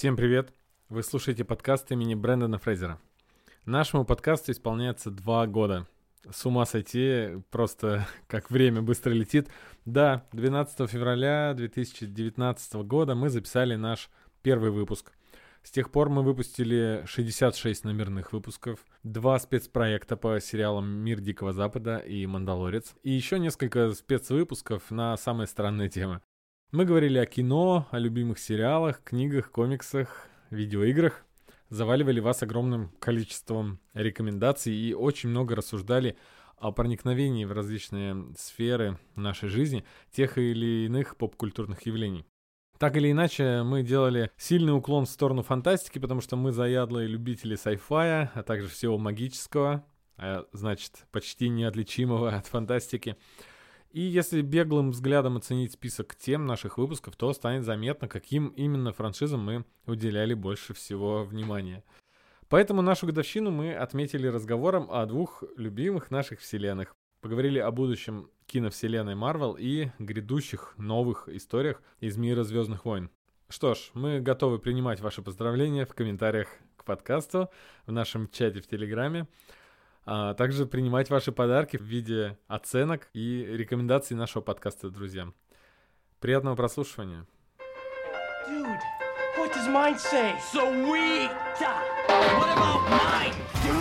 [0.00, 0.54] Всем привет!
[0.88, 2.98] Вы слушаете подкаст имени Брэндона Фрейзера.
[3.66, 5.86] Нашему подкасту исполняется два года.
[6.30, 9.50] С ума сойти, просто как время быстро летит.
[9.84, 14.08] Да, 12 февраля 2019 года мы записали наш
[14.40, 15.12] первый выпуск.
[15.62, 21.98] С тех пор мы выпустили 66 номерных выпусков, два спецпроекта по сериалам «Мир Дикого Запада»
[21.98, 26.22] и «Мандалорец», и еще несколько спецвыпусков на самые странные темы.
[26.72, 31.24] Мы говорили о кино, о любимых сериалах, книгах, комиксах, видеоиграх,
[31.68, 36.16] заваливали вас огромным количеством рекомендаций и очень много рассуждали
[36.58, 42.24] о проникновении в различные сферы нашей жизни тех или иных поп-культурных явлений.
[42.78, 47.56] Так или иначе, мы делали сильный уклон в сторону фантастики, потому что мы заядлые любители
[47.56, 49.84] sci-fi, а также всего магического,
[50.16, 53.16] а значит, почти неотличимого от фантастики.
[53.90, 59.44] И если беглым взглядом оценить список тем наших выпусков, то станет заметно, каким именно франшизам
[59.44, 61.82] мы уделяли больше всего внимания.
[62.48, 66.94] Поэтому нашу годовщину мы отметили разговором о двух любимых наших вселенных.
[67.20, 73.10] Поговорили о будущем киновселенной Марвел и грядущих новых историях из мира Звездных войн.
[73.48, 77.50] Что ж, мы готовы принимать ваши поздравления в комментариях к подкасту,
[77.86, 79.26] в нашем чате в Телеграме
[80.12, 85.36] а также принимать ваши подарки в виде оценок и рекомендаций нашего подкаста друзьям.
[86.18, 87.28] Приятного прослушивания.
[88.48, 88.80] Dude,
[89.38, 90.34] what does mine say?
[90.52, 91.30] Sweet!
[92.08, 93.34] What about mine?
[93.64, 93.79] Dude!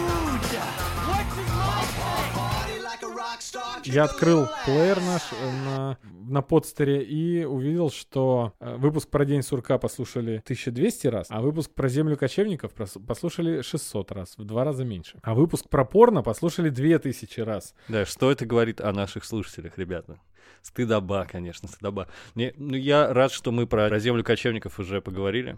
[3.89, 9.41] Я открыл плеер наш э, на, на подстере и увидел, что э, выпуск про День
[9.41, 14.85] сурка послушали 1200 раз, а выпуск про Землю кочевников послушали 600 раз, в два раза
[14.85, 15.17] меньше.
[15.23, 17.73] А выпуск про порно послушали 2000 раз.
[17.87, 20.19] Да, что это говорит о наших слушателях, ребята?
[20.61, 22.07] Стыдоба, конечно, стыдоба.
[22.35, 25.57] Не, ну, я рад, что мы про, Землю кочевников уже поговорили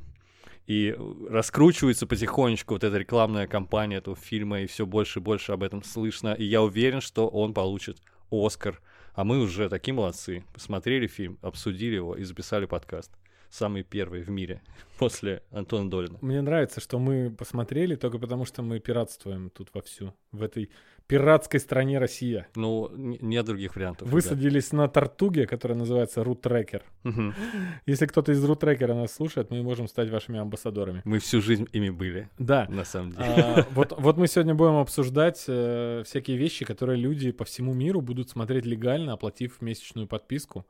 [0.67, 0.95] и
[1.27, 5.83] раскручивается потихонечку вот эта рекламная кампания этого фильма, и все больше и больше об этом
[5.83, 7.97] слышно, и я уверен, что он получит
[8.31, 8.81] Оскар,
[9.13, 13.11] а мы уже такие молодцы, посмотрели фильм, обсудили его и записали подкаст
[13.51, 14.61] самый первый в мире
[14.97, 16.17] после Антона Долина.
[16.21, 20.71] Мне нравится, что мы посмотрели только потому, что мы пиратствуем тут вовсю, в этой
[21.07, 22.47] пиратской стране Россия.
[22.55, 24.07] Ну, нет других вариантов.
[24.07, 24.77] Высадились да.
[24.77, 26.83] на Тартуге, которая называется Рутрекер.
[27.03, 27.33] Угу.
[27.85, 31.01] Если кто-то из Рутрекера нас слушает, мы можем стать вашими амбассадорами.
[31.03, 32.29] Мы всю жизнь ими были.
[32.39, 32.65] Да.
[32.69, 33.25] На самом деле.
[33.25, 37.99] А, вот, вот мы сегодня будем обсуждать э, всякие вещи, которые люди по всему миру
[37.99, 40.65] будут смотреть легально, оплатив месячную подписку.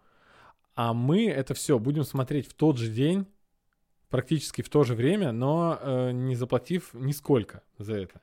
[0.83, 3.27] А мы это все будем смотреть в тот же день,
[4.09, 8.19] практически в то же время, но э, не заплатив нисколько за это.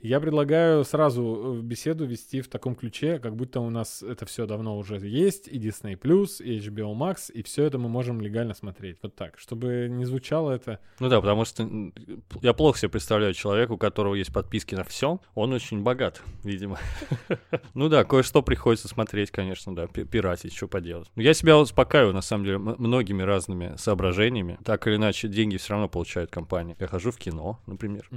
[0.00, 4.46] Я предлагаю сразу э, беседу вести в таком ключе, как будто у нас это все
[4.46, 8.98] давно уже есть, и Disney+, и HBO Max, и все это мы можем легально смотреть.
[9.02, 10.78] Вот так, чтобы не звучало это...
[11.00, 11.68] Ну да, потому что
[12.42, 16.78] я плохо себе представляю человека, у которого есть подписки на все, он очень богат, видимо.
[17.74, 21.10] Ну да, кое-что приходится смотреть, конечно, да, пиратить, что поделать.
[21.16, 24.58] Я себя успокаиваю, на самом деле, многими разными соображениями.
[24.64, 26.76] Так или иначе, деньги все равно получает компания.
[26.78, 28.08] Я хожу в кино, например,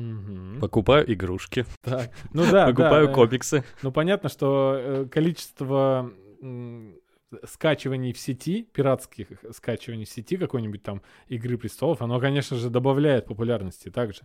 [0.59, 2.67] покупаю игрушки, так, ну да.
[2.67, 3.63] Покупаю да, комиксы.
[3.81, 6.11] Ну понятно, что э, количество
[7.45, 13.25] скачиваний в сети, пиратских скачиваний в сети какой-нибудь там Игры Престолов, оно, конечно же, добавляет
[13.25, 14.21] популярности также.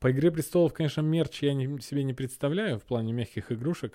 [0.00, 3.94] По Игре Престолов, конечно, мерч я не, себе не представляю в плане мягких игрушек.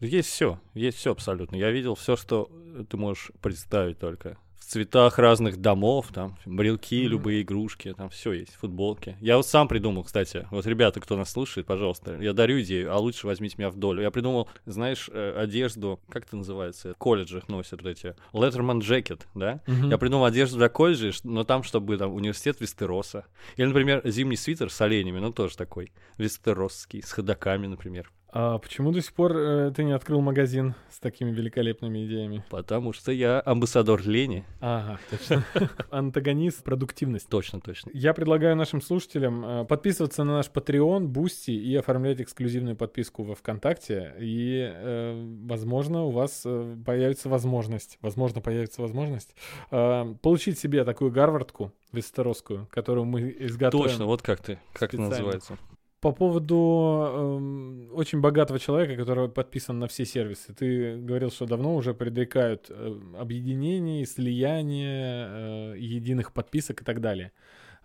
[0.00, 1.56] Есть все, есть все абсолютно.
[1.56, 2.50] Я видел все, что
[2.88, 7.08] ты можешь представить только цветах разных домов, там, брелки, mm-hmm.
[7.08, 9.16] любые игрушки, там все есть, футболки.
[9.20, 12.98] Я вот сам придумал, кстати, вот ребята, кто нас слушает, пожалуйста, я дарю идею, а
[12.98, 14.02] лучше возьмите меня в долю.
[14.02, 19.22] Я придумал, знаешь, э, одежду, как это называется, в колледжах носят вот эти, Letterman Jacket,
[19.34, 19.60] да?
[19.66, 19.90] Mm-hmm.
[19.90, 23.26] Я придумал одежду для колледжей, но там, чтобы там университет Вестероса.
[23.56, 28.10] Или, например, зимний свитер с оленями, ну тоже такой, вестеросский, с ходоками, например.
[28.38, 32.44] А почему до сих пор э, ты не открыл магазин с такими великолепными идеями?
[32.50, 34.44] Потому что я амбассадор лени.
[34.60, 35.42] Ага, точно.
[35.90, 37.30] Антагонист продуктивности.
[37.30, 37.92] Точно, точно.
[37.94, 43.34] Я предлагаю нашим слушателям э, подписываться на наш Patreon, Boosty и оформлять эксклюзивную подписку во
[43.36, 44.14] ВКонтакте.
[44.18, 49.34] И, э, возможно, у вас э, появится возможность, возможно, появится возможность
[49.70, 53.86] э, получить себе такую гарвардку вестеросскую, которую мы изготовим.
[53.86, 55.56] Точно, вот как ты, как это называется
[56.00, 60.52] по поводу э, очень богатого человека, который подписан на все сервисы.
[60.52, 67.32] Ты говорил, что давно уже предрекают э, объединений, слияния, э, единых подписок и так далее.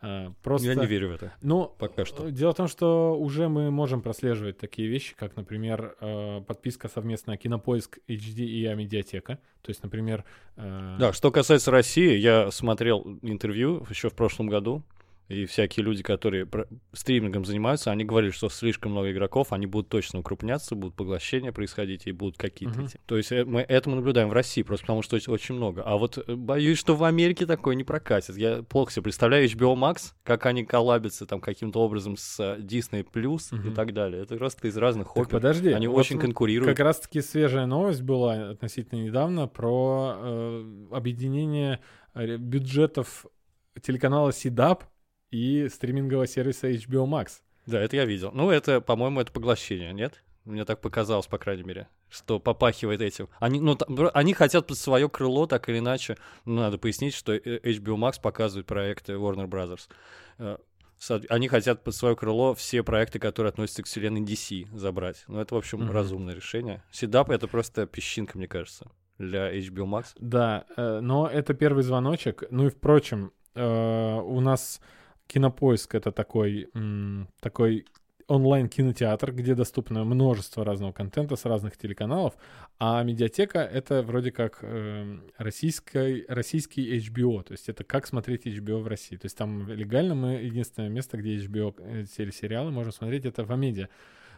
[0.02, 0.68] Э, просто...
[0.68, 1.34] Я не верю в это.
[1.42, 2.30] Ну, пока что.
[2.30, 7.38] Дело в том, что уже мы можем прослеживать такие вещи, как, например, э, подписка совместная
[7.38, 9.40] Кинопоиск HD и Амедиатека.
[9.62, 10.25] То есть, например...
[10.57, 10.98] Э...
[11.00, 14.84] Да, что касается России, я смотрел интервью еще в прошлом году
[15.31, 16.45] И всякие люди, которые
[16.92, 22.06] стримингом занимаются, они говорили, что слишком много игроков, они будут точно укрупняться, будут поглощения происходить
[22.07, 22.86] и будут какие-то Мгм.
[22.88, 23.00] эти.
[23.06, 25.83] То есть э, мы это мы наблюдаем в России, просто потому что очень- много.
[25.83, 28.36] А вот э, боюсь, что в Америке такое не прокатит.
[28.38, 33.06] Я плохо себе представляю HBO Max, как они коллабятся там каким-то образом с э, Disney
[33.10, 33.74] Plus и Мгм.
[33.74, 34.24] так далее.
[34.24, 35.30] Это просто из разных Так опер.
[35.39, 35.69] подожди.
[35.72, 36.75] Они вот очень конкурируют.
[36.75, 41.80] Как раз-таки свежая новость была относительно недавно про э, объединение
[42.38, 43.25] бюджетов
[43.81, 44.81] телеканала CDAP
[45.31, 47.42] и стримингового сервиса HBO Max.
[47.66, 48.31] Да, это я видел.
[48.33, 50.24] Ну, это, по-моему, это поглощение, нет?
[50.45, 53.30] Мне так показалось, по крайней мере, что попахивает этим.
[53.39, 56.18] Они, ну, там, они хотят под свое крыло, так или иначе.
[56.45, 59.88] Ну, надо пояснить, что э, HBO Max показывает проекты Warner Brothers.
[60.39, 60.57] Э,
[61.30, 65.24] Они хотят под свое крыло все проекты, которые относятся к вселенной DC, забрать.
[65.28, 65.92] Ну, это, в общем, Мгм.
[65.92, 66.83] разумное решение.
[66.92, 68.89] Седап— это просто песчинка, мне кажется,
[69.19, 70.06] для HBO Max.
[70.19, 72.44] Да, э, но это первый звоночек.
[72.50, 74.80] Ну и впрочем, у нас
[75.31, 76.68] Кинопоиск это такой,
[77.39, 77.86] такой
[78.28, 82.33] онлайн-кинотеатр, где доступно множество разного контента с разных телеканалов,
[82.80, 88.81] а медиатека— это вроде как э, российской, российский HBO, то есть это как смотреть HBO
[88.81, 89.16] в России.
[89.18, 93.51] То есть там легально мы единственное место, где HBO э, телесериалы можем смотреть, это в
[93.51, 93.88] Амедиа.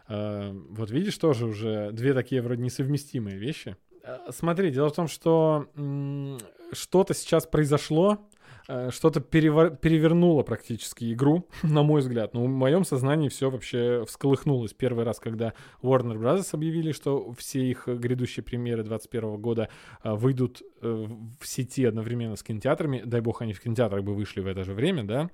[0.08, 3.76] Э, Вот видишь, тоже уже две такие вроде несовместимые вещи.
[4.02, 6.38] Э, Смотри, дело в том, что м,
[6.72, 8.18] что-то сейчас произошло,
[8.66, 12.34] что-то перевор- перевернуло практически игру, на мой взгляд.
[12.34, 14.72] Но в моем сознании все вообще всколыхнулось.
[14.72, 15.52] Первый раз, когда
[15.82, 16.48] Warner Bros.
[16.52, 19.68] объявили, что все их грядущие премьеры 2021 года
[20.02, 21.06] э, выйдут э,
[21.40, 23.02] в сети одновременно с кинотеатрами.
[23.04, 25.30] Дай бог, они в кинотеатрах бы вышли в это же время, да?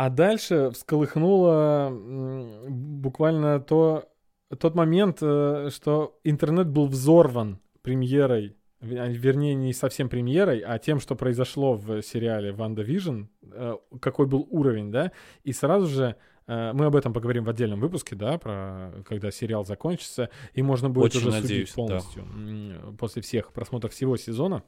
[0.00, 4.04] А дальше всколыхнуло м, буквально то,
[4.58, 11.14] тот момент, э, что интернет был взорван премьерой, вернее, не совсем премьерой, а тем, что
[11.14, 15.12] произошло в сериале «Ванда Вижн», э, какой был уровень, да,
[15.44, 19.64] и сразу же э, мы об этом поговорим в отдельном выпуске, да, про когда сериал
[19.64, 22.00] закончится, и можно будет Очень уже надеюсь, судить да.
[22.00, 24.62] полностью м, после всех просмотров всего сезона.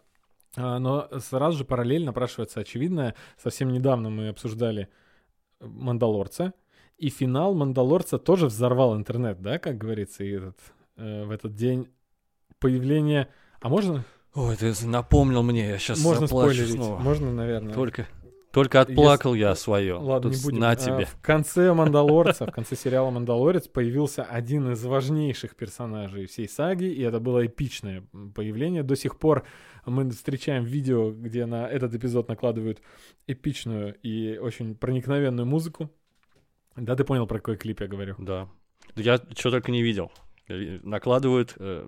[0.56, 3.14] А, Но сразу же параллель напрашивается очевидное.
[3.37, 4.88] Совсем недавно мы обсуждали
[5.61, 6.54] Мандалорца,
[6.96, 10.58] и финал Мандалорца тоже взорвал интернет, да, как говорится, и этот,
[10.96, 11.88] э, в этот день
[12.58, 13.28] появление...
[13.60, 16.75] А можно, Ой, ты напомнил мне, я сейчас можно заплачу спойлерить?
[16.75, 16.99] снова.
[16.99, 17.75] Можно, наверное.
[17.75, 18.06] Только,
[18.52, 19.94] только отплакал я свое.
[19.94, 20.58] Ладно, Тут не будем.
[20.60, 21.06] На А, тебе.
[21.06, 27.02] В конце Мандалорца, в конце сериала Мандалорец появился один из важнейших персонажей всей саги, и
[27.02, 28.82] это было эпичное появление.
[28.84, 29.44] До сих пор
[29.87, 32.81] мы встречаем видео, где на этот эпизод накладывают
[33.26, 35.90] эпичную и очень проникновенную музыку.
[36.76, 38.14] Да, ты понял, про какой клип я говорю?
[38.19, 38.49] Да
[38.94, 40.12] Я что только не видел.
[40.49, 41.87] Э, Накладывают э,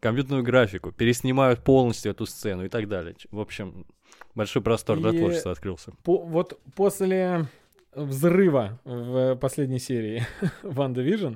[0.00, 3.14] компьютерную графику, переснимают полностью эту сцену и так далее.
[3.30, 3.86] В общем,
[4.34, 5.92] большой простор для И- творчества открылся.
[6.04, 7.46] По- вот после
[7.94, 10.24] взрыва в последней серии
[10.62, 11.34] Ванда Вижн,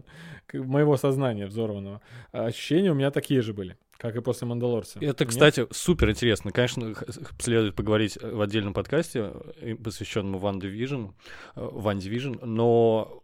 [0.52, 2.00] моего сознания взорванного,
[2.32, 4.98] ощущения у меня такие же были, как и после Мандалорца.
[5.00, 5.28] Это, Нет?
[5.28, 6.52] кстати, супер интересно.
[6.52, 6.94] Конечно,
[7.38, 11.12] следует поговорить э, в отдельном подкасте, э, посвященном Ван Division,
[11.56, 13.22] Ван Division, но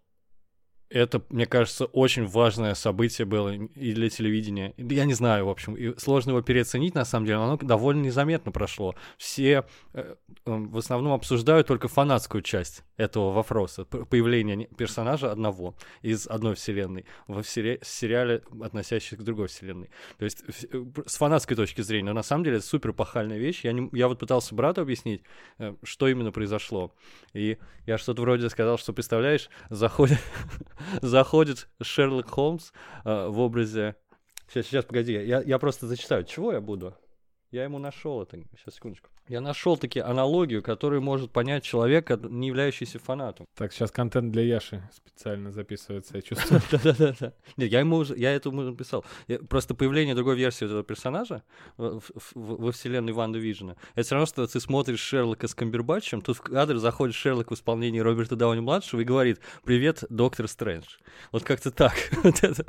[0.92, 4.74] это, мне кажется, очень важное событие было и для телевидения.
[4.76, 8.02] Я не знаю, в общем, и сложно его переоценить, на самом деле, но оно довольно
[8.02, 8.94] незаметно прошло.
[9.16, 16.26] Все э, э, в основном обсуждают только фанатскую часть этого вопроса, появление персонажа одного из
[16.26, 19.90] одной вселенной во всере- сериале, относящихся к другой вселенной.
[20.18, 23.64] То есть э, с фанатской точки зрения, но на самом деле это супер пахальная вещь.
[23.64, 25.22] Я, не- я вот пытался брату объяснить,
[25.58, 26.94] э, что именно произошло.
[27.32, 27.56] И
[27.86, 30.18] я что-то вроде сказал, что, представляешь, заходит,
[31.02, 32.72] заходит Шерлок Холмс
[33.04, 33.96] э, в образе...
[34.48, 36.24] Сейчас, сейчас, погоди, я, я просто зачитаю.
[36.24, 36.94] Чего я буду?
[37.50, 38.36] Я ему нашел это.
[38.56, 39.08] Сейчас, секундочку.
[39.28, 43.46] Я нашел таки аналогию, которую может понять человек, не являющийся фанатом.
[43.56, 46.60] Так, сейчас контент для Яши специально записывается, я чувствую.
[46.72, 47.32] Да-да-да.
[47.56, 49.04] Нет, я ему уже, я это ему написал.
[49.48, 51.42] Просто появление другой версии этого персонажа
[51.76, 56.40] во вселенной Ван Вижена, это все равно, что ты смотришь Шерлока с Камбербатчем, тут в
[56.40, 60.96] кадр заходит Шерлок в исполнении Роберта Дауни-младшего и говорит «Привет, доктор Стрэндж».
[61.30, 61.94] Вот как-то так.
[62.22, 62.66] Вот это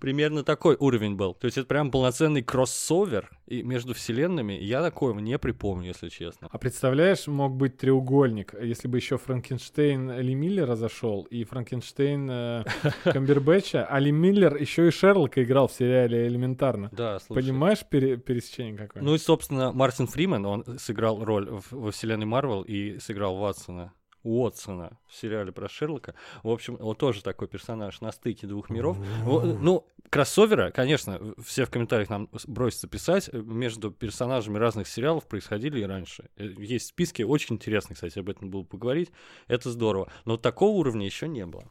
[0.00, 1.34] примерно такой уровень был.
[1.34, 4.54] То есть это прям полноценный кроссовер между вселенными.
[4.54, 6.48] Я такого не припомню, если честно.
[6.50, 12.64] А представляешь, мог быть треугольник, если бы еще Франкенштейн Ли Миллера зашел, и Франкенштейн э,
[13.04, 16.90] Камбербэтча, а Ли Миллер еще и Шерлока играл в сериале «Элементарно».
[16.92, 17.42] Да, слушай.
[17.42, 19.02] Понимаешь пере- пересечение какое?
[19.02, 23.92] Ну и, собственно, Мартин Фриман, он сыграл роль в- во вселенной Марвел и сыграл Ватсона.
[24.22, 26.14] Уотсона в сериале про Шерлока.
[26.42, 28.96] В общем, вот тоже такой персонаж на стыке двух миров.
[29.26, 35.80] Ну, кроссовера, конечно, все в комментариях нам бросятся писать, э, между персонажами разных сериалов происходили
[35.80, 36.30] и раньше.
[36.36, 39.10] Э, есть списки, очень интересно, кстати, об этом было поговорить.
[39.48, 40.12] Это здорово.
[40.24, 41.64] Но такого уровня еще не было.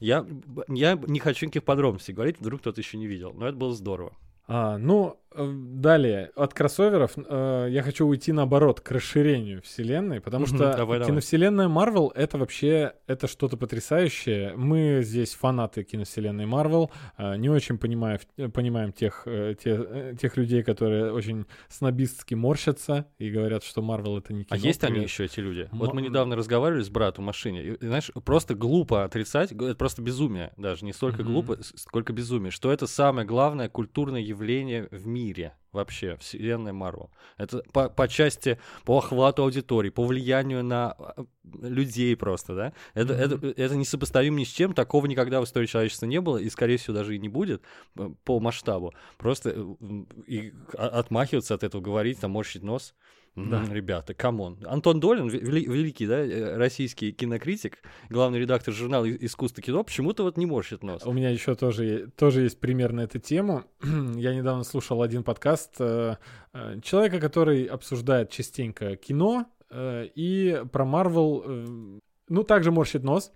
[0.00, 0.26] Я,
[0.68, 4.16] я не хочу никаких подробностей говорить, вдруг кто-то еще не видел, но это было здорово.
[4.46, 10.74] А, ну, далее, от кроссоверов э, я хочу уйти наоборот к расширению вселенной, потому что
[10.76, 14.54] давай, киновселенная Марвел это вообще это что-то потрясающее.
[14.56, 18.20] Мы здесь фанаты киновселенной Марвел, э, не очень понимаю,
[18.52, 24.18] понимаем тех, э, те, э, тех людей, которые очень снобистски морщатся и говорят, что Марвел
[24.18, 24.58] это не кино.
[24.62, 25.68] А есть они еще эти люди?
[25.72, 29.74] М- вот мы недавно разговаривали с братом в машине, и, знаешь, просто глупо отрицать, это
[29.74, 31.26] просто безумие даже, не столько mm-hmm.
[31.26, 37.10] глупо, сколько безумие, что это самое главное культурное явление в мире мире вообще, вселенной Марвел.
[37.38, 41.24] Это по, по части, по охвату аудитории, по влиянию на а,
[41.62, 42.72] людей просто, да?
[42.92, 43.46] Это, mm-hmm.
[43.48, 46.76] это, это несопоставимо ни с чем, такого никогда в истории человечества не было, и, скорее
[46.76, 47.62] всего, даже и не будет
[48.24, 48.92] по масштабу.
[49.16, 52.94] Просто э, и отмахиваться от этого, говорить, там, морщить нос—
[53.34, 53.64] да.
[53.70, 54.58] Ребята, come on.
[54.66, 57.78] Антон Долин, вели, великий, да, э, российский кинокритик,
[58.10, 61.02] главный редактор журнала «Искусство кино», почему-то вот не морщит нос.
[61.06, 63.64] У меня еще тоже, тоже есть пример на эту тему.
[63.82, 66.16] Я недавно слушал один подкаст э,
[66.52, 73.32] э, человека, который обсуждает частенько кино, и про Марвел ну, также морщит нос.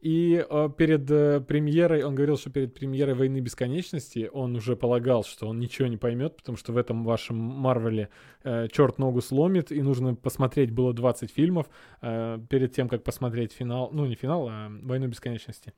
[0.00, 5.24] И э, перед э, премьерой, он говорил, что перед премьерой «Войны бесконечности» он уже полагал,
[5.24, 8.08] что он ничего не поймет, потому что в этом вашем Марвеле
[8.44, 11.68] э, черт ногу сломит, и нужно посмотреть было 20 фильмов
[12.00, 15.74] э, перед тем, как посмотреть финал, ну, не финал, а «Войну бесконечности».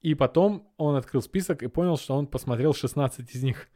[0.00, 3.68] И потом он открыл список и понял, что он посмотрел 16 из них.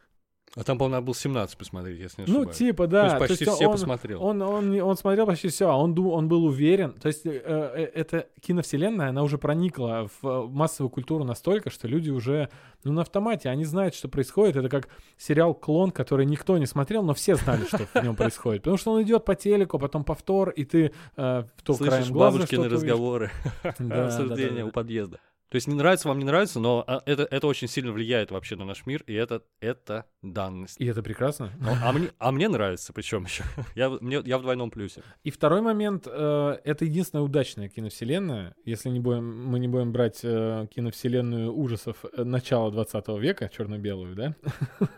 [0.57, 2.61] А там, по-моему, надо было 17 посмотреть, если не ну, ошибаюсь.
[2.61, 3.01] Ну, типа, да.
[3.01, 4.23] То есть почти то есть все он, посмотрел.
[4.23, 6.93] Он, он, он, он смотрел почти все, а он, он был уверен.
[6.95, 12.11] То есть э, э, эта киновселенная, она уже проникла в массовую культуру настолько, что люди
[12.11, 12.49] уже,
[12.83, 14.57] ну, на автомате, они знают, что происходит.
[14.57, 18.63] Это как сериал «Клон», который никто не смотрел, но все знали, что в нем происходит.
[18.63, 22.69] Потому что он идет по телеку, потом повтор, и ты э, то краем глаза бабушкины
[22.69, 23.31] разговоры,
[23.63, 25.21] обсуждения у подъезда.
[25.51, 28.55] То есть не нравится вам, не нравится, но а, это, это очень сильно влияет вообще
[28.55, 30.81] на наш мир, и это, это данность.
[30.81, 31.51] И это прекрасно.
[31.59, 33.43] Ну, а, мне, а мне нравится, причем еще.
[33.75, 35.03] я, мне, я в двойном плюсе.
[35.25, 40.21] И второй момент, э, это единственная удачная киновселенная, если не будем, мы не будем брать
[40.23, 44.37] э, киновселенную ужасов э, начала 20 века, черно-белую, да?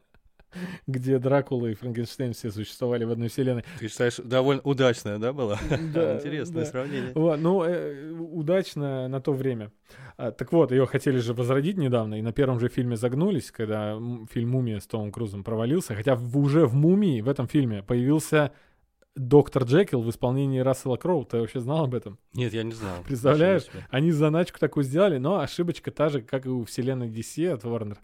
[0.87, 3.65] где Дракула и Франкенштейн все существовали в одной вселенной.
[3.79, 5.59] Ты считаешь, довольно удачная, да, была?
[5.95, 6.71] Да, Интересное да.
[6.71, 7.13] сравнение.
[7.15, 9.71] Вот, ну, э, удачно на то время.
[10.17, 13.99] А, так вот, ее хотели же возродить недавно, и на первом же фильме загнулись, когда
[14.31, 18.53] фильм «Мумия» с Томом Крузом провалился, хотя в, уже в «Мумии» в этом фильме появился
[19.17, 21.25] Доктор Джекил в исполнении Рассела Кроу.
[21.25, 22.19] Ты вообще знал об этом?
[22.35, 23.03] Нет, я не знал.
[23.03, 23.65] Представляешь?
[23.89, 27.97] Они заначку такую сделали, но ошибочка та же, как и у вселенной DC от Warner.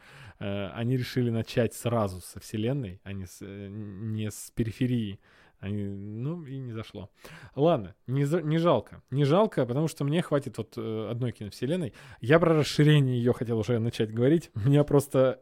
[0.43, 5.21] Э, они решили начать сразу со вселенной, а не с, э, не с периферии.
[5.61, 7.09] Они, ну, и не зашло.
[7.55, 9.01] Ладно, не, не жалко.
[9.11, 11.93] Не жалко, потому что мне хватит вот э, одной киновселенной.
[12.21, 14.51] Я про расширение ее хотел уже начать говорить.
[14.57, 15.41] У меня просто...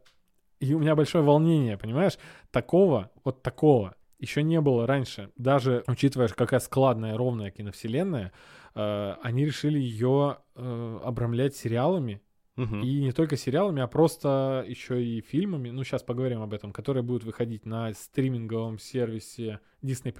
[0.58, 2.18] И у меня большое волнение, понимаешь?
[2.50, 5.30] Такого, вот такого еще не было раньше.
[5.36, 8.32] Даже учитывая, какая складная, ровная киновселенная,
[8.74, 12.20] э, они решили ее э, обрамлять сериалами.
[12.60, 12.76] Угу.
[12.76, 15.70] И не только сериалами, а просто еще и фильмами.
[15.70, 20.12] Ну, сейчас поговорим об этом, которые будут выходить на стриминговом сервисе Disney+.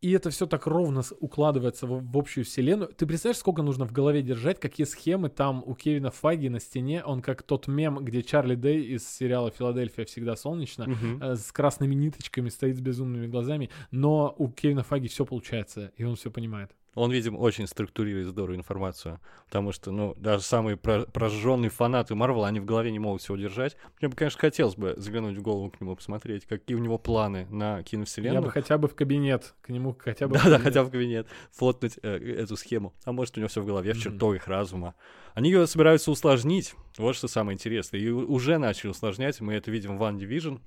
[0.00, 2.90] И это все так ровно укладывается в, в общую вселенную.
[2.92, 7.02] Ты представляешь, сколько нужно в голове держать, какие схемы там у Кевина Файги на стене.
[7.02, 11.32] Он как тот мем, где Чарли Дэй из сериала «Филадельфия всегда солнечно» uh-huh.
[11.32, 13.70] э, с красными ниточками стоит с безумными глазами.
[13.90, 16.70] Но у Кевина Файги все получается, и он все понимает.
[16.94, 22.48] Он, видимо, очень структурирует здорово информацию, потому что, ну, даже самые про- прожженные фанаты Марвела,
[22.48, 23.76] они в голове не могут все удержать.
[24.00, 27.46] Мне бы, конечно, хотелось бы заглянуть в голову к нему, посмотреть, какие у него планы
[27.50, 28.40] на киновселенную.
[28.40, 31.26] Я бы хотя бы в кабинет, к нему хотя бы Да-да, хотя бы в кабинет,
[31.52, 32.94] фотнуть э, эту схему.
[33.04, 34.94] А может, у него все в голове, в чертогах разума.
[35.34, 37.98] Они ее собираются усложнить, вот что самое интересное.
[38.00, 40.60] И уже начали усложнять, мы это видим в One Division,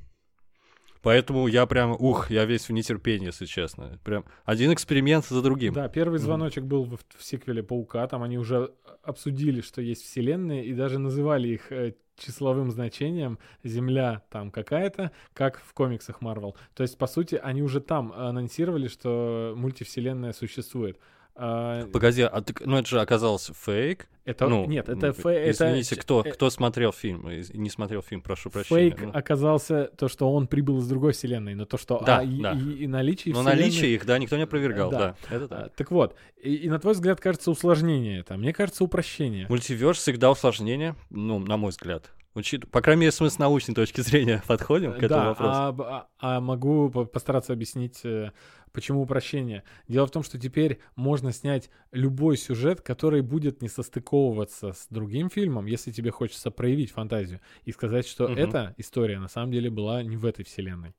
[1.02, 4.00] Поэтому я прям, ух, я весь в нетерпении, если честно.
[4.04, 5.74] Прям один эксперимент за другим.
[5.74, 8.08] Да, первый звоночек был в, в сиквеле Паука.
[8.08, 8.72] Там они уже
[9.04, 15.60] обсудили, что есть вселенные, и даже называли их э, числовым значением Земля там какая-то, как
[15.60, 16.56] в комиксах Марвел.
[16.76, 21.00] То есть, по сути, они уже там анонсировали, что мультивселенная существует.
[21.40, 24.08] А, Погоди, а ты, ну это же оказался фейк.
[24.26, 25.54] это ну, нет, это фейк.
[25.56, 28.90] Извините, кто, э, кто смотрел фильм и не смотрел фильм, прошу прощения.
[28.90, 32.26] Фейк Ну, оказался то, что он прибыл из другой вселенной, но то, что Да, а,
[32.26, 32.54] да.
[32.54, 35.16] и- и наличие Но вселенной- наличие их, да, никто не опровергал, Да.
[35.30, 35.36] да.
[35.36, 35.76] Это А, так.
[35.76, 39.46] Так вот, и, и на твой взгляд кажется усложнение это, а мне кажется упрощение.
[39.48, 42.12] Мультиверс всегда усложнение, ну, на мой взгляд.
[42.38, 42.70] Учит...
[42.70, 45.52] По крайней мере, мы с научной точки зрения подходим к этому да, вопросу.
[45.84, 48.32] а, а- а могу по- постараться объяснить, э,
[48.72, 49.64] почему упрощение.
[49.88, 55.32] Дело в том, что теперь можно снять любой сюжет, который будет не состыковываться с другим
[55.32, 58.38] фильмом, если тебе хочется проявить фантазию и сказать, что Мгм.
[58.38, 60.94] эта история на самом деле была не в этой вселенной.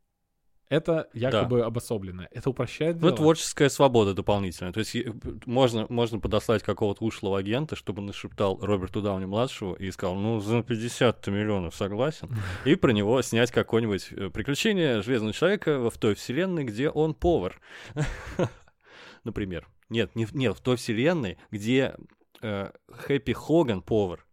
[0.68, 2.28] Это якобы обособленное.
[2.30, 3.16] Это упрощает Ну, дело.
[3.16, 4.72] творческая свобода дополнительная.
[4.72, 5.14] То есть е-
[5.46, 10.62] можно, можно подослать какого-то ушлого агента, чтобы он нашептал Роберту Дауни-младшего и сказал, ну, за
[10.62, 12.28] 50 миллионов согласен.
[12.66, 17.58] И про него снять какое-нибудь э, приключение Железного Человека в той вселенной, где он повар.
[19.25, 19.66] Например.
[19.88, 21.94] Нет, не, нет, в той вселенной, где
[22.42, 24.26] э, Хэппи Хоган повар.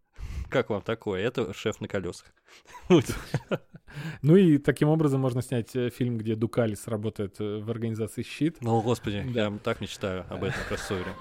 [0.48, 1.22] Как вам такое?
[1.22, 2.26] Это шеф на колесах.
[4.20, 8.58] Ну и таким образом можно снять э, фильм, где Дукалис работает э, в организации «Щит».
[8.62, 11.12] О, господи, я так мечтаю об этом кроссовере.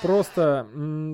[0.00, 0.66] Просто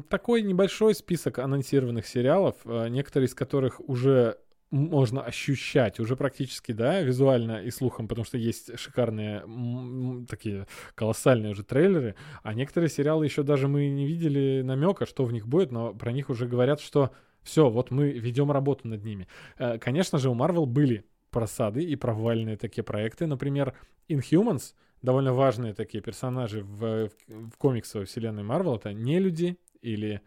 [0.09, 4.39] такой небольшой список анонсированных сериалов, э, некоторые из которых уже
[4.75, 9.45] можно ощущать, уже практически, да, визуально и слухом, потому что есть шикарные
[10.29, 15.33] такие колоссальные уже трейлеры, а некоторые сериалы еще даже мы не видели намека, что в
[15.33, 17.13] них будет, но про них уже говорят, что
[17.43, 19.29] все, вот мы ведем работу над ними.
[19.59, 23.75] Э, Конечно же, у Marvel были просады и провальные такие проекты, например,
[24.09, 28.77] Inhumans, довольно важные такие персонажи в, в, комиксовой вселенной Марвел.
[28.77, 30.21] Это не люди или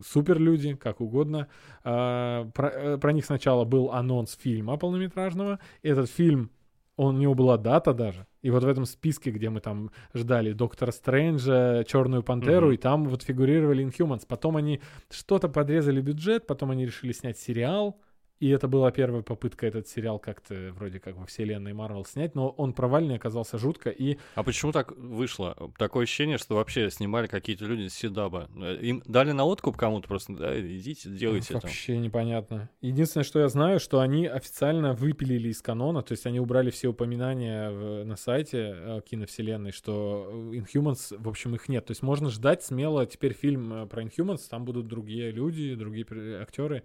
[0.00, 1.48] суперлюди, как угодно.
[1.84, 5.58] А, про, э, про них сначала был анонс фильма полнометражного.
[5.82, 6.50] Этот фильм,
[6.96, 8.26] он, у него была дата даже.
[8.42, 12.74] И вот в этом списке, где мы там ждали Доктора Стрэнджа, Черную Пантеру, Мгм.
[12.74, 14.24] и там вот фигурировали Inhumans.
[14.28, 14.80] Потом они
[15.10, 18.00] что-то подрезали бюджет, потом они решили снять сериал.
[18.42, 22.48] И это была первая попытка этот сериал как-то вроде как во вселенной Марвел снять, но
[22.48, 25.70] он провальный оказался жутко, и А почему так вышло?
[25.78, 28.50] Такое ощущение, что вообще снимали какие-то люди с Седаба.
[28.80, 31.62] Им дали на откуп кому-то просто, да, идите, делайте это.
[31.68, 32.68] вообще непонятно.
[32.80, 36.88] Единственное, что я знаю, что они официально выпилили из канона, то есть они убрали все
[36.88, 41.86] упоминания в- на сайте киновселенной, что Inhumans, в общем, их нет.
[41.86, 46.04] То есть можно ждать смело теперь фильм э, про Inhumans, там будут другие люди, другие
[46.42, 46.82] актеры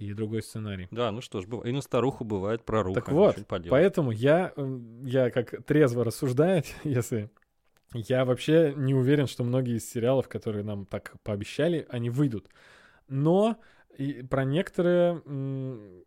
[0.00, 0.88] и другой сценарий.
[0.90, 3.00] Да, ну что ж, и на старуху бывает проруха.
[3.00, 3.70] Так вот, не поделать.
[3.70, 4.54] Поэтому я,
[5.02, 7.30] я как трезво рассуждать, если
[7.92, 12.48] я вообще не уверен, что многие из сериалов, которые нам так пообещали, они выйдут.
[13.08, 13.60] Но
[13.98, 15.22] и про некоторые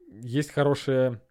[0.09, 1.21] есть хорошее,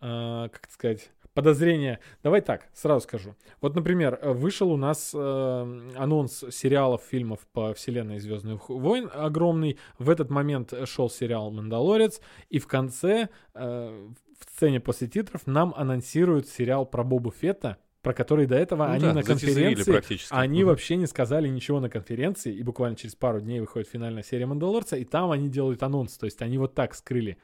[0.00, 2.00] а, как сказать, подозрение.
[2.22, 3.36] Давай так, сразу скажу.
[3.60, 9.78] Вот, например, вышел у нас э, анонс сериалов, фильмов по вселенной Звездных войн огромный.
[9.98, 14.08] В этот момент шел сериал Мандалорец, и в конце э,
[14.40, 18.92] в сцене после титров нам анонсируют сериал про Бобу Фетта, про который до этого Ну
[18.92, 20.68] они да, на конференции они Мгм.
[20.70, 24.96] вообще не сказали ничего на конференции, и буквально через пару дней выходит финальная серия Мандалорца,
[24.96, 27.36] и там они делают анонс, то есть они вот так скрыли.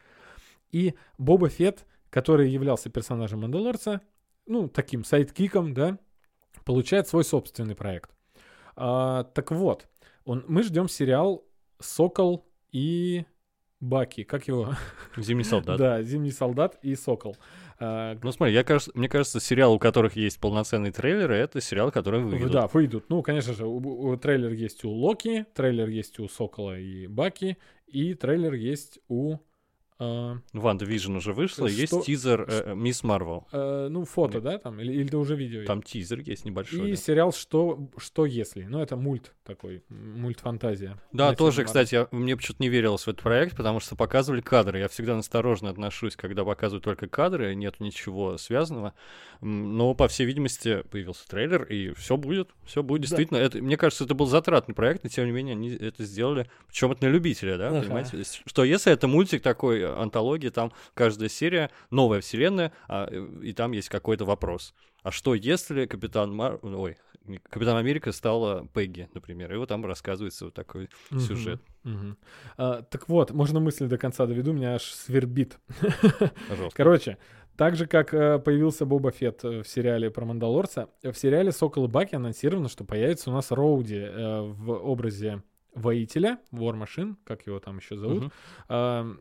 [0.71, 4.03] И Боба Фетт, который являлся персонажем Мандалорца,
[4.47, 5.99] ну, таким сайдкиком, да,
[6.67, 8.11] получает свой собственный проект.
[8.77, 9.89] А, так вот,
[10.27, 11.43] он, мы ждем сериал
[11.81, 13.25] «Сокол и
[13.81, 14.75] Баки», как его?
[15.17, 15.79] Зимний солдат.
[15.79, 17.37] Да, «Зимний солдат» и «Сокол».
[17.81, 21.91] А, Ну смотри, я, кажется, мне кажется, сериал, у которых есть полноценные трейлеры, это сериал,
[21.91, 22.53] который выйдут.
[22.53, 23.07] Да, выйдут.
[23.09, 23.79] Ну, конечно же, у-
[24.11, 29.39] у- трейлер есть у Локи, трейлер есть у Сокола и Баки, и трейлер есть у...
[29.99, 33.47] э, Ванда Вижн уже вышла, Что- есть тизер э, э, Мисс Марвел.
[33.53, 34.81] э, ну, фото, да, там?
[34.81, 35.59] Или, или это уже видео?
[35.59, 35.67] есть?
[35.67, 36.89] Там тизер есть небольшой.
[36.89, 36.97] И да.
[36.97, 38.63] сериал «Что, «Что если?».
[38.65, 40.99] Ну, это мульт такой, мульт-фантазия.
[41.13, 43.97] Да, на тоже, фильм кстати, я- мне почему-то не верилось в этот проект, потому что
[43.97, 44.79] показывали кадры.
[44.79, 48.95] Я всегда настороженно отношусь, когда показывают только кадры, нет ничего связанного.
[49.41, 52.51] Но, по всей видимости, появился трейлер, и все будет.
[52.65, 53.01] Все будет.
[53.03, 53.07] Да.
[53.09, 56.49] Действительно, это, мне кажется, это был затратный проект, но тем не менее они это сделали.
[56.69, 57.83] Причем это на любителя, да, Ага.
[57.83, 58.23] понимаете?
[58.47, 63.53] Что если это мультик такой, э, антология, там каждая серия новая вселенная, а, э, и
[63.53, 64.75] там есть какой-то вопрос.
[65.03, 66.59] А что если Капитан Мар...
[66.63, 66.97] Ой,
[67.51, 71.61] Капитан Америка стала Пегги, например, и вот там рассказывается вот такой Мгм, сюжет.
[71.85, 72.17] мгм.
[72.57, 75.59] А, так вот, можно мысль до конца доведу, меня аж свербит.
[76.73, 77.19] Короче,
[77.57, 81.85] так же, как э, появился Боба Фетт э, в сериале про Мандалорца, в сериале «Сокол
[81.85, 85.43] и Баки» анонсировано, что появится у нас Роуди э, в образе
[85.75, 88.25] воителя, War Machine, как его там еще зовут.
[88.25, 88.33] Мгм.
[88.69, 89.17] А,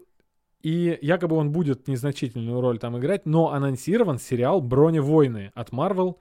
[0.64, 6.16] И якобы он будет незначительную роль там играть, но анонсирован сериал «Броневойны» от Marvel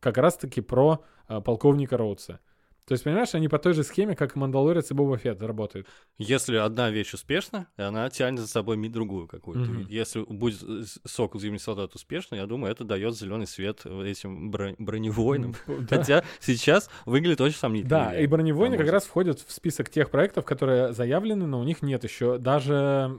[0.00, 2.40] как раз-таки про э, полковника Роудса.
[2.86, 5.86] То есть, понимаешь, они по той же схеме, как и Мандалорец и Боба Фетт работают.
[6.18, 9.70] Если одна вещь успешна, она тянет за собой другую какую-то.
[9.70, 9.86] Мгм.
[9.88, 14.74] Если будет с- Сокол Зимний Солдат успешно, я думаю, это дает зеленый свет этим бро-
[14.78, 15.54] броневойным.
[15.88, 17.90] Хотя сейчас выглядит очень сомнительно.
[18.10, 21.82] Да, и «Броневойны» как раз входят в список тех проектов, которые заявлены, но у них
[21.82, 23.16] нет еще даже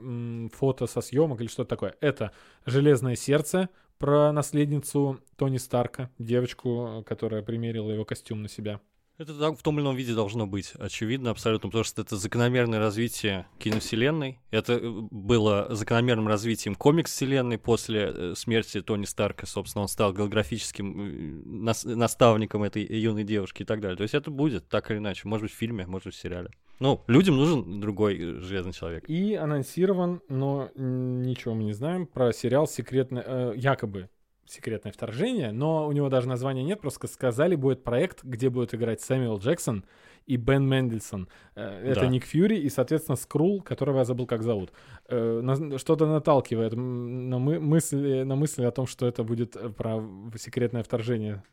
[0.53, 1.95] фото со съемок или что-то такое.
[2.01, 2.31] Это
[2.65, 8.81] «Железное сердце», про наследницу Тони Старка, девочку, которая примерила его костюм на себя.
[9.23, 13.47] Это в том или ином виде должно быть, очевидно, абсолютно, потому что это закономерное развитие
[13.57, 14.39] киновселенной.
[14.51, 19.45] Это э, было закономерным развитием комикс-вселенной после э, смерти Тони Старка.
[19.45, 23.95] Собственно, он стал голографическим э, нас- наставником этой юной девушки и так далее.
[23.95, 25.21] То есть это будет, так или иначе.
[25.25, 26.49] Может быть, в фильме, может быть, в сериале.
[26.79, 29.05] Ну, людям нужен другой Железный Человек.
[29.07, 34.09] И анонсирован, но ничего мы не знаем, про сериал «Секретное...» э, якобы
[34.45, 39.01] «Секретное вторжение», но у него даже названия нет, просто сказали, будет проект, где будет играть
[39.01, 39.85] Сэмюэл Джексон
[40.25, 41.27] и Бен Мендельсон.
[41.55, 42.07] Э, Это Да.
[42.07, 44.71] Ник Фьюри и, соответственно, Скрул, которого я забыл, как зовут.
[45.09, 45.41] Э,
[45.77, 50.01] Что-то наталкивает на, мы- мысли, на мысли о том, что это будет э, про
[50.37, 51.43] секретное вторжение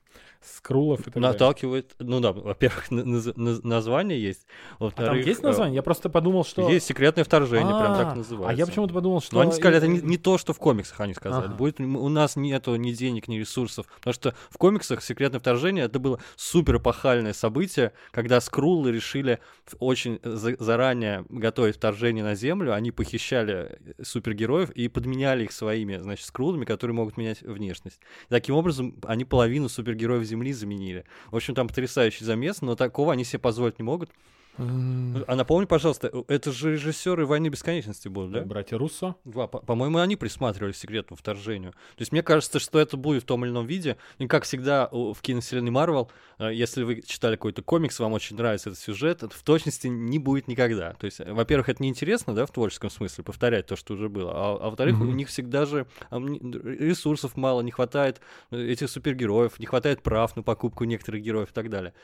[0.43, 1.31] Скрулов и так далее.
[1.33, 4.47] Наталкивает, ну да, во-первых, на- наз- наз- название есть.
[4.79, 5.75] А там есть название?
[5.77, 6.69] Я просто подумал, что...
[6.71, 8.49] Есть секретное вторжение, прям А, так называется.
[8.51, 9.37] А я почему-то подумал, что...
[9.37, 11.45] Но они сказали, это не, не то, что в комиксах они сказали.
[11.47, 11.55] Ага.
[11.55, 13.87] Будет, у нас нету ни денег, ни ресурсов.
[13.97, 19.39] Потому что в комиксах секретное вторжение это было супер эпохальное событие, когда скруллы решили
[19.79, 22.75] очень за- заранее готовить вторжение на Землю.
[22.75, 28.01] Они похищали э, супергероев и подменяли их своими, значит, скруллами, которые могут менять внешность.
[28.29, 31.07] Таким образом, они половину супергероев Земли заменили.
[31.31, 34.11] В общем, там потрясающий замес, но такого они себе позволить не могут.
[34.59, 38.41] А напомни, пожалуйста, это же режиссеры «Войны бесконечности» будут, да?
[38.43, 39.15] Братья Руссо.
[39.25, 41.73] Два, по- по-моему, они присматривали секретному вторжению.
[41.73, 43.97] То есть мне кажется, что это будет в том или ином виде.
[44.19, 48.71] И как всегда в киновселенной Марвел, э, если вы читали какой-то комикс, вам очень нравится
[48.71, 50.93] этот сюжет, это в точности не будет никогда.
[50.95, 54.33] То есть, э, во-первых, это неинтересно, да, в творческом смысле, повторять то, что уже было.
[54.35, 55.09] А, а во-вторых, Мгм.
[55.09, 60.43] у них всегда же ресурсов мало, не хватает э, этих супергероев, не хватает прав на
[60.43, 61.95] покупку некоторых героев и так далее.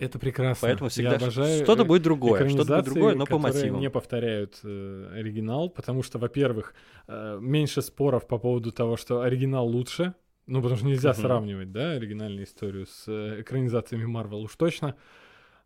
[0.00, 0.68] Это прекрасно.
[0.68, 3.80] Поэтому всегда Я обожаю что-то э, будет другое, что-то будет другое, но по мотивам.
[3.80, 6.74] не повторяют э, оригинал, потому что, во-первых,
[7.06, 10.14] э, меньше споров по поводу того, что оригинал лучше,
[10.46, 11.20] ну, потому что нельзя Мгм.
[11.20, 14.96] сравнивать, да, оригинальную историю с э, экранизациями Марвел уж точно.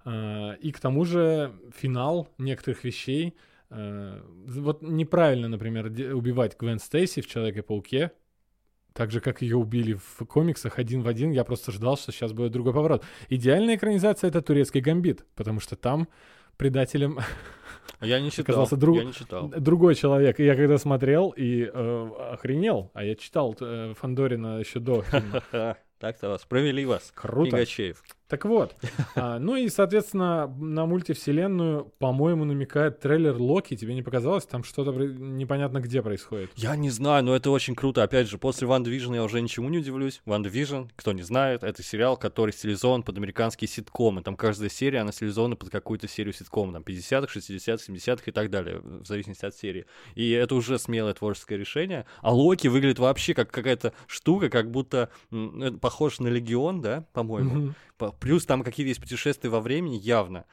[0.05, 3.37] А, И к тому же финал некоторых вещей.
[3.71, 8.13] э, Вот неправильно, например, убивать Гвен Стейси в Человеке-пауке,
[8.99, 12.33] так же, как ее убили в комиксах один в один, я просто ждал, что сейчас
[12.33, 13.05] будет другой поворот.
[13.29, 16.09] Идеальная экранизация— это турецкий гамбит, потому что там
[16.57, 17.21] предателем
[18.01, 18.43] Я не читал.
[18.43, 19.49] оказался друг- Я не читал.
[19.57, 20.41] другой человек.
[20.41, 25.05] И я когда смотрел и э, охренел, а я читал э, Фандорина еще до
[26.01, 26.45] Так-то вас.
[26.45, 27.13] Провели вас.
[27.15, 27.51] Круто.
[27.57, 28.03] Игачеев.
[28.29, 28.75] Так вот.
[29.15, 33.75] А, ну и, соответственно, на мультивселенную, по-моему, намекает трейлер Локи.
[33.75, 34.45] Тебе не показалось?
[34.45, 36.51] Там что-то непонятно где происходит.
[36.55, 38.05] Я не знаю, но это очень круто.
[38.05, 40.21] Опять же, после Ван Division я уже ничему не удивлюсь.
[40.25, 44.23] Ван Division, кто не знает, это сериал, который стилизован под американские ситкомы.
[44.23, 46.73] Там каждая серия, она стилизована под какую-то серию ситкома.
[46.73, 49.87] Там 50-х, 60-х, 70-х и так далее, в зависимости от серии.
[50.15, 52.07] И это уже смелое творческое решение.
[52.21, 55.11] А Локи выглядит вообще как какая-то штука, как будто
[55.81, 57.55] похож на Легион, да, по-моему.
[57.55, 57.75] Мгм.
[58.21, 60.45] Плюс там какие-то есть путешествия во времени, явно.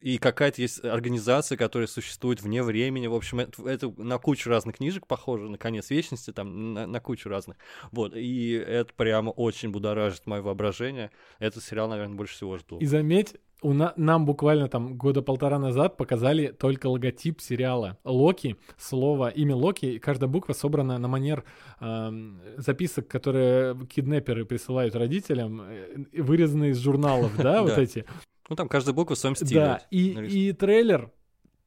[0.00, 3.06] И какая-то есть организация, которая существует вне времени.
[3.06, 7.00] В общем, это, это на кучу разных книжек похоже, на конец вечности, там, на, на
[7.00, 7.56] кучу разных.
[7.92, 11.10] Вот, и это прямо очень будоражит мое воображение.
[11.38, 12.78] Этот сериал, наверное, больше всего жду.
[12.78, 18.56] И заметь, у на- нам буквально там года полтора назад показали только логотип сериала Локи,
[18.76, 21.44] слово, имя Локи, и каждая буква собрана на манер
[21.80, 28.04] эм, записок, которые киднеперы присылают родителям, э, вырезанные из журналов, да, вот эти.
[28.48, 29.60] Ну, там каждая буква в своем стиле.
[29.60, 30.12] Да, и,
[30.48, 31.10] и трейлер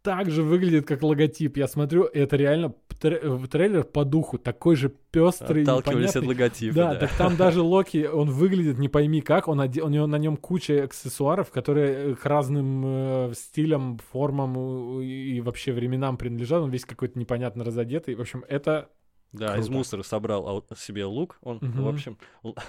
[0.01, 1.57] также выглядит как логотип.
[1.57, 6.93] Я смотрю, это реально э, трейлер по духу, такой же пестрый, Отталкивались от логотипа, Да,
[6.93, 6.99] да.
[7.01, 10.37] так там даже Локи, он выглядит не пойми как, он оде- у него на нем
[10.37, 16.85] куча аксессуаров, которые э, к разным э, стилям, формам и вообще временам принадлежат, он весь
[16.85, 18.15] какой-то непонятно разодетый.
[18.15, 18.89] В общем, это
[19.33, 19.71] Да, из Круто.
[19.73, 21.37] мусора собрал себе лук.
[21.41, 21.83] Он, Мгм.
[21.83, 22.17] в общем,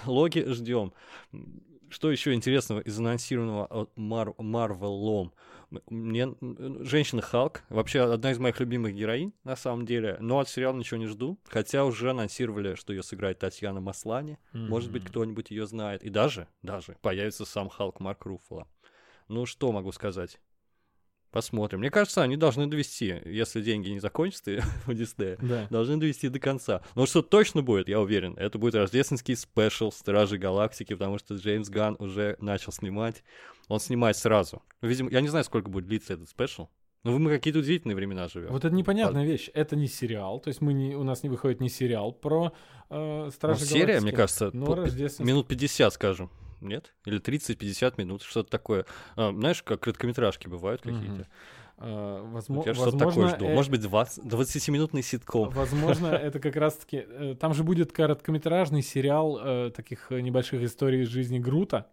[0.05, 0.93] Локи ждем.
[1.89, 5.27] Что еще интересного из анонсированного Мар- Марвелом?
[5.27, 5.31] М-
[5.89, 6.35] Мне
[6.81, 10.99] женщина Халк вообще одна из моих любимых героинь на самом деле, но от сериала ничего
[10.99, 11.39] не жду.
[11.45, 14.37] Хотя уже анонсировали, что ее сыграет Татьяна Маслани.
[14.51, 16.03] Может быть, кто-нибудь ее знает.
[16.03, 18.67] И даже, даже появится сам Халк Марк Руффало.
[19.27, 20.39] Ну что могу сказать?
[21.33, 21.79] Посмотрим.
[21.79, 25.67] Мне кажется, они должны довести, если деньги не закончатся у Диснея, Да.
[25.71, 26.81] должны довести до конца.
[26.93, 31.69] Но что точно будет, я уверен, это будет рождественский special Стражи Галактики, потому что Джеймс
[31.69, 33.23] Ганн уже начал снимать.
[33.67, 34.61] Он снимает сразу.
[34.81, 36.67] Ну, Видимо, я не знаю, сколько будет длиться этот спешл.
[37.03, 38.51] Но мы какие-то удивительные времена живем.
[38.51, 39.49] Вот это непонятная вещь.
[39.55, 42.53] Это не сериал, то есть мы не, у нас не выходит не сериал про
[42.91, 46.29] э, Стражи серия, Галактики, мне кажется, по- минут 50, скажем.
[46.63, 46.93] Нет?
[47.05, 48.85] Или 30-50 минут, что-то такое.
[49.15, 51.27] А, знаешь, как короткометражки бывают какие-то.
[51.77, 53.45] Э, Вот возмо- я что-то возможно, такое жду.
[53.47, 55.49] э, Может быть, 20, 20-минутный ситком.
[55.49, 57.03] Возможно, это как раз-таки...
[57.07, 61.87] э, Там же будет короткометражный сериал э, таких небольших историй из жизни Грута.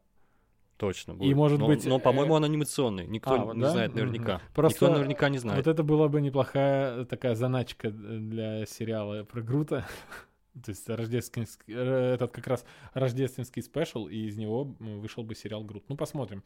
[0.76, 1.37] Точно И, будет.
[1.37, 3.06] может но, быть, Но, э, по-моему, он анимационный.
[3.06, 3.70] Никто а, не да?
[3.70, 4.40] знает наверняка.
[4.54, 5.66] Просто Никто наверняка не знает.
[5.66, 9.87] Вот это была бы неплохая такая заначка для сериала про Грута.
[10.64, 15.62] То есть рождественский, э, этот как раз рождественский спешл, и из него вышел бы сериал
[15.64, 15.84] Грут.
[15.88, 16.42] Ну, посмотрим.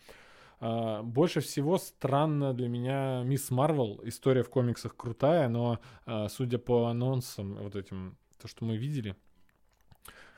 [0.61, 4.01] А, Больше всего странно для меня Мисс Марвел.
[4.05, 9.17] История в комиксах крутая, но а, судя по анонсам, вот этим, то, что мы видели,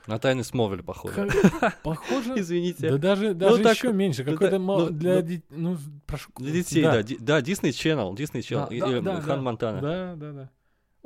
[0.07, 1.13] На тайны Смовеля, походу.
[1.13, 2.39] как- похоже...
[2.39, 2.89] Извините.
[2.89, 4.23] Да даже, даже так, еще меньше.
[4.23, 7.03] ну, Какой-то да, мал- ну, для ну, ди- ну, прошу- Для детей, да.
[7.03, 8.69] Ди- Да, Disney Channel, Disney Channel.
[8.69, 9.41] Да, да, или да, Хан да.
[9.41, 9.81] Монтана.
[9.81, 10.49] Да, да, да.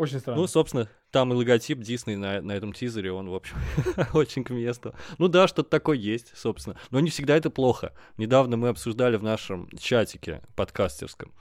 [0.02, 0.42] Очень странно.
[0.42, 3.56] Ну, собственно, там и логотип Disney на, на этом тизере, он, в общем,
[4.14, 4.96] очень к месту.
[5.20, 6.76] Ну да, что-то такое есть, собственно.
[6.90, 7.94] Но не всегда это плохо.
[8.18, 11.32] Недавно мы обсуждали в нашем чатике подкастерском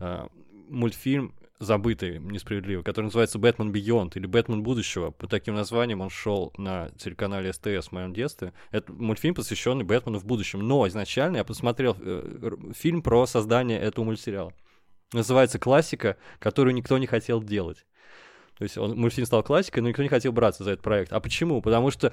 [0.00, 0.26] э,
[0.68, 5.12] мультфильм забытый, несправедливо, который называется «Бэтмен Бeyond» или «Бэтмен будущего».
[5.12, 8.52] По таким названиям он шел на телеканале СТС в моем детстве.
[8.70, 10.60] Это мультфильм, посвященный Бэтмену в будущем.
[10.60, 14.52] Но изначально я посмотрел э, фильм про создание этого мультсериала.
[15.14, 17.86] Называется «Классика», которую никто не хотел делать.
[18.60, 21.14] То есть он, мультфильм стал классикой, но никто не хотел браться за этот проект.
[21.14, 21.62] А почему?
[21.62, 22.12] Потому что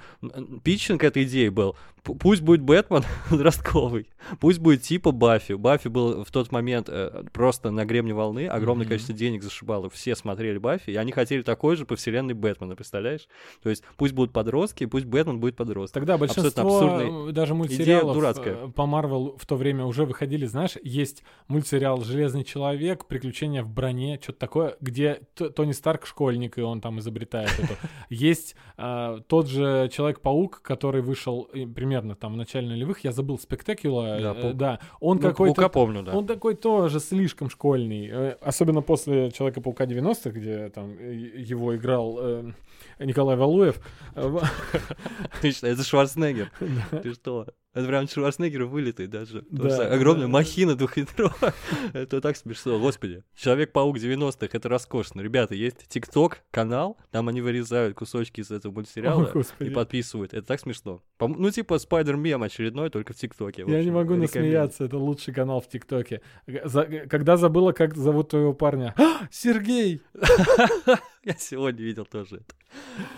[0.63, 4.07] питчинг этой идеи был, пусть будет Бэтмен подростковый,
[4.39, 5.53] пусть будет типа Баффи.
[5.53, 8.91] Баффи был в тот момент э, просто на гребне волны, огромное Мгм.
[8.91, 13.27] количество денег зашибало, все смотрели Баффи, и они хотели такой же по вселенной Бэтмена, представляешь?
[13.61, 15.99] То есть пусть будут подростки, пусть Бэтмен будет подростком.
[16.01, 18.55] Тогда большинство даже мультсериалов дурацкая.
[18.55, 23.69] э, по Марвел в то время уже выходили, знаешь, есть мультсериал «Железный человек», «Приключения в
[23.69, 27.73] броне», что-то такое, где Тони Старк школьник, и он там изобретает эту.
[28.09, 34.19] Есть э, тот же Человек-паук, который вышел примерно там в начале нулевых, я забыл, Спектакула,
[34.21, 35.69] Да, э, да, он Ну, какой-то...
[35.69, 36.13] Помню, да.
[36.15, 38.07] Он такой тоже слишком школьный.
[38.11, 42.51] э, Особенно после Человека-паука 90-х, где там э, его играл э,
[42.99, 43.79] Николай Валуев.
[45.35, 46.51] Отлично, это Шварценеггер.
[47.03, 47.47] Ты что?
[47.77, 49.45] Это прям Шварценеггер вылитый даже.
[49.51, 50.31] Да, огромная да.
[50.31, 51.53] махина двухметровая.
[51.93, 52.79] Это так смешно.
[52.79, 53.23] Господи.
[53.35, 55.21] Человек-паук 90-х, это роскошно.
[55.21, 60.33] Ребята, есть ТикТок, канал, там они вырезают кусочки из этого мультсериала О, и подписывают.
[60.33, 61.03] Это так смешно.
[61.19, 63.63] Ну, типа Спайдер-мем очередной, только в ТикТоке.
[63.67, 66.21] Я не могу насмеяться, это лучший канал в ТикТоке.
[66.63, 68.95] За- Когда забыла, как зовут твоего парня?
[68.97, 70.01] А, Сергей!
[71.27, 72.55] Я сегодня видел тоже это.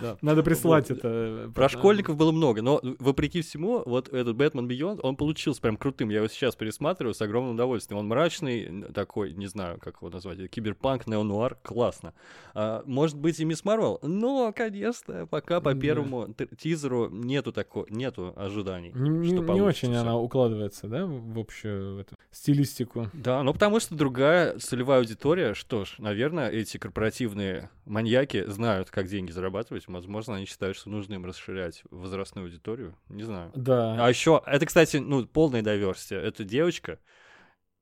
[0.01, 0.17] Да.
[0.21, 0.97] Надо прислать Вот.
[0.99, 1.07] это.
[1.09, 5.77] э, Про школьников было много, но вопреки всему, вот этот Бэтмен Beyond, он получился прям
[5.77, 6.09] крутым.
[6.09, 7.99] Я его сейчас пересматриваю с огромным удовольствием.
[7.99, 12.13] Он мрачный, такой, не знаю, как его назвать, киберпанк, неонуар, классно.
[12.53, 15.79] А, может быть и Мисс Марвел, но, конечно, пока по Да.
[15.79, 18.91] первому т- тизеру нету такого, нету ожиданий.
[18.93, 20.01] Не, что не очень всё.
[20.01, 23.09] она укладывается, да, в в общую эту стилистику.
[23.13, 27.69] Да, ну потому что другая целевая аудитория, что ж, наверное, эти корпоративные
[27.99, 29.87] маньяки знают, как деньги зарабатывать.
[29.87, 32.95] Возможно, они считают, что нужно им расширять возрастную аудиторию.
[33.09, 33.51] Не знаю.
[33.55, 34.05] Да.
[34.05, 36.19] А еще, это, кстати, ну, полная диверсия.
[36.19, 36.99] Это девочка.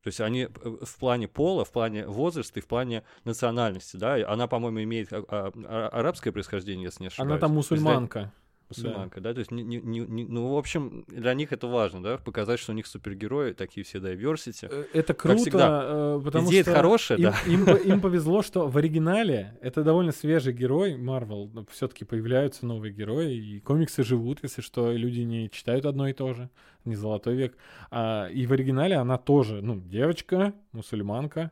[0.03, 4.15] То есть они э, в плане пола, в плане возраста и в плане национальности, да.
[4.31, 7.31] Она, по-моему, имеет а- а- а- арабское происхождение, если не ошибаюсь.
[7.31, 8.31] Она там мусульманка.
[8.69, 12.17] Мусульманка, да, то есть, не- не- не- ну, в общем, для них это важно, да,
[12.17, 14.67] показать, что у них супергерои, такие все diversity.
[14.69, 15.83] Э, Это круто, всегда.
[15.85, 17.37] э, потому Идея что хорошая, им, да.
[17.73, 21.49] им им повезло, что в оригинале это довольно свежий герой Марвел.
[21.71, 26.13] Все-таки появляются новые герои, и комиксы живут, если что, и люди не читают одно и
[26.13, 26.49] то же,
[26.85, 27.55] не золотой век.
[27.91, 31.51] А, и в оригинале она тоже, ну, девочка, мусульманка,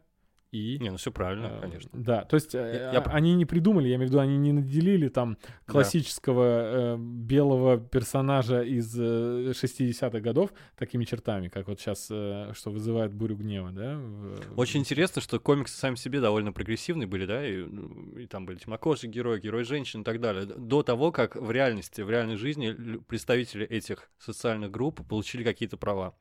[0.56, 0.80] и...
[0.80, 1.90] Не, ну все правильно, э, конечно.
[1.94, 4.38] Да, то есть э, Я- я а- они не придумали, я имею в виду, они
[4.38, 5.38] не наделили там
[5.68, 5.74] Да.
[5.74, 13.14] классического э, белого персонажа из э, 60-х годов такими чертами, как вот сейчас, что вызывает
[13.14, 13.98] бурю гнева, да?
[13.98, 18.46] в- Очень интересно, что комиксы сами себе довольно прогрессивные были, да, и, ну, и там
[18.46, 20.46] были темнокожие герои, герои женщин и так далее.
[20.46, 22.76] До того, как в реальности, в реальной жизни
[23.08, 26.16] представители этих социальных групп получили какие-то права.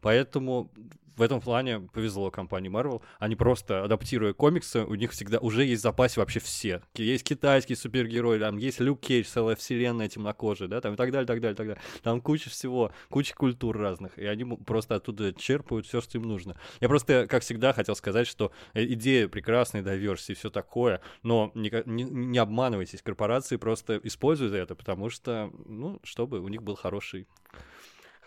[0.00, 0.70] Поэтому
[1.18, 3.02] в этом плане повезло компании Marvel.
[3.18, 6.80] Они просто, адаптируя комиксы, у них всегда уже есть в запасе вообще все.
[6.94, 11.26] Есть китайский супергерой, там есть Люк Кейдж, целая вселенная темнокожая, да, там и так далее,
[11.26, 11.82] так далее, так далее.
[12.02, 16.56] Там куча всего, куча культур разных, и они просто оттуда черпают все, что им нужно.
[16.80, 21.50] Я просто, как всегда, хотел сказать, что э, идея прекрасная, diversity и все такое, но
[21.54, 26.76] не, не, не обманывайтесь, корпорации просто используют это, потому что, ну, чтобы у них был
[26.76, 27.26] хороший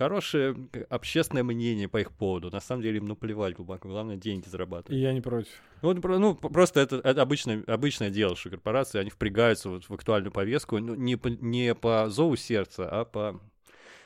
[0.02, 0.56] хорошее
[0.90, 2.50] общественное мнение по их поводу.
[2.50, 3.88] На самом деле им наплевать глубоко.
[3.88, 5.00] Главное, деньги И зарабатывать.
[5.00, 5.52] я не против.
[5.84, 9.94] Ну, вот ну, просто это, это обычное, обычное дело, что корпорации, они впрягаются вот в
[9.94, 13.40] актуальную повестку ну, не, по, не по зову сердца, а по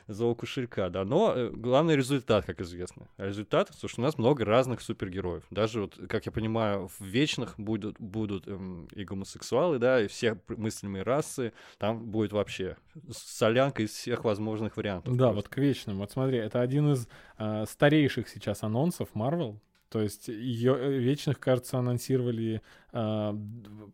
[0.06, 1.04] зову кошелька, да.
[1.04, 3.08] Но э, главный результат, как известно.
[3.16, 5.44] А результат, слушай, у нас много разных супергероев.
[5.50, 10.38] Даже вот, как я понимаю, в Вечных будут, будут эм, и гомосексуалы, да, и все
[10.48, 11.52] мыслимые расы.
[11.78, 12.76] Там будет вообще
[13.10, 15.16] солянка из всех возможных вариантов.
[15.16, 15.36] Да, просто.
[15.36, 15.98] вот к вечным.
[15.98, 19.58] Вот смотри, это один из а, старейших сейчас анонсов Marvel.
[19.88, 22.60] То есть ее вечных, кажется, анонсировали
[22.92, 23.34] д-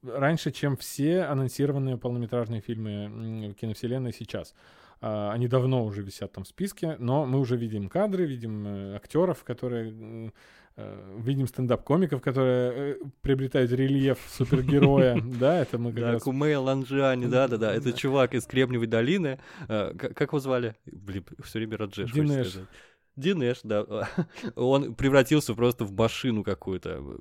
[0.03, 4.55] раньше, чем все анонсированные полнометражные фильмы киновселенной сейчас.
[5.03, 8.95] А, они давно уже висят там в списке, но мы уже видим кадры, видим э,
[8.95, 10.33] актеров, которые
[10.77, 15.21] э, видим стендап-комиков, которые э, приобретают рельеф супергероя.
[15.41, 19.41] Да, это мы как Да, Кумея Ланжани, да-да-да, это чувак из Кремниевой долины.
[19.67, 20.77] Как его звали?
[20.87, 22.13] Блин, все время Раджеш.
[22.13, 22.51] Динеш.
[22.51, 22.69] сказать.
[23.17, 24.09] Динеш, да.
[24.55, 27.19] Он превратился просто в машину какую-то,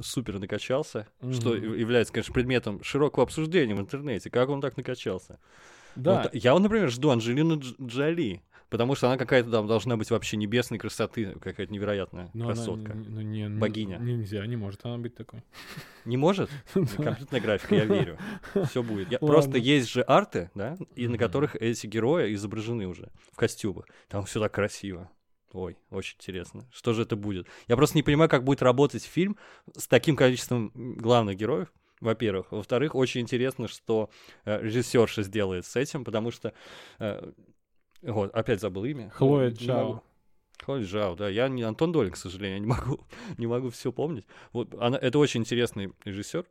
[0.00, 4.28] супер накачался, что является, конечно, предметом широкого обсуждения в интернете.
[4.28, 5.38] Как он так накачался?
[5.96, 10.10] Да, Вот я, например, жду Анджелину Дж- Джоли, потому что она какая-то там должна быть
[10.10, 12.92] вообще небесной красоты, какая-то невероятная но она красотка.
[12.92, 13.98] н- ну, не- Богиня.
[13.98, 15.42] Нельзя, не может она быть такой.
[16.04, 16.48] Не может?
[16.74, 18.18] Компьютерная графика, я верю.
[18.70, 19.10] Все будет.
[19.12, 19.18] Я-.
[19.18, 23.86] Просто есть же арты, да, и на которых эти герои изображены уже в костюмах.
[24.08, 25.10] Там все так красиво.
[25.52, 26.66] Ой, очень интересно.
[26.72, 27.46] Что же это будет?
[27.68, 29.36] Я просто не понимаю, как будет работать фильм
[29.76, 31.70] с таким количеством главных героев.
[32.02, 32.50] Во-первых.
[32.50, 34.10] Во-вторых, очень интересно, что
[34.44, 36.52] э, режиссерша сделает с этим, потому что...
[36.98, 37.32] э,
[38.02, 39.10] вот, опять забыл имя.
[39.10, 40.02] Хлоя Ну, могу.
[40.64, 41.28] Хлоя Джао, да.
[41.28, 43.00] Я не Антон Долин, к сожалению, не могу,
[43.38, 44.26] не могу все помнить.
[44.52, 46.44] Вот она, это очень интересный режиссер.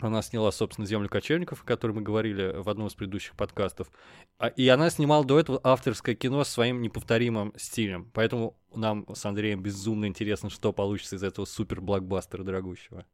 [0.00, 3.90] Она сняла, собственно, «Землю кочевников», о которой мы говорили в одном из предыдущих подкастов.
[4.38, 8.10] А- И она снимала до этого авторское кино с своим неповторимым стилем.
[8.12, 13.06] Поэтому нам с Андреем безумно интересно, что получится из этого супер-блокбастера дорогущего.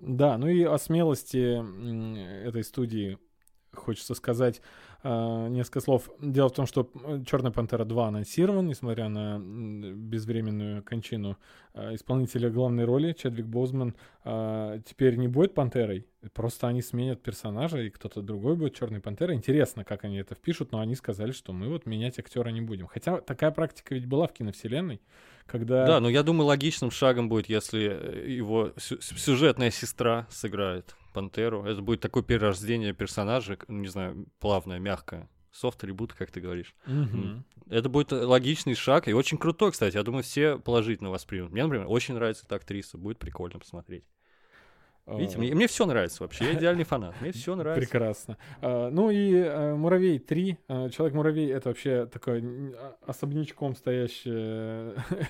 [0.00, 3.18] Да, ну и о смелости этой студии
[3.72, 4.62] хочется сказать
[5.02, 6.10] а, несколько слов.
[6.20, 6.90] Дело в том, что
[7.26, 11.38] Черная пантера 2 анонсирован, несмотря на безвременную кончину
[11.72, 13.94] а, исполнителя главной роли Чедвик Бозман.
[14.24, 19.36] а, теперь не будет пантерой, просто они сменят персонажа, и кто-то другой будет Черной пантерой.
[19.36, 22.86] Интересно, как они это впишут, но они сказали, что мы вот менять актера не будем.
[22.86, 25.00] Хотя такая практика ведь была в киновселенной,
[25.46, 25.86] когда...
[25.86, 31.64] Да, но я думаю, логичным шагом будет, если э, его сю- сюжетная сестра сыграет Пантеру.
[31.64, 35.28] Это будет такое перерождение персонажа, не знаю, плавное, мягкое.
[35.52, 36.74] Софт ребут, как ты говоришь.
[36.86, 37.44] Мгм.
[37.68, 39.96] Это будет э, логичный шаг и очень крутой, кстати.
[39.96, 41.50] Я думаю, все положительно воспримут.
[41.50, 42.98] Мне, например, очень нравится эта актриса.
[42.98, 44.04] Будет прикольно посмотреть.
[45.06, 46.44] Видите, А, мне, мне все нравится вообще.
[46.44, 47.14] Я идеальный фанат.
[47.20, 47.80] Мне все нравится.
[47.80, 48.36] Прекрасно.
[48.60, 50.58] А, ну и э, Муравей 3.
[50.68, 52.44] А, Человек-муравей это вообще такой
[53.06, 54.30] особнячком стоящий.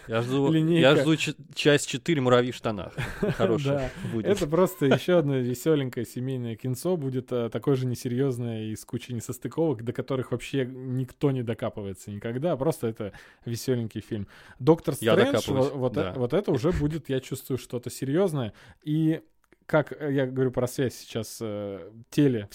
[0.08, 0.80] Я жду, Линейка.
[0.80, 1.16] я жду
[1.54, 2.92] часть 4 муравьи в штанах.
[3.36, 4.26] Хорошая Да, будет.
[4.26, 6.96] Это просто еще одно веселенькое семейное кинцо.
[6.96, 12.56] Будет такое же несерьезное и с кучей несостыковок, до которых вообще никто не докапывается никогда.
[12.56, 13.12] Просто это
[13.46, 14.26] веселенький фильм.
[14.58, 15.48] Доктор Стрэндж,
[15.94, 16.12] да.
[16.16, 18.52] вот это уже будет, я чувствую, что-то серьезное.
[18.84, 19.22] И
[19.70, 22.48] как э, я говорю про связь сейчас э, теле,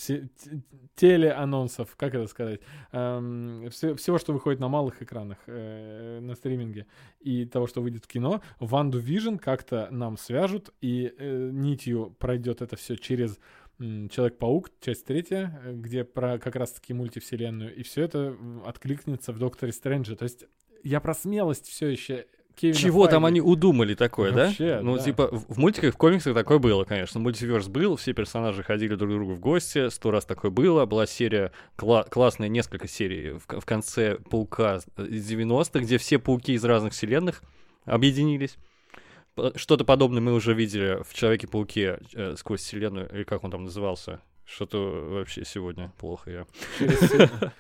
[0.96, 2.60] телеанонсов, как это сказать,
[2.92, 6.88] эм, все- всего, что выходит на малых экранах, э, на стриминге,
[7.22, 12.62] и того, что выйдет в кино, Ванду Вижн как-то нам свяжут, и э, нитью пройдет
[12.62, 13.40] это все через
[13.78, 19.72] Человек-паук, часть третья, э, где про как раз-таки мультивселенную, и все это откликнется в Докторе
[19.72, 20.16] Стрэнджа.
[20.16, 20.46] То есть
[20.84, 23.40] я про смелость все еще Кевина Чего там Файги.
[23.40, 24.82] они удумали такое, Вообще, да?
[24.82, 25.04] Ну, да.
[25.04, 27.20] типа, в, в мультиках, в комиксах такое было, конечно.
[27.20, 30.86] Мультиверс был, все персонажи ходили друг к другу в гости, сто раз такое было.
[30.86, 36.54] Была серия, кла- классная, несколько серий в, в конце Паука из 90-х, где все пауки
[36.54, 37.44] из разных вселенных
[37.86, 38.58] объединились.
[39.56, 44.22] Что-то подобное мы уже видели в Человеке-пауке э, сквозь вселенную, или как он там назывался.
[44.46, 44.78] Что-то
[45.10, 46.48] вообще сегодня плохо я.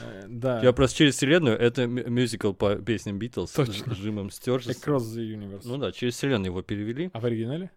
[0.00, 0.60] Э, Да.
[0.60, 3.94] Я просто через вселенную, это мюзикл по песням Битлз Точно.
[3.94, 4.94] с Джимом Стёрджесом.
[4.94, 5.62] Across the Universe.
[5.64, 7.10] Ну да, через вселенную его перевели.
[7.12, 7.70] А в оригинале?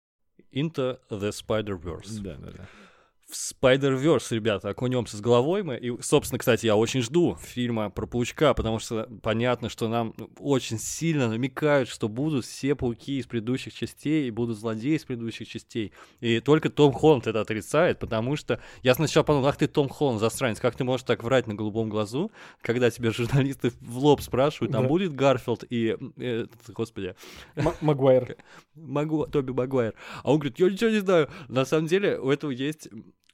[0.52, 2.22] Into the Spider-Verse.
[2.22, 2.68] Да, да, да.
[3.30, 5.76] В Spider-Verse, ребята, окунемся с головой мы.
[5.78, 10.80] И, собственно, кстати, я очень жду фильма про Паучка, потому что понятно, что нам очень
[10.80, 15.92] сильно намекают, что будут все пауки из предыдущих частей, и будут злодеи из предыдущих частей.
[16.22, 20.22] И только Том Холланд это отрицает, потому что я сначала подумал, ах ты, Том Холланд,
[20.22, 22.32] засранец, как ты можешь так врать на голубом глазу,
[22.62, 24.88] когда тебя журналисты в лоб спрашивают, там Да.
[24.90, 27.14] будет Гарфилд и, э, господи,
[27.56, 28.38] М- Магуайр.
[28.76, 29.96] Могу, Тоби Магуайр.
[30.24, 31.30] А он говорит, я ничего не знаю.
[31.50, 32.88] На самом деле у этого есть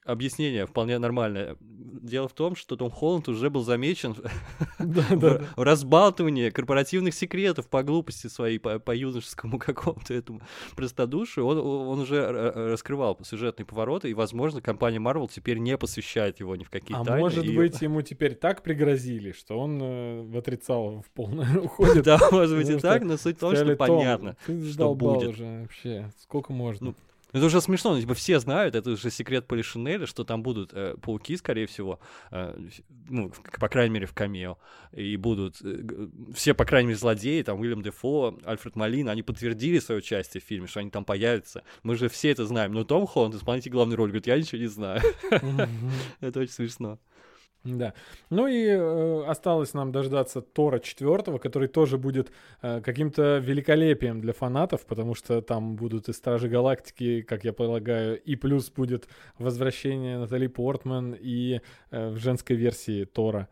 [0.06, 1.56] объяснение вполне нормальное.
[1.60, 4.16] Дело в том, что Том Холланд уже был замечен
[4.80, 10.41] в, разбалтывании корпоративных секретов по глупости своей, по, юношескому какому-то этому
[10.76, 11.45] простодушию.
[11.45, 16.64] Он, уже р- раскрывал сюжетные повороты, и, возможно, компания Marvel теперь не посвящает его ни
[16.64, 17.22] в какие А тайны.
[17.22, 22.04] может и- быть, ему теперь так пригрозили, что он э, в отрицал в полное уходит.
[22.04, 24.36] Да, может быть и так, но суть в том, что «Том, понятно.
[24.72, 25.30] Что будет.
[25.30, 26.12] уже вообще.
[26.22, 26.93] Сколько можно?
[27.34, 30.71] Ну, Это уже смешно, ну, типа все знают, это уже секрет Полишинеля, что там будут
[30.73, 31.99] э, пауки, скорее всего,
[32.31, 32.55] э,
[33.09, 34.57] ну, в- по крайней мере, в камео,
[34.91, 39.79] и будут э, все, по крайней мере, злодеи, там, Уильям Дефо, Альфред Малин, они подтвердили
[39.79, 43.07] свое участие в фильме, что они там появятся, мы же все это знаем, но Том
[43.07, 45.01] Холланд, исполнитель главной роли, говорит, я ничего не знаю,
[46.21, 46.99] это очень смешно.
[47.64, 47.93] Да.
[48.30, 52.30] Ну и э, осталось нам дождаться Тора четвертого, который тоже будет
[52.61, 58.22] э, каким-то великолепием для фанатов, потому что там будут и Стражи Галактики, как я полагаю,
[58.22, 59.07] и плюс будет
[59.39, 61.61] возвращение Натали Портман и
[61.91, 63.47] э, в женской версии Тора.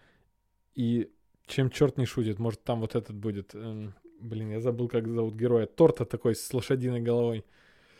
[0.75, 1.09] И
[1.47, 3.55] чем черт не шутит, может там вот этот будет.
[3.55, 5.67] эм, блин, я забыл, как зовут героя.
[5.67, 7.45] Торта такой с лошадиной головой.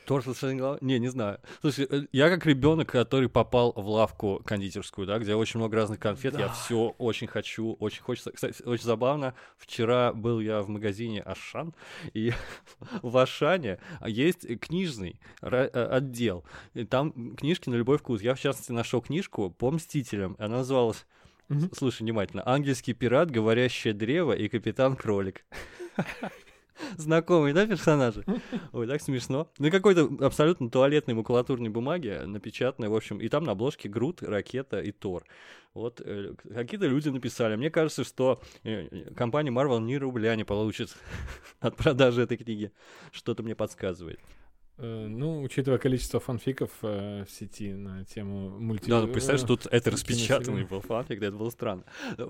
[0.05, 0.79] Торт лошадиной головой?
[0.81, 1.39] Не, не знаю.
[1.61, 5.99] Слушай, э, я как ребенок, который попал в лавку кондитерскую, да, где очень много разных
[5.99, 6.53] конфет, я Да.
[6.53, 8.31] все очень хочу, очень хочется.
[8.31, 11.73] Кстати, очень забавно, вчера был я в магазине Ашан,
[12.13, 12.33] и
[13.01, 16.43] в Ашане есть книжный э, отдел.
[16.73, 18.21] И там книжки на любой вкус.
[18.21, 20.35] Я, в частности, нашел книжку по Мстителям.
[20.39, 21.05] Она называлась,
[21.73, 25.45] слушай внимательно, «Ангельский пират, говорящее древо и капитан кролик».
[26.97, 28.23] Знакомые, да, персонажи?
[28.73, 29.49] Ой, так смешно.
[29.57, 34.21] Ну и какой-то абсолютно туалетной макулатурной бумаги, напечатанной, в общем, и там на обложке Грут,
[34.21, 35.23] Ракета и Тор.
[35.73, 37.55] Вот э, какие-то люди написали.
[37.55, 40.95] Мне кажется, что э, э, компания Marvel ни рубля не получит
[41.59, 42.71] от продажи этой книги.
[43.11, 44.19] Что-то мне подсказывает.
[44.81, 48.89] Э, ну, учитывая количество фанфиков э, в сети на тему мульти...
[48.89, 51.83] Да, ну представляешь, тут это распечатанный был фанфик, да, это было странно.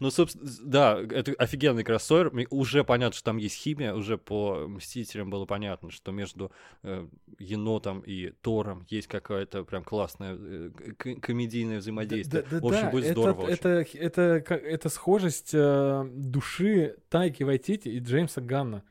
[0.00, 2.32] Ну, собственно, да, это офигенный кроссовер.
[2.50, 6.52] Уже понятно, что там есть химия, уже по Мстителям было понятно, что между
[6.82, 7.06] э,
[7.38, 10.70] енотом и Тором есть какая-то прям классная э,
[11.20, 12.42] комедийное взаимодействие.
[12.42, 13.48] Да- да- В общем, да, будет это, здорово.
[13.48, 18.82] Это, это, ка- это схожесть э, души Тайки Вайтити и Джеймса Ганна.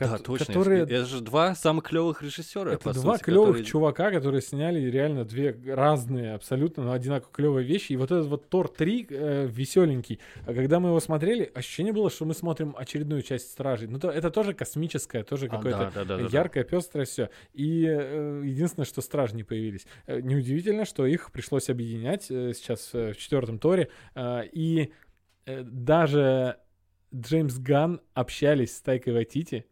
[0.00, 0.46] Да, точно.
[0.46, 0.82] Которые...
[0.82, 2.72] Это же два самых клевых режиссера.
[2.72, 7.66] Это два сути, клевых которые- чувака, которые сняли реально две разные, абсолютно, но одинаково клевые
[7.66, 7.92] вещи.
[7.92, 10.18] И вот этот вот Тор 3 э, веселенький.
[10.46, 13.88] А когда мы его смотрели, ощущение было, что мы смотрим очередную часть Стражей.
[13.88, 16.38] Ну, то, это тоже космическое, тоже А, какое-то да, да, да, да, да.
[16.38, 17.30] яркое, пестрое все.
[17.52, 19.86] И э, единственное, что Стражи не появились.
[20.06, 23.90] Э, неудивительно, что их пришлось объединять э, сейчас э, в четвертом Торе.
[24.14, 24.92] Э, и
[25.46, 26.56] э, даже
[27.14, 29.66] Джеймс Ган общались с Тайкой Вайтити,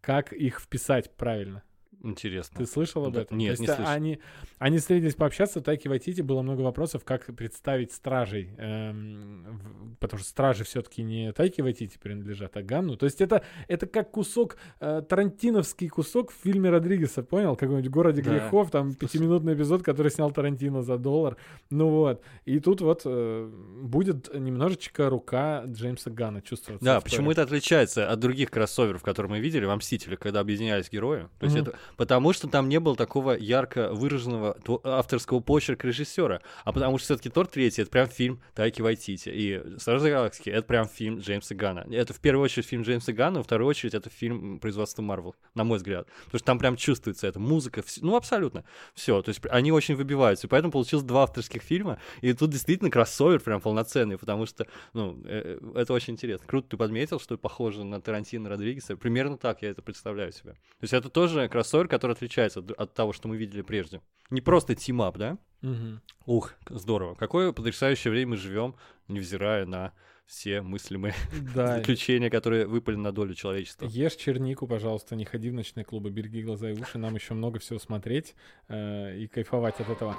[0.00, 1.62] как их вписать правильно.
[2.02, 2.58] Интересно.
[2.58, 3.36] Ты слышал об Да, этом?
[3.38, 3.92] нет, То не а, слышал.
[3.92, 4.18] Они,
[4.58, 8.50] они встретились пообщаться, у Тайки Вайтити было много вопросов, как представить стражей.
[8.56, 12.96] эм, в- потому что стражи все-таки не Тайки Вайтити принадлежат, а Ганну.
[12.96, 17.56] То есть это, это как кусок, э, тарантиновский кусок в фильме Родригеса, понял?
[17.56, 18.30] Какой-нибудь «Городе Да.
[18.30, 21.36] грехов», там пятиминутный эпизод, который снял Тарантино за доллар.
[21.70, 22.22] Ну вот.
[22.44, 23.50] И тут вот э,
[23.82, 26.84] будет немножечко рука Джеймса Ганна чувствоваться.
[26.84, 30.88] Да, в почему это отличается от других кроссоверов, которые мы видели во «Мстителях», когда объединялись
[30.90, 31.28] герои?
[31.38, 31.68] То есть Мгм.
[31.68, 37.06] это потому, что там не было такого ярко выраженного авторского почерка режиссера, а потому что
[37.06, 41.54] все-таки Тор третий это прям фильм Тайки Вайтити, и Стражи Галактики это прям фильм Джеймса
[41.54, 41.86] Гана.
[41.90, 45.64] Это в первую очередь фильм Джеймса Гана, во вторую очередь это фильм производства Марвел, на
[45.64, 46.06] мой взгляд.
[46.24, 48.64] Потому что там прям чувствуется это, музыка, вс- ну абсолютно
[48.94, 49.22] все.
[49.22, 53.40] То есть они очень выбиваются, и поэтому получилось два авторских фильма, и тут действительно кроссовер
[53.40, 56.46] прям полноценный, потому что ну, э, э, это очень интересно.
[56.46, 58.96] Круто ты подметил, что похоже на Тарантино Родригеса.
[58.96, 60.52] Примерно так я это представляю себе.
[60.52, 64.00] То есть это тоже кроссовер, который отличается от, того, что мы видели прежде.
[64.30, 65.38] Не просто team-up, да?
[65.62, 66.00] Мгм.
[66.26, 67.14] Ух, здорово.
[67.14, 68.74] Какое потрясающее время мы живем,
[69.06, 69.92] невзирая на
[70.26, 71.14] все мыслимые
[71.54, 73.86] Да, злоключения, которые выпали на долю человечества.
[73.86, 77.58] Ешь чернику, пожалуйста, не ходи в ночные клубы, береги глаза и уши, нам еще много
[77.58, 78.34] всего смотреть
[78.68, 80.16] э, и кайфовать от этого.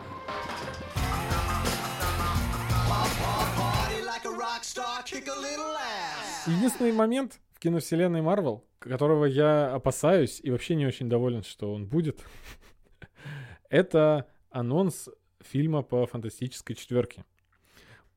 [6.47, 12.23] Единственный момент киновселенной Марвел, которого я опасаюсь и вообще не очень доволен, что он будет,
[13.69, 15.09] Это анонс
[15.41, 17.23] фильма по фантастической четверке.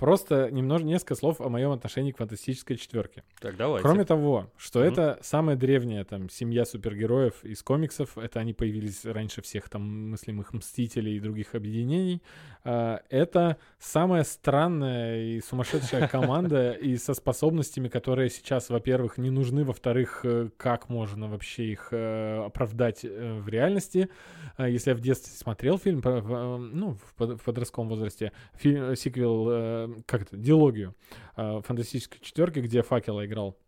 [0.03, 3.23] Просто немножко несколько слов о моем отношении к фантастической четверке.
[3.41, 3.87] Так, давайте.
[3.87, 4.89] Кроме того, что Мгм.
[4.89, 10.53] это самая древняя там семья супергероев из комиксов, это они появились раньше всех там мыслимых
[10.55, 12.21] мстителей и других объединений.
[12.65, 19.65] А, Это самая странная и сумасшедшая команда и со способностями, которые сейчас, во-первых, не нужны,
[19.65, 24.09] во-вторых, э, как можно вообще их э, оправдать э, в реальности.
[24.57, 29.92] А Если я в детстве смотрел фильм, ну, в под- в подростковом возрасте, фильм, сиквел,
[30.07, 30.95] как это, дилогию
[31.37, 33.59] э, фантастической четверки, где факела играл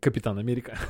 [0.00, 0.78] Капитан Америка.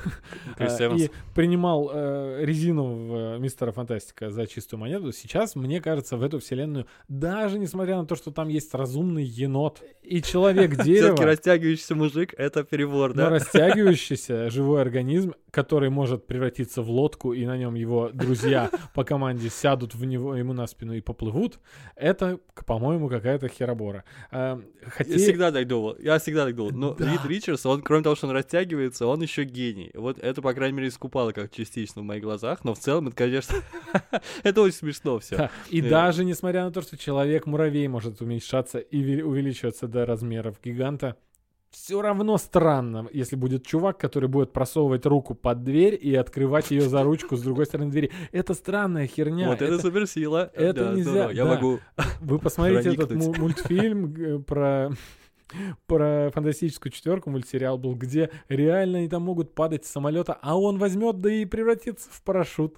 [0.57, 0.97] А.
[0.97, 5.13] И принимал э, резинового мистера Фантастика за чистую монету.
[5.13, 9.83] Сейчас, мне кажется, в эту вселенную, даже несмотря на то, что там есть разумный енот
[10.03, 13.31] и Все-таки человек-дерево, растягивающийся мужик— это перебор, но да?
[13.31, 19.49] растягивающийся живой организм, который может превратиться в лодку, и на нем его друзья по команде
[19.49, 21.59] сядут в него, ему на спину и поплывут,
[21.97, 24.05] это, по-моему, какая-то херобора.
[24.31, 25.13] А, Хотя...
[25.13, 26.73] Я всегда так думал, я всегда так думал.
[26.73, 27.11] Но Да.
[27.11, 28.33] Рид Ричардс, он, кроме того, что он
[28.85, 29.91] растягивается, он еще гений.
[29.95, 33.17] Вот это, по крайней мере, искупало как частично в моих глазах, но в целом это,
[33.17, 33.57] конечно,
[34.43, 35.37] это очень смешно все.
[35.37, 35.89] Да, И Э.
[35.89, 41.17] даже несмотря на то, что человек-муравей может уменьшаться и ве- увеличиваться до размеров гиганта,
[41.71, 46.83] все равно странно, если будет чувак, который будет просовывать руку под дверь и открывать ее
[46.83, 48.13] за ручку с другой стороны двери.
[48.31, 49.49] Это странная херня.
[49.49, 50.53] Вот это суперсила.
[50.55, 51.31] это Да, нельзя, здорово.
[51.33, 51.55] Я да.
[51.57, 51.81] могу...
[52.21, 53.37] Вы посмотрите этот проникнуть.
[53.39, 54.93] му- мультфильм э, про
[55.87, 60.79] про фантастическую четверку мультсериал был, где реально они там могут падать с самолета, а он
[60.79, 62.77] возьмет да и превратится в парашют.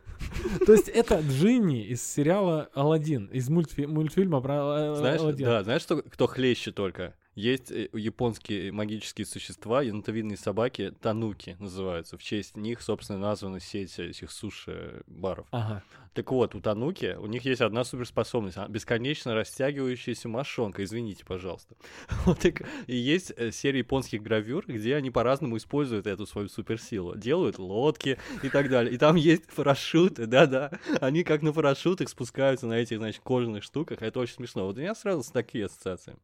[0.66, 5.46] То есть это Джинни из сериала Алладин, из мультфи- мультфильма про э, Знаешь, Аладдин.
[5.46, 7.14] да, знаешь, что, кто хлеще только?
[7.38, 12.18] Есть э, японские магические существа, енотовидные собаки, тануки называются.
[12.18, 15.46] В честь них, собственно, названа сеть этих суши-баров.
[15.52, 15.84] Ага.
[16.14, 18.58] Так вот, у Тануки у них есть одна суперспособность.
[18.68, 20.82] Бесконечно растягивающаяся мошонка.
[20.82, 21.76] Извините, пожалуйста.
[22.26, 26.48] Вот и, к- и есть э, серия японских гравюр, где они по-разному используют эту свою
[26.48, 27.14] суперсилу.
[27.14, 28.92] Делают лодки и так далее.
[28.92, 30.72] И там есть парашюты, да-да.
[31.00, 34.02] Они как на парашютах спускаются на этих, значит, кожаных штуках.
[34.02, 34.66] Это очень смешно.
[34.66, 36.16] Вот у меня сразу такие ассоциации.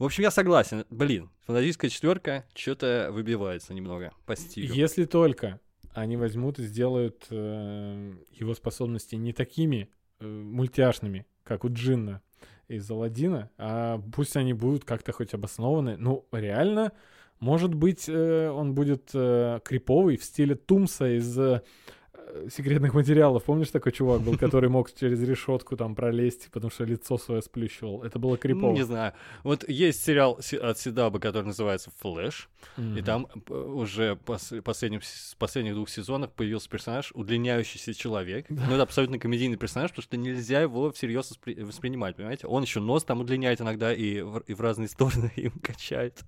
[0.00, 0.86] В общем, я согласен.
[0.88, 4.72] Блин, фантастическая четверка что-то выбивается немного по стилю.
[4.72, 5.60] Если только
[5.92, 12.22] они возьмут и сделают э, его способности не такими э, мультяшными, как у Джинна
[12.66, 15.98] из Алладина, а пусть они будут как-то хоть обоснованы.
[15.98, 16.92] Ну, реально,
[17.38, 21.60] может быть, э, он будет э, криповый в стиле Тумса из э,
[22.50, 23.44] секретных материалов.
[23.44, 28.02] Помнишь, такой чувак был, который мог через решетку там пролезть, потому что лицо свое сплющивал?
[28.02, 28.72] Это было крипово.
[28.72, 29.12] не знаю.
[29.44, 33.04] Вот есть сериал от Седаба, который называется «Флэш», и Мгм.
[33.04, 38.46] там э, уже пос- последним с последних двух сезонах появился персонаж удлиняющийся человек.
[38.48, 42.46] Ну, это абсолютно комедийный персонаж, потому что нельзя его всерьез воспри- воспринимать, понимаете?
[42.46, 46.20] Он еще нос там удлиняет иногда и в, и в разные стороны им качает.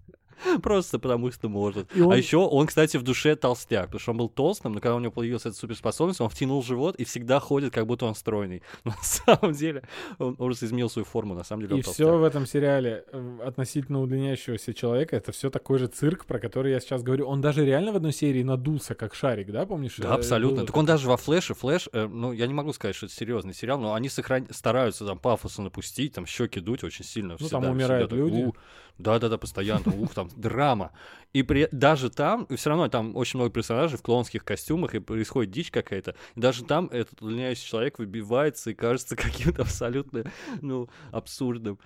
[0.62, 1.88] Просто потому что может.
[1.96, 4.94] Он- А еще он, кстати, в душе толстяк, потому что он был толстым, но когда
[4.96, 8.62] у него появилась эта суперспособность, он втянул живот и всегда ходит, как будто он стройный.
[8.84, 8.90] Но
[9.26, 9.82] на самом деле
[10.18, 14.00] он, просто изменил свою форму, на самом деле И все в этом сериале э, относительно
[14.00, 17.26] удлиняющегося человека, это все такой же цирк, про который я сейчас говорю.
[17.28, 19.96] Он даже реально в одной серии надулся, как шарик, да, помнишь?
[19.98, 20.56] Да, Э, абсолютно.
[20.58, 23.14] было Так он даже во Флэше, Флэш, э, ну, я не могу сказать, что это
[23.14, 24.46] серьезный сериал, но они сохран...
[24.50, 27.32] стараются там пафоса напустить, там щеки дуть очень сильно.
[27.32, 28.52] Ну, всегда, там умирают всегда люди.
[28.98, 30.92] Да-да-да, постоянно, ух, там драма.
[31.32, 31.68] И при...
[31.72, 36.14] даже там, все равно там очень много персонажей в клоунских костюмах, и происходит дичь какая-то.
[36.36, 40.24] Даже там этот удлиняющий человек выбивается и кажется каким-то абсолютно,
[40.60, 41.78] ну, абсурдным.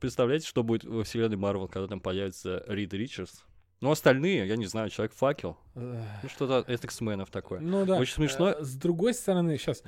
[0.00, 3.40] Представляете, что будет во вселенной Марвел, когда там появится Рид Ричардс?
[3.80, 5.56] Ну, остальные, я не знаю, Человек-факел.
[5.76, 6.02] Эх.
[6.22, 7.60] Ну, что-то от X-менов такое.
[7.60, 7.98] Ну да.
[7.98, 8.50] Очень смешно.
[8.50, 9.84] Э, С другой стороны, сейчас,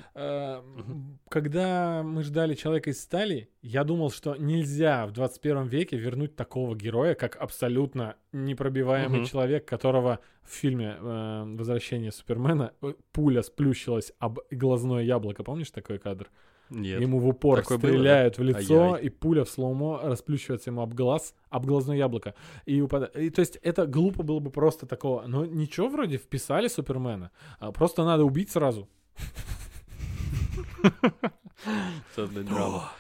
[1.29, 6.77] когда мы ждали человека из стали, я думал, что нельзя в 21 веке вернуть такого
[6.77, 14.39] героя, как абсолютно непробиваемый человек, которого в фильме э, Возвращение Супермена э, пуля сплющилась об
[14.51, 15.43] глазное яблоко.
[15.43, 16.31] Помнишь такой кадр?
[16.71, 17.01] Нет.
[17.01, 19.07] Ему в упор Такое было, стреляют в лицо, Ай-яй.
[19.07, 22.35] и пуля в слоумо расплющивается ему об глаз, об глазное яблоко.
[22.65, 25.27] И, упада- и то есть это глупо было бы просто такого.
[25.27, 27.33] Но ничего вроде вписали Супермена.
[27.59, 28.89] А просто надо убить сразу.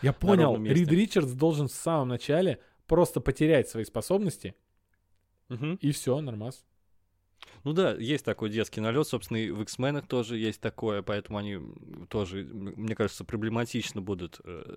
[0.02, 0.56] Я понял.
[0.64, 4.54] Рид Ричардс должен в самом начале просто потерять свои способности,
[5.80, 6.64] и все, нормас.
[7.64, 11.58] Ну да, есть такой детский налет, собственно, и в X-менах тоже есть такое, поэтому они
[12.08, 14.76] тоже, мне кажется, проблематично будут э,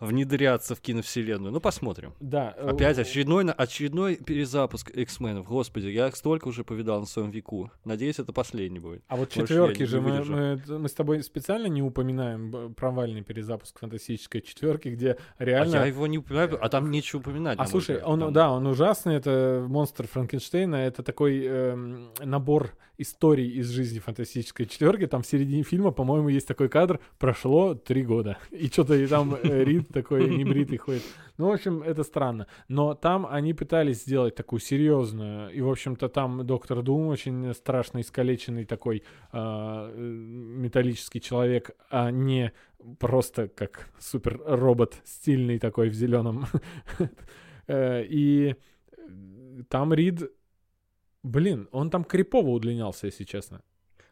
[0.00, 1.52] внедряться в киновселенную.
[1.52, 2.12] Ну, посмотрим.
[2.20, 2.54] Да.
[2.56, 5.46] э, Опять очередной, очередной перезапуск X-менов.
[5.46, 7.70] Господи, я их столько уже повидал на своем веку.
[7.84, 9.02] Надеюсь, это последний будет.
[9.08, 14.40] А вот четверки же мы, мы, мы с тобой специально не упоминаем провальный перезапуск фантастической
[14.42, 15.76] четверки, где А реально.
[15.76, 17.58] я его не упоминаю, а там нечего упоминать.
[17.58, 23.98] А слушай, он, да, он ужасный, это монстр Франкенштейна, это такой набор историй из жизни
[23.98, 25.06] фантастической четверки.
[25.06, 28.38] Там в середине фильма, по-моему, есть такой кадр, прошло три года.
[28.50, 31.02] И что-то и там э, Рид такой небритый ходит.
[31.36, 32.46] Ну, в общем, это странно.
[32.68, 35.50] Но там они пытались сделать такую серьезную.
[35.50, 39.02] И, в общем-то, там доктор Дум очень страшно искалеченный такой
[39.32, 42.52] а, э, металлический человек, а не
[42.98, 46.46] просто как супер робот стильный такой в зеленом.
[47.66, 48.56] Э, И
[49.70, 50.30] там Рид,
[51.24, 53.62] блин, он там крипово удлинялся, если честно.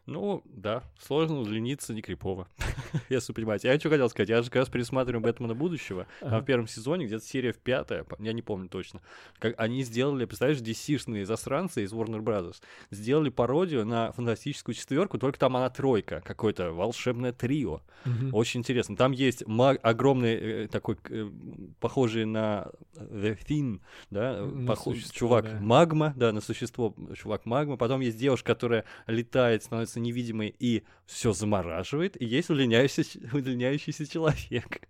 [0.05, 2.47] Ну, да, сложно удлиниться, не крипово.
[3.09, 3.69] Если вы понимаете.
[3.69, 6.07] Я что хотел сказать, я же как раз пересматриваю Бэтмена будущего.
[6.21, 6.41] Ага.
[6.41, 8.99] в первом сезоне, где-то серия в пятая, я не помню точно.
[9.39, 15.39] Как они сделали, представляешь, DC-шные засранцы из Warner Brothers, сделали пародию на фантастическую четверку, только
[15.39, 17.81] там она тройка, какое-то волшебное трио.
[18.33, 18.97] Очень интересно.
[18.97, 21.29] Там есть огромный э, такой, э,
[21.79, 23.79] похожий на The Thing,
[24.09, 27.77] да, э, На похо- существо, чувак магма, да, на существо чувак магма.
[27.77, 32.21] Потом есть девушка, которая летает, становится невидимой и все замораживает.
[32.21, 34.87] И есть удлиняющийся, удлиняющийся человек.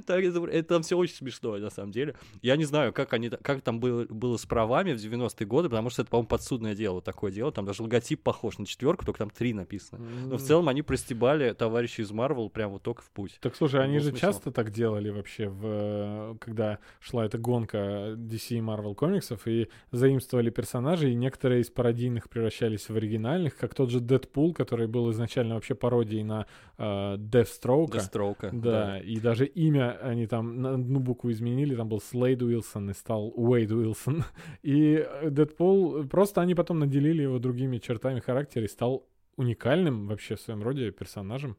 [0.06, 2.14] Так, это, это там все очень смешно, на самом деле.
[2.40, 5.90] Я не знаю, как, они, как там было, было с правами в 90-е годы, потому
[5.90, 7.52] что это, по-моему, подсудное дело, такое дело.
[7.52, 10.04] Там даже логотип похож на четверку, только там три написано.
[10.26, 13.38] Но в целом они простебали товарищей из Марвел прям вот только в путь.
[13.40, 14.20] Так слушай, они Был же смысл.
[14.20, 19.68] часто так делали вообще, в, э, когда шла эта гонка DC и Marvel комиксов, и
[19.90, 25.10] заимствовали персонажей, и некоторые из пародийных превращались в оригинальных, как тот же Дэдпул, который был
[25.10, 26.46] изначально вообще пародией на
[26.78, 27.92] э, Deathstroke.
[27.92, 28.50] Дестроука.
[28.52, 32.94] Да, и даже имя они там на одну букву изменили, там был Слейд Уилсон и
[32.94, 34.24] стал Уэйд Уилсон.
[34.62, 39.06] И э, Дэдпул, просто они потом наделили его другими чертами характера и стал
[39.36, 41.56] уникальным вообще в своем роде персонажем.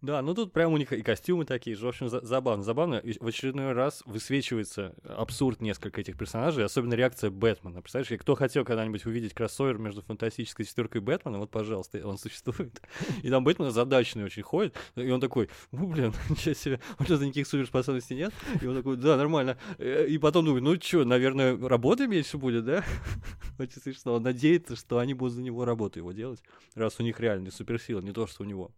[0.00, 1.84] Да, ну тут прям у них и костюмы такие же.
[1.84, 2.62] В общем, за- забавно.
[2.62, 2.96] Забавно.
[2.96, 7.82] И в очередной раз высвечивается абсурд несколько этих персонажей, особенно реакция Бэтмена.
[7.82, 12.80] Представляешь, кто хотел когда-нибудь увидеть кроссовер между фантастической четверкой Бэтмена, вот, пожалуйста, он существует.
[13.24, 17.16] И там Бэтмен задачный очень ходит, и он такой, ну, блин, ничего себе, у него
[17.24, 18.32] никаких суперспособностей нет.
[18.62, 19.58] И он такой, да, нормально.
[19.78, 22.84] И потом думает, ну что, наверное, работы меньше будет, да?
[23.58, 24.14] Очень смешно.
[24.14, 26.40] Он надеется, что они будут за него работу его делать,
[26.76, 28.70] раз у них реальные суперсилы, не то, что у него.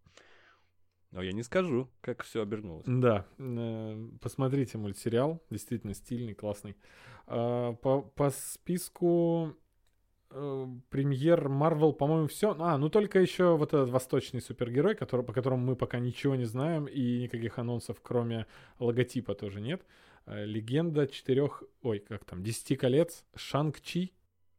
[1.12, 2.84] Но я не скажу, как все обернулось.
[2.86, 6.76] Да, э, посмотрите мультсериал, действительно стильный, классный.
[7.26, 9.56] А, По, по списку
[10.30, 12.54] э, премьер Marvel, по-моему, все.
[12.58, 16.44] А, ну только еще вот этот восточный супергерой, который, по которому мы пока ничего не
[16.44, 18.46] знаем, и никаких анонсов, кроме
[18.78, 19.82] логотипа, тоже нет.
[20.26, 24.12] Э, Легенда четырех, ой, как там, десяти колец, Шанг-Чи.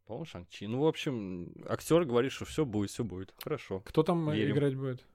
[0.05, 0.67] По-моему, Шанг-Чи.
[0.67, 3.33] Ну, в общем, актер говорит, что все будет, все будет.
[3.41, 3.79] Хорошо.
[3.85, 4.57] Кто там Верим.
[4.57, 5.05] играть будет?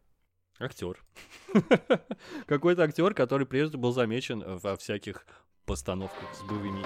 [0.59, 1.05] Актер.
[2.47, 5.27] Какой-то актер, который прежде был замечен во всяких
[5.67, 6.83] постановках с боевыми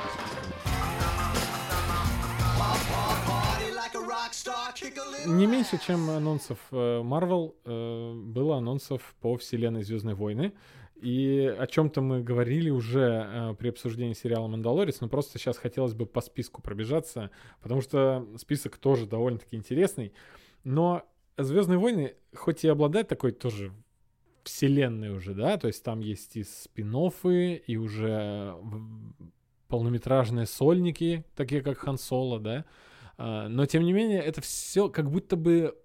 [5.27, 10.53] Не меньше, чем анонсов э, Marvel, э, было анонсов по вселенной Звездные войны.
[10.97, 15.95] И о чем-то мы говорили уже э, при обсуждении сериала Мандалорец, но просто сейчас хотелось
[15.95, 20.13] бы по списку пробежаться, потому что список тоже довольно-таки интересный.
[20.65, 21.05] Но
[21.39, 23.73] Звездные войны, хоть и обладает такой тоже
[24.45, 29.15] вселенной уже, да, то есть там есть и спин и уже в-
[29.69, 32.65] полнометражные сольники, такие как Хан Соло, да,
[33.19, 35.77] а, но тем не менее это все как будто бы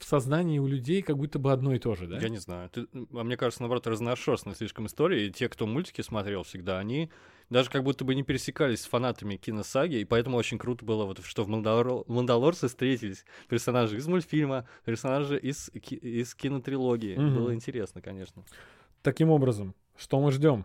[0.00, 2.18] в сознании у людей как будто бы одно и то же, да?
[2.18, 2.70] Я не знаю.
[2.70, 5.26] Ты- а мне кажется, наоборот, разношерстная слишком история.
[5.26, 7.10] И те, кто мультики смотрел всегда, они
[7.50, 11.22] даже как будто бы не пересекались с фанатами киносаги, и поэтому очень круто было, вот,
[11.24, 12.04] что в Мандалор...
[12.08, 17.16] Мандалорце встретились персонажи из мультфильма, персонажи из, ки- из кинотрилогии.
[17.16, 17.34] Мгм.
[17.34, 18.44] Было интересно, конечно.
[19.02, 20.64] Таким образом, что мы ждем?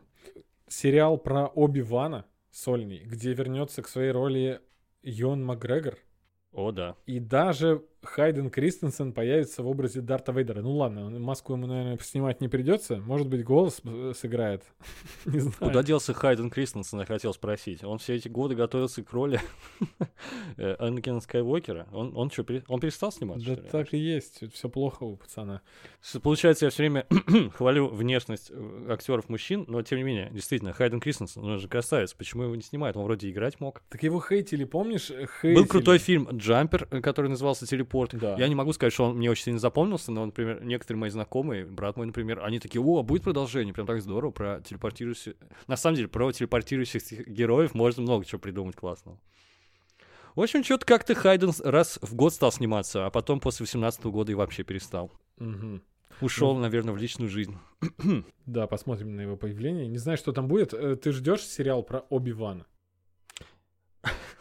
[0.68, 4.62] Сериал про Оби-Вана сольный, где вернется к своей роли
[5.04, 5.98] Йон Макгрегор.
[6.54, 6.96] О, да.
[7.06, 10.62] И даже Хайден Кристенсен появится в образе Дарта Вейдера.
[10.62, 12.98] Ну ладно, маску ему, наверное, снимать не придется.
[12.98, 14.64] Может быть, голос э, сыграет.
[15.26, 15.56] Не знаю.
[15.60, 17.84] Куда делся Хайден Кристенсен, я хотел спросить.
[17.84, 19.42] Он все эти годы готовился к роли
[20.58, 21.88] э, Анакина Скайуокера.
[21.92, 24.44] Он, он что, он перестал сниматься, Да так и есть.
[24.54, 25.62] Все плохо у пацана.
[26.22, 27.08] Получается, я все время
[27.56, 28.52] хвалю внешность
[28.88, 32.14] актеров мужчин, но тем не менее, действительно, Хайден Кристенсен, он же красавец.
[32.14, 32.98] Почему его не снимают?
[32.98, 33.82] Он вроде играть мог.
[33.90, 35.10] Так его хейтили, помнишь?
[35.10, 35.68] Был Хейтили.
[35.68, 37.95] крутой фильм «Джампер», э, который назывался «Телепорт».
[38.12, 38.36] Да.
[38.38, 41.66] Я не могу сказать, что он мне очень сильно запомнился, но, например, некоторые мои знакомые,
[41.66, 45.36] брат мой, например, они такие, о, а будет продолжение, прям так здорово, про телепортирующихся...
[45.68, 49.20] На самом деле, про телепортирующихся героев можно много чего придумать классного.
[50.36, 54.32] В общем, что-то как-то Хайден раз в год стал сниматься, а потом после 18 года
[54.32, 55.12] и вообще перестал.
[55.38, 55.82] Мгм.
[56.22, 57.58] Ушел, наверное, в личную жизнь.
[58.46, 59.88] Да, посмотрим на его появление.
[59.88, 60.74] Не знаю, что там будет.
[60.74, 62.68] Э, Ты ждешь сериал про Оби-Вана?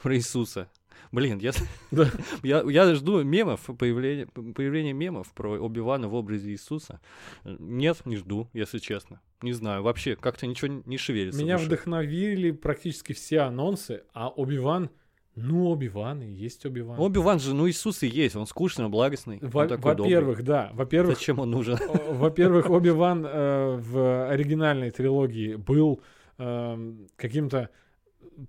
[0.02, 0.70] Про Иисуса.
[1.14, 1.52] Блин, я,
[1.92, 2.10] Да.
[2.42, 7.00] я, я жду мемов, появления, появления мемов про Оби-Вана в образе Иисуса.
[7.44, 9.20] Э, Нет, не жду, если честно.
[9.40, 11.40] Не знаю, вообще как-то ничего не шевелится.
[11.40, 14.90] Меня вдохновили практически все анонсы, а Оби-Ван...
[15.36, 16.98] Ну, Оби-Ван и есть Оби-Ван.
[16.98, 19.38] Оби-Ван же, ну Иисус и есть, он скучный, благостный.
[19.40, 19.66] Во-.
[19.66, 20.70] Во-первых, да.
[20.74, 21.76] Во-первых, Зачем он нужен?
[22.10, 26.00] Во-первых, Оби-Ван э, в оригинальной трилогии был
[26.38, 27.70] эм, каким-то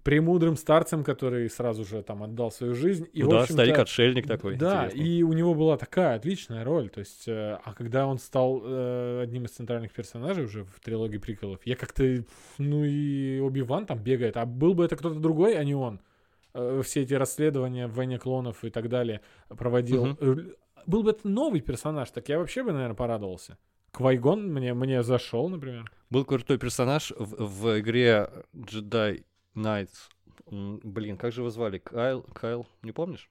[0.03, 3.07] премудрым старцем, который сразу же там отдал свою жизнь.
[3.13, 4.55] И, Ну да, старик-отшельник такой.
[4.55, 5.07] Да, интересный.
[5.07, 6.89] и у него была такая отличная роль.
[6.89, 11.17] То есть, э, а когда он стал э, одним из центральных персонажей уже в трилогии
[11.17, 12.23] приколов, я как-то,
[12.57, 14.37] ну и Оби-Ван там бегает.
[14.37, 15.99] А был бы это кто-то другой, а не он.
[16.53, 20.17] Э, все эти расследования в «Войне клонов» и так далее проводил.
[20.19, 20.35] Э,
[20.85, 23.57] Был бы это новый персонаж, так я вообще бы, наверное, порадовался.
[23.91, 25.91] Квайгон мне, мне зашел, например.
[26.09, 29.23] Был крутой персонаж в, в игре Jedi
[30.51, 31.77] М, Блин, как же его звали?
[31.79, 32.23] Кайл?
[32.33, 33.29] Кайл, не помнишь?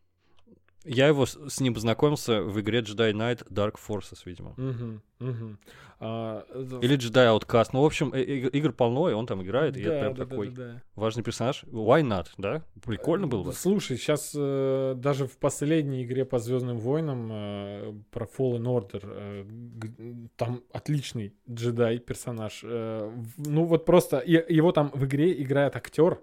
[0.84, 4.54] Я его с, с ним познакомился в игре Jedi Knight Dark Forces, видимо.
[4.56, 5.58] Мгм, мгм.
[6.00, 7.70] А, э, Или Jedi Outcast.
[7.72, 10.14] Ну, в общем, э- э- игр полно, и он там играет, и это да, прям
[10.14, 10.82] да, да, такой да, да.
[10.96, 11.64] важный персонаж.
[11.64, 12.62] Why not, да?
[12.84, 13.52] Прикольно было бы.
[13.52, 20.62] Слушай, сейчас даже в последней игре по Звездным войнам э, про Fallen Order э, там
[20.72, 22.60] отличный джедай персонаж.
[22.64, 26.20] Э, ну вот просто и- его там в игре играет актер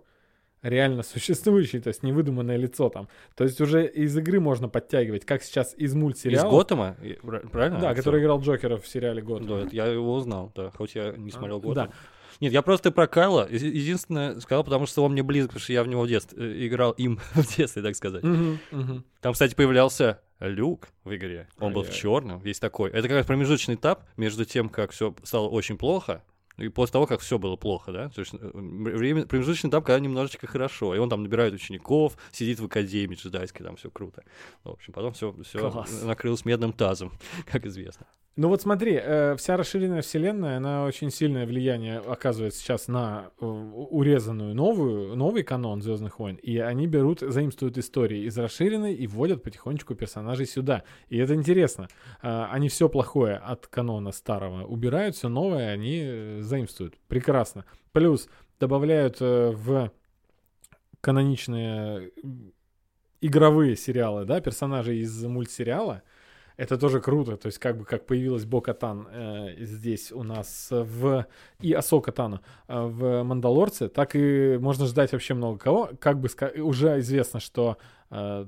[0.62, 3.08] реально существующий, то есть невыдуманное лицо там.
[3.36, 6.50] То есть уже из игры можно подтягивать, как сейчас из Из мультсериала.
[6.50, 7.80] Готэма, и- пра- правильно?
[7.80, 9.46] Да, который играл Джокера в сериале Год.
[9.46, 11.74] Да, я его узнал, да, хоть я не смотрел А, Готэм.
[11.88, 11.92] да.
[12.40, 13.48] Нет, я просто про Кайла.
[13.52, 16.44] Е- Единственное, сказал, потому что он мне близок, потому что я в него в детстве,
[16.64, 18.24] э, играл им в детстве, так сказать.
[18.24, 19.06] Мгм, мгм.
[19.22, 21.48] Там, кстати, появлялся Люк в игре.
[21.60, 22.00] Он был в Ай-яй.
[22.02, 22.90] черном, весь такой.
[22.90, 26.24] Это как раз промежуточный этап между тем, как все стало очень плохо,
[26.58, 28.10] и после того, как все было плохо, да?
[28.10, 30.96] То есть э, время, промежуточный этап, когда немножечко хорошо.
[30.96, 34.24] И он там набирает учеников, сидит в академии джедайской, там все круто.
[34.64, 35.36] В общем, потом все,
[36.04, 37.14] накрылось медным тазом,
[37.52, 38.06] как известно.
[38.38, 43.46] Ну вот смотри, э, вся расширенная вселенная, она очень сильное влияние оказывает сейчас на э,
[43.46, 49.44] урезанную новую, новый канон Звездных войн, и они берут, заимствуют истории из расширенной и вводят
[49.44, 50.84] потихонечку персонажей сюда.
[51.10, 51.90] И это интересно.
[52.22, 56.98] Э, они все плохое от канона старого убирают, все новое они заимствуют.
[57.10, 57.66] Прекрасно.
[57.92, 58.30] Плюс
[58.62, 59.92] добавляют в
[61.02, 62.12] каноничные
[63.20, 66.04] игровые сериалы, да, персонажей из мультсериала.
[66.62, 71.26] Это тоже круто, то есть как бы как появилась Бо-Катан э, здесь у нас в
[71.60, 75.90] и Асока Тану э, в Мандалорце, так и можно ждать вообще много кого.
[76.00, 76.30] Как бы
[76.62, 77.78] уже известно, что
[78.12, 78.46] э,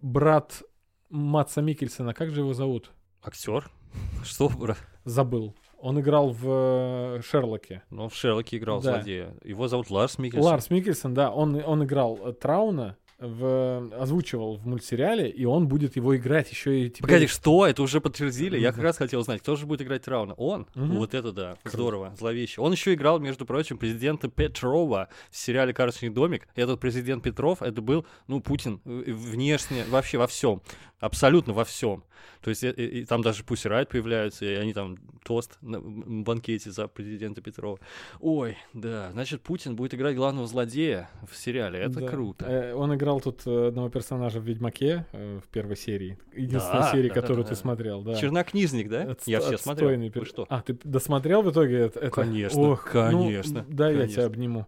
[0.00, 0.62] брат
[1.10, 2.90] Матса Микельсона, как же его зовут?
[3.22, 3.70] Актер?
[4.24, 4.78] Что, брат?
[5.04, 5.54] Забыл.
[5.80, 7.82] Он играл в э, Шерлоке.
[7.90, 8.94] Ну, в Шерлоке играл Да.
[8.94, 9.34] злодея.
[9.44, 10.50] Его зовут Ларс Микельсон.
[10.50, 16.16] Ларс Микельсон, да, он, он играл Трауна, в, озвучивал в мультсериале, и он будет его
[16.16, 17.02] играть еще и теперь.
[17.02, 17.66] Погоди, что?
[17.66, 18.58] Это уже подтвердили?
[18.58, 20.34] Я как раз хотел узнать, кто же будет играть Трауна?
[20.34, 20.66] Он?
[20.74, 20.96] Мгм.
[20.96, 22.60] Вот это да, здорово, зловеще.
[22.60, 26.48] Он еще играл, между прочим, президента Петрова в сериале «Карточный домик».
[26.54, 30.62] Этот президент Петров, это был, ну, Путин э, внешне, вообще во всем.
[31.00, 32.02] Абсолютно во всем.
[32.40, 35.80] То есть э, э, и там даже Пусть Райт появляются, и они там тост на
[35.80, 37.78] банкете за президента Петрова.
[38.20, 41.78] Ой, да, значит, Путин будет играть главного злодея в сериале.
[41.80, 42.08] Это Да.
[42.08, 42.46] круто.
[42.46, 46.18] Э, Он играл тут э, одного персонажа в Ведьмаке э, в первой серии.
[46.34, 48.14] Единственной Да, серии, да, которую да, ты смотрел, да.
[48.14, 49.04] Чернокнижник, да?
[49.04, 49.88] Отст- Я все смотрел.
[49.90, 50.46] отстойный Вы пер- что?
[50.48, 52.10] А, ты досмотрел в итоге это?
[52.10, 54.66] Конечно, Ох, ну, конечно, да, я тебя обниму.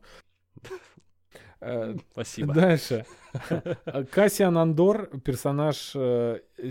[1.61, 2.55] Э, Спасибо.
[2.55, 3.07] Дальше.
[4.11, 5.91] Кассиан Андор, персонаж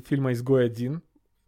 [0.08, 1.02] фильма «Изгой один»,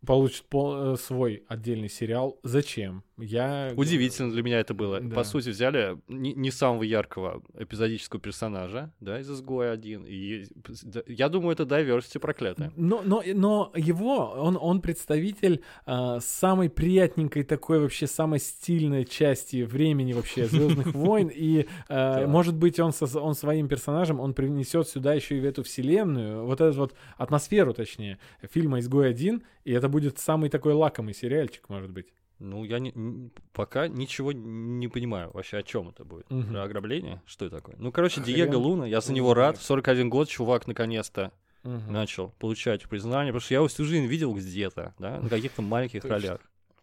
[0.05, 2.39] получит пол- свой отдельный сериал.
[2.43, 3.03] Зачем?
[3.17, 3.73] Я...
[3.75, 4.99] Удивительно для меня это было.
[4.99, 5.15] Да.
[5.15, 10.05] По сути, взяли не, не самого яркого эпизодического персонажа, да, из «Изгоя один».
[10.07, 10.45] И
[10.83, 12.71] да, я думаю, это diversity проклятое.
[12.75, 19.63] Но, но, но его, он, он представитель а, самой приятненькой такой вообще самой стильной части
[19.63, 21.31] времени вообще Звездных войн.
[21.33, 25.45] И, а, может быть, он, со- он своим персонажем, он принесет сюда еще и в
[25.45, 30.73] эту вселенную, вот эту вот атмосферу, точнее, фильма «Изгой один», и это будет самый такой
[30.73, 32.07] лакомый сериальчик, может быть.
[32.39, 36.29] Ну, я не- пока ничего не понимаю вообще, о чем это будет.
[36.29, 36.51] Мгм.
[36.53, 37.21] Про ограбление?
[37.25, 37.75] Что это такое?
[37.79, 39.55] Ну, короче, Хрен Диего Луна, я за него рад.
[39.55, 39.65] знает.
[39.65, 41.31] 41 год, чувак наконец-то
[41.63, 41.91] Мгм.
[41.91, 46.05] начал получать признание, потому что я его всю жизнь видел где-то, да, на каких-то маленьких
[46.05, 46.39] ролях.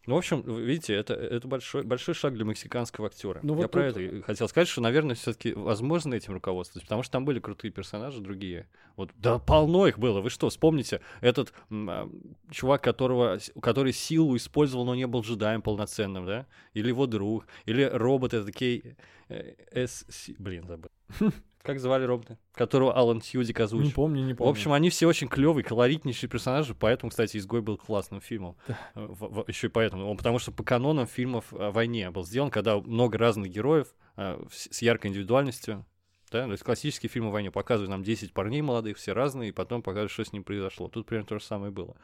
[0.06, 3.40] Ну, в общем, видите, это, это большой, большой шаг для мексиканского актера.
[3.42, 6.84] Ну, Я вот про тут- это и хотел сказать, что, наверное, все-таки возможно этим руководствоваться,
[6.86, 8.68] потому что там были крутые персонажи другие.
[8.96, 10.20] Вот, да, полно их было.
[10.20, 12.10] Вы что, вспомните, этот м, а,
[12.50, 16.46] чувак, которого, который силу использовал, но не был джедаем полноценным, да?
[16.74, 18.96] Или его друг, или робот, это такие...
[19.28, 19.54] э,
[19.86, 20.04] С...
[20.38, 20.90] Блин, забыл.
[21.64, 22.38] Как звали робота?
[22.52, 23.92] Которого Алан Тьюдик Не озвучил.
[23.92, 24.50] помню, не В помню.
[24.50, 28.54] общем, они все очень клевые, колоритнейшие персонажи, поэтому, кстати, «Изгой» был классным фильмом.
[29.48, 30.06] еще и поэтому.
[30.10, 33.88] Он, потому что по канонам фильмов о войне был сделан, когда много разных героев
[34.18, 35.86] э, с с яркой индивидуальностью.
[36.30, 36.44] Да?
[36.44, 39.82] То есть классические фильмы о войне показывают нам 10 парней молодых, все разные, и потом
[39.82, 40.88] показывают, что с ним произошло.
[40.88, 41.96] Тут примерно то же самое было.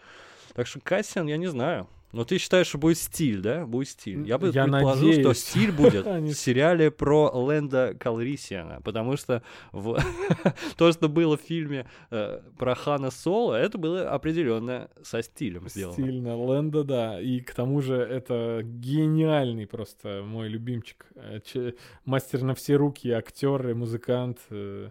[0.54, 1.86] Так что Кассиан, я не знаю.
[2.12, 3.64] Но ты считаешь, что будет стиль, да?
[3.66, 4.26] Будет стиль.
[4.26, 5.38] Я бы Я предположил, что надеюсь.
[5.38, 9.96] стиль будет в сериале про Лэнда Калрисиана, потому что в-
[10.76, 15.92] то, что было в фильме э, про Хана Соло, это было определенно со стилем сделано.
[15.92, 17.20] Стильно, Лэнда, да.
[17.20, 21.06] И к тому же это гениальный просто мой любимчик.
[21.14, 21.74] Э, че-
[22.04, 24.40] Мастер на все руки, актер и музыкант.
[24.50, 24.90] э,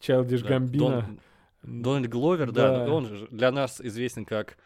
[0.00, 0.84] Чайлдиш Да, Гамбино.
[0.84, 1.20] Дон-
[1.62, 2.92] Дональд Гловер, да, Да.
[2.92, 4.58] он же для нас известен как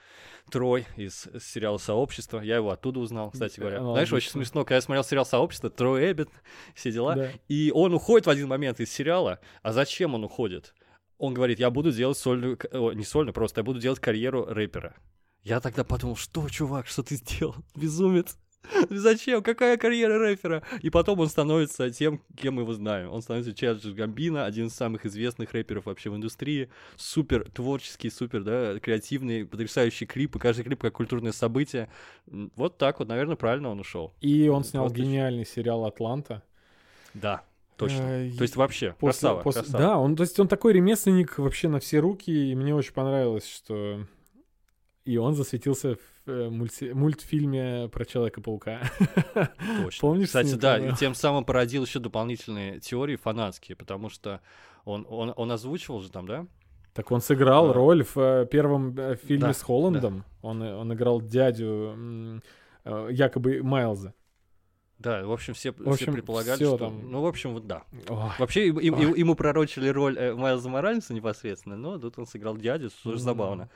[0.50, 2.40] Трой из сериала «Сообщество».
[2.40, 3.80] Я его оттуда узнал, кстати говоря.
[3.80, 4.40] Ну, Знаешь, очень отлично.
[4.44, 6.28] смешно, когда я смотрел сериал «Сообщество», Трой Эббит,
[6.74, 7.30] все дела, Да.
[7.48, 9.38] и он уходит в один момент из сериала.
[9.62, 10.74] А зачем он уходит?
[11.18, 12.58] Он говорит, я буду делать сольную...
[12.72, 14.94] о, не сольную, просто я буду делать карьеру рэпера.
[15.42, 17.54] Я тогда подумал, что, чувак, что ты сделал?
[17.74, 18.36] Безумец.
[18.90, 19.42] Зачем?
[19.42, 20.62] Какая карьера рэпера?
[20.80, 23.10] И потом он становится тем, кем мы его знаем.
[23.10, 26.70] Он становится Чарльз Гамбино, один из самых известных рэперов вообще в индустрии.
[26.96, 30.36] Супер творческий, супер, да, креативный, потрясающий клип.
[30.36, 31.88] И каждый клип как культурное событие.
[32.26, 34.14] Вот так вот, наверное, правильно он ушел.
[34.20, 36.42] И он снял Просто гениальный сериал «Атланта».
[37.14, 37.42] Да,
[37.76, 38.00] точно.
[38.02, 39.82] Э, То есть вообще, После- красава, после- красава.
[39.84, 43.46] Да, он, то есть он такой ремесленник вообще на все руки, и мне очень понравилось,
[43.46, 44.06] что
[45.04, 45.96] и он засветился
[46.26, 48.80] в э, мульти- мультфильме про Человека-паука.
[49.82, 50.00] Точно.
[50.00, 54.40] Помнишь, Кстати, да, и тем самым породил еще дополнительные теории фанатские, потому что
[54.84, 56.46] он, он, он озвучивал же там, да?
[56.94, 57.72] Так он сыграл А.
[57.72, 60.24] роль в э, первом э, фильме Да, с Холландом.
[60.42, 62.42] Он, э, он играл дядю
[63.10, 64.12] якобы Майлза.
[65.02, 66.78] Да, в общем, все, В общем, все предполагали, всё что...
[66.78, 67.10] там.
[67.10, 67.82] Ну, в общем, вот да.
[68.08, 72.56] Ой, Вообще, им- им- ему пророчили роль э, Майлза Моральса непосредственно, но тут он сыграл
[72.56, 73.24] дядю, что тоже Мгм.
[73.24, 73.70] забавно.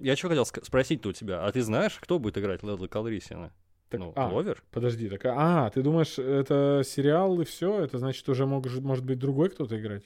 [0.00, 3.52] Я что хотел спросить-то у тебя, а ты знаешь, кто будет играть Лэдла Калрисиана?
[3.88, 4.62] так- ну, а, Гловер?
[4.70, 7.80] подожди, так, а, ты думаешь, это сериал и все?
[7.80, 10.02] Это значит, уже мог, может быть другой кто-то играть?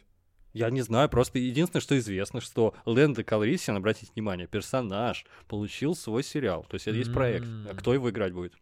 [0.52, 6.22] Я не знаю, просто единственное, что известно, что Лэнда Калрисиан, обратите внимание, персонаж, получил свой
[6.22, 6.64] сериал.
[6.68, 7.48] То есть это есть проект.
[7.68, 8.52] А кто его играть будет?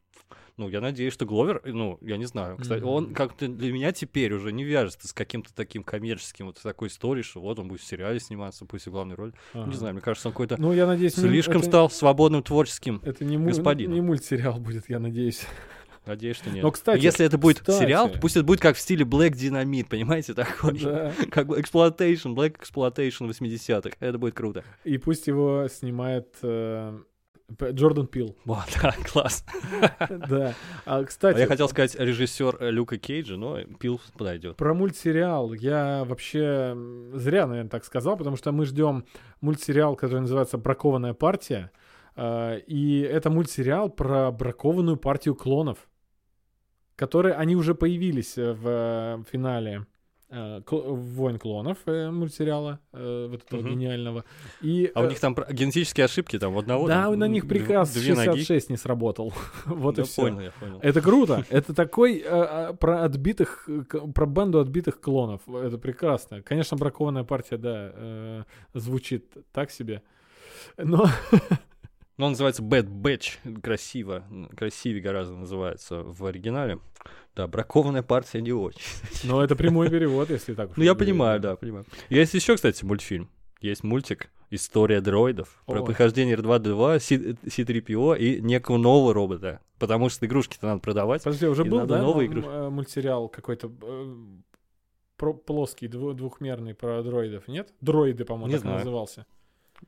[0.60, 2.58] Ну, я надеюсь, что Гловер, ну, я не знаю.
[2.58, 3.14] Кстати, он Мгм.
[3.14, 7.40] как-то для меня теперь уже не вяжется с каким-то таким коммерческим вот такой историей, что
[7.40, 9.32] вот он будет в сериале сниматься, пусть и главную роль.
[9.54, 9.70] Ага.
[9.70, 13.00] Не знаю, мне кажется, он какой-то Ну, я надеюсь, слишком это- стал свободным творческим.
[13.04, 13.94] Это не, господином.
[13.94, 15.46] не мультсериал будет, я надеюсь.
[16.04, 16.62] Надеюсь, что нет.
[16.62, 17.78] Но, кстати, Если это будет кстати.
[17.78, 20.78] сериал, то пусть это будет как в стиле Black Dynamite, понимаете, такой.
[20.78, 21.12] Да.
[21.30, 23.96] Как бы Exploitation, Black Exploitation 80-х.
[24.00, 24.64] Это будет круто.
[24.84, 26.98] И пусть его снимает э,
[27.72, 28.36] Джордан Пил.
[28.44, 29.44] Вот, да, класс.
[30.08, 30.54] Да.
[30.86, 34.56] А, А кстати, я хотел сказать режиссер э, Люка Кейджа, но Пил подойдет.
[34.56, 36.76] про мультсериал я вообще
[37.14, 39.04] зря, наверное, так сказал, потому что мы ждем
[39.40, 41.70] мультсериал, который называется «Бракованная партия».
[42.16, 45.88] Э, И это мультсериал про бракованную партию клонов,
[46.96, 49.86] которые, они уже появились э, в э, финале
[50.30, 53.70] э, «Войн клонов» э, мультсериала, э, вот этого Мгм.
[53.70, 54.24] гениального.
[54.62, 56.86] И, А у них там генетические ошибки там у одного.
[56.88, 58.26] да, там на них приказ две ноги.
[58.38, 59.32] 66 не сработал.
[59.66, 60.22] вот и Я все.
[60.22, 60.78] понял, я понял.
[60.82, 61.44] Это круто.
[61.50, 62.24] Это такой
[62.78, 63.68] про отбитых,
[64.14, 65.40] про банду отбитых клонов.
[65.48, 66.42] Это прекрасно.
[66.42, 70.02] Конечно, бракованная партия, да, звучит так себе.
[70.76, 71.06] Но
[72.20, 73.60] Ну, он называется Bad Batch.
[73.62, 74.24] Красиво.
[74.54, 76.78] Красивее гораздо называется в оригинале.
[77.34, 78.82] Да, бракованная партия не очень.
[79.24, 81.86] Но это прямой перевод, если так Ну, я понимаю, да, понимаю.
[82.10, 83.30] Есть еще, кстати, мультфильм.
[83.62, 85.62] Есть мультик История дроидов.
[85.64, 85.86] Про Ой.
[85.86, 89.60] похождение R2-D2, C- C-3PO и некого нового робота.
[89.78, 91.22] Потому что игрушки-то надо продавать.
[91.24, 92.50] Подожди, уже был, да, новые игрушки.
[92.50, 94.14] э, мультсериал какой-то э,
[95.16, 97.72] про- плоский, дву- двухмерный про дроидов, нет?
[97.80, 99.24] Дроиды, по-моему, так назывался.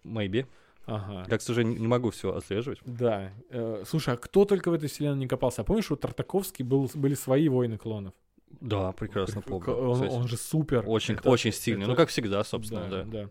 [0.03, 0.47] Maybe.
[0.87, 1.25] Ага.
[1.31, 2.81] Я, к сожалению, не могу все отслеживать.
[2.85, 3.31] Да.
[3.51, 5.63] Э, слушай, а кто только в этой вселенной не копался?
[5.63, 8.15] А помнишь, у Тартаковский был, были свои войны клонов?
[8.61, 9.73] Да, прекрасно помню.
[9.75, 10.85] Он, он же супер.
[10.87, 11.83] Очень, Это- очень стильный.
[11.83, 13.05] это- Ну, как всегда, собственно, да.
[13.05, 13.29] да.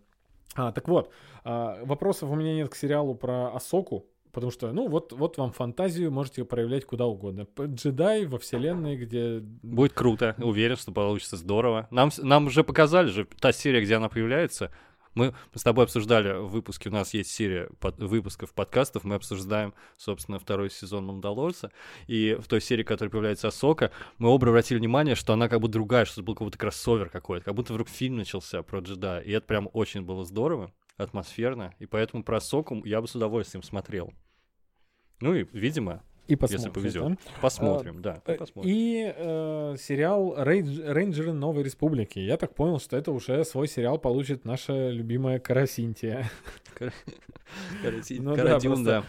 [0.56, 1.12] А, так вот,
[1.44, 5.52] а, вопросов у меня нет к сериалу про Асоку, потому что, ну, вот, вот вам
[5.52, 7.48] фантазию можете проявлять куда угодно.
[7.60, 9.40] Джедай во вселенной, где...
[9.40, 10.36] Будет круто.
[10.40, 11.88] Уверен, что получится здорово.
[11.92, 14.72] Нам, нам уже показали же та серия, где она появляется.
[15.14, 19.74] Мы с тобой обсуждали в выпуске, у нас есть серия под- выпусков подкастов, мы обсуждаем,
[19.98, 21.72] собственно, второй сезон Мандалорца,
[22.08, 25.60] и в той серии, в которой появляется Асока, мы оба обратили внимание, что она как
[25.60, 29.22] бы другая, что это был какой-то кроссовер какой-то, как будто вдруг фильм начался про джедая,
[29.22, 33.64] и это прям очень было здорово, атмосферно, и поэтому про Асоку я бы с удовольствием
[33.64, 34.14] смотрел.
[35.20, 37.04] Ну и, видимо, И если повезет.
[37.42, 38.72] Посмотрим, да, Э, посмотрим.
[38.74, 42.20] И э, сериал «Рейдж- «Рейнджеры Новой Республики».
[42.20, 46.30] Я так понял, что это уже свой сериал получит наша любимая Карасинтия.
[47.84, 49.04] Каради- Ну да, Карадюн, да.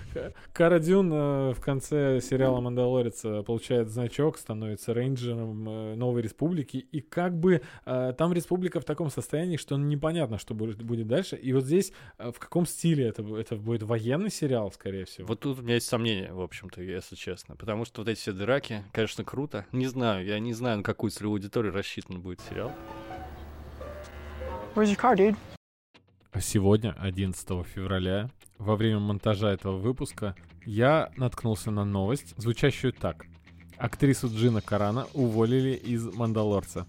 [1.12, 7.62] э, в конце сериала «Мандалорец» э, получает значок, становится рейнджером Новой Республики, и как бы
[7.84, 11.36] там республика в таком состоянии, что непонятно, что будет, дальше.
[11.36, 15.28] И вот здесь в каком стиле это, бу- это будет военный сериал, скорее всего?
[15.28, 16.82] Вот тут у меня есть сомнения, в общем-то,
[17.12, 17.56] если честно.
[17.56, 19.66] Потому что вот эти все драки, конечно, круто.
[19.72, 22.72] Не знаю, я не знаю, на какую целевую аудиторию рассчитан будет сериал.
[24.74, 25.36] Where's your car, dude?
[26.32, 30.34] А Сегодня, 11 февраля, во время монтажа этого выпуска,
[30.64, 33.26] я наткнулся на новость, звучащую так.
[33.76, 36.86] Актрису Джина Карана уволили из «Мандалорца».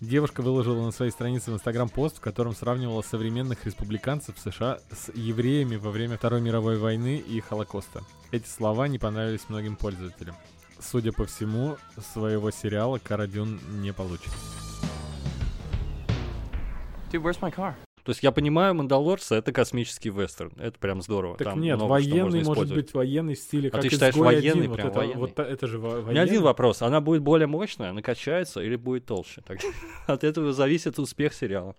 [0.00, 5.12] Девушка выложила на своей странице в Инстаграм пост, в котором сравнивала современных республиканцев США с
[5.12, 8.00] евреями во время Второй мировой войны и Холокоста.
[8.30, 10.34] Эти слова не понравились многим пользователям.
[10.78, 11.76] Судя по всему,
[12.14, 14.32] своего сериала Кара Дюн не получит.
[17.12, 17.74] Dude, where's my car?
[18.04, 20.52] То есть я понимаю, Мандалорца— это космический вестерн.
[20.58, 21.36] Это прям здорово.
[21.36, 24.26] Так Там нет, много военный может быть военный в стиле А как ты считаешь, «Изгой
[24.36, 25.16] военный один», прям вот это, военный?
[25.16, 26.22] Вот это же во- У меня военный.
[26.22, 26.82] один вопрос.
[26.82, 29.42] Она будет более мощная, накачается или будет толще?
[29.46, 29.58] Так,
[30.06, 31.76] от этого зависит успех сериала,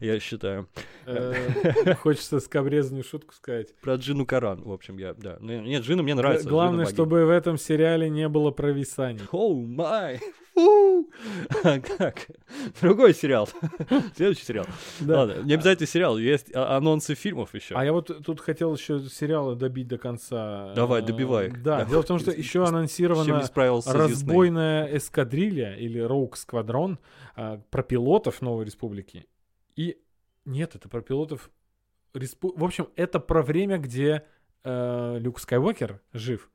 [0.00, 0.68] я считаю.
[1.06, 3.74] Э, Хочется скобрезную шутку сказать.
[3.80, 5.38] Про Джину Каран, в общем, я, да.
[5.40, 6.48] Ну, Нет, Джину мне нравится.
[6.48, 9.22] Главное, чтобы в этом сериале не было провисаний.
[9.32, 10.20] Оу май!
[10.54, 11.08] Фу!
[11.64, 12.26] А как?
[12.80, 13.48] Другой сериал.
[14.16, 14.66] Следующий сериал.
[15.00, 15.20] Да.
[15.20, 17.74] Ладно, не обязательно сериал, есть а- анонсы фильмов еще.
[17.74, 20.72] А я вот тут хотел еще сериалы добить до конца.
[20.74, 21.62] Давай, Э, добивай их.
[21.62, 21.84] Да, Да.
[21.86, 23.40] дело в том, что еще анонсирована
[23.86, 26.98] разбойная эскадрилья или Роук Сквадрон
[27.36, 29.26] а, про пилотов Новой Республики.
[29.76, 29.98] И
[30.44, 31.50] нет, это про пилотов
[32.14, 34.24] респу- В общем, это про время, где
[34.64, 36.50] э, Люк Скайуокер жив.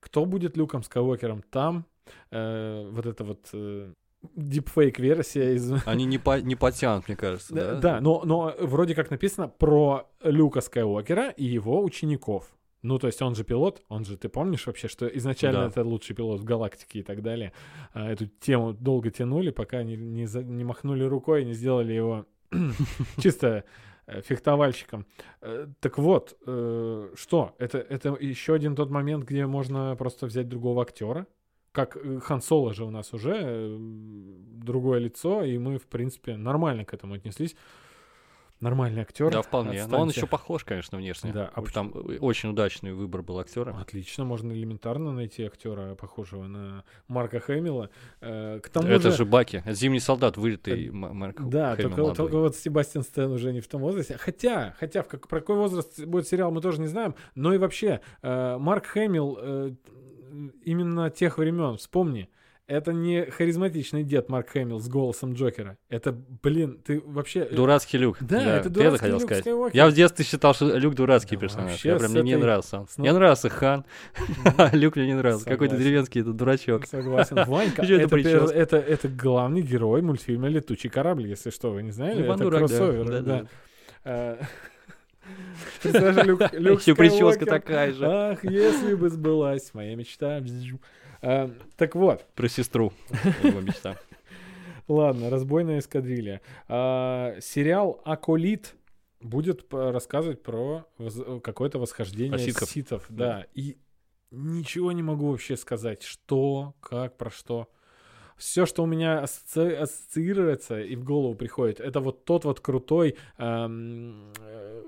[0.00, 1.86] Кто будет Люком Скайуокером там?
[2.30, 3.92] Э, вот это вот э,
[4.36, 5.72] дипфейк-версия из...
[5.86, 8.00] Они не, по- не потянут, мне кажется, Да, да?
[8.00, 12.50] но, но вроде как написано про Люка Скайуокера и его учеников.
[12.82, 15.66] Ну, то есть он же пилот, он же, ты помнишь вообще, что изначально Да.
[15.68, 17.52] это лучший пилот в галактике и так далее.
[17.92, 21.92] А, эту тему долго тянули, пока не, не, за- не махнули рукой и не сделали
[21.92, 22.24] его
[23.22, 23.64] чисто
[24.06, 25.04] э, фехтовальщиком.
[25.42, 27.54] Э, Так вот, что?
[27.58, 31.26] Это, это еще один тот момент, где можно просто взять другого актера.
[31.72, 36.36] Как э, Хан Соло же у нас уже э, другое лицо, и мы, в принципе,
[36.36, 37.54] нормально к этому отнеслись.
[38.58, 39.30] Нормальный актер.
[39.30, 39.86] Да, вполне.
[39.86, 40.18] Но он Отстаньте.
[40.18, 41.32] еще похож, конечно, внешне.
[41.32, 43.74] Да, а там э, очень удачный выбор был актера.
[43.80, 47.88] Отлично, можно элементарно найти актера, похожего на Марка Хэмилла.
[48.20, 49.62] К тому Это же, же Баки.
[49.66, 53.80] Зимний солдат, вылитый Марк Да, Хэмилл только, только вот Себастьян Стэн уже не в том
[53.80, 54.18] возрасте.
[54.18, 57.14] Хотя, хотя в как, про какой возраст будет сериал, мы тоже не знаем.
[57.36, 59.76] Но и вообще, Марк Хэмилл
[60.64, 62.28] именно тех времен, вспомни,
[62.66, 65.76] это не харизматичный дед Марк Хэмилл с голосом Джокера.
[65.88, 67.40] Это, блин, ты вообще...
[67.40, 68.18] э, Дурацкий Люк.
[68.20, 69.42] Да, это ты дурацкий хотел Люк сказать.
[69.42, 69.76] Скайуокер.
[69.76, 71.84] Я в детстве считал, что Люк дурацкий Да персонаж.
[71.84, 72.78] Я прям мне не этой- нравился.
[72.78, 72.86] он.
[72.86, 73.84] с Мне ну- нравился Хан,
[74.56, 75.46] а Люк мне не нравился.
[75.46, 76.86] Какой-то деревенский этот дурачок.
[76.86, 77.42] Согласен.
[77.48, 82.22] Ванька, это это, это, это главный герой мультфильма «Летучий корабль», если что, вы не знали?
[82.24, 82.66] Иван это Дурак, да.
[82.68, 83.46] кроссовер, Да, да.
[84.04, 84.38] да.
[85.84, 86.38] Э, Люк,
[86.96, 88.06] прическа такая же.
[88.06, 90.42] Ах, если бы сбылась моя мечта.
[91.22, 92.92] Э, Так вот, Про сестру.
[93.42, 93.96] Его мечта.
[94.88, 96.40] ладно, разбойная эскадрилья.
[96.68, 98.74] А, Сериал «Аколит»
[99.20, 102.70] будет рассказывать про воз- какое-то восхождение Про ситхов.
[102.70, 103.06] ситов.
[103.08, 103.24] Да.
[103.40, 103.76] Да, и
[104.30, 107.68] ничего не могу вообще сказать, что, как, про что.
[108.40, 113.16] Все, что у меня асоци- ассоциируется и в голову приходит, это вот тот вот крутой,
[113.38, 114.82] эм, э,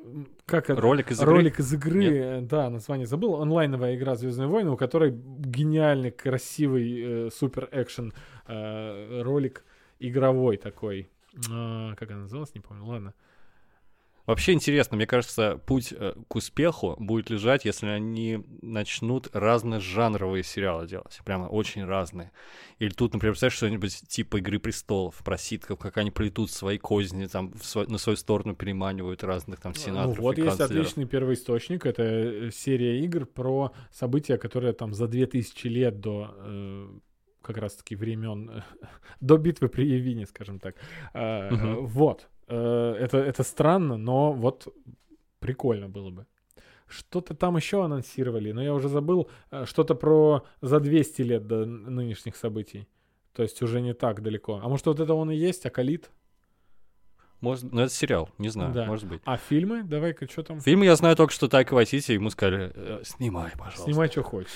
[0.47, 0.81] как это?
[0.81, 1.33] Ролик из игры?
[1.33, 3.37] Ролик из игры, э, да, название забыл.
[3.43, 8.15] Онлайновая игра Звездные войны, у которой гениальный, красивый, э, супер экшен
[8.49, 9.65] э, ролик
[10.01, 11.11] игровой такой.
[11.51, 12.85] А, как она называлась, не помню.
[12.85, 13.15] Ладно.
[14.25, 20.87] Вообще интересно, мне кажется, путь э, к успеху будет лежать, если они начнут разножанровые сериалы
[20.87, 21.21] делать.
[21.25, 22.31] Прямо очень разные.
[22.79, 27.27] Или тут, например, представляешь, что-нибудь типа «Игры престолов», про ситков, как они плетут свои козни,
[27.27, 30.87] там, сво- на свою сторону переманивают разных там Ну, сенаторов вот и есть канцлеров.
[30.87, 31.87] отличный первоисточник.
[31.87, 36.89] Это э, серия игр про события, которые там за 2000 лет до э,
[37.43, 38.63] как раз-таки времен, э,
[39.21, 40.77] до битвы при Явине, скажем так.
[41.13, 41.87] Мгм.
[41.87, 42.29] Вот.
[42.53, 44.69] Э, Это, это странно, но вот
[45.41, 46.27] прикольно было бы.
[46.87, 49.29] Что-то там еще анонсировали, но я уже забыл.
[49.51, 52.87] э, Что-то про за 200 лет до нынешних событий.
[53.33, 54.61] То есть уже не так далеко.
[54.63, 56.11] А может вот это он и есть, Акалит?
[57.41, 58.85] Может, ну это сериал, не знаю, Да.
[58.87, 59.21] может быть.
[59.25, 59.83] А фильмы?
[59.83, 60.61] Давай-ка, что там?
[60.61, 63.83] Фильмы я знаю только, что Тайка Вайтити, ему сказали, «Э, снимай, пожалуйста.
[63.85, 64.51] Снимай, что хочешь.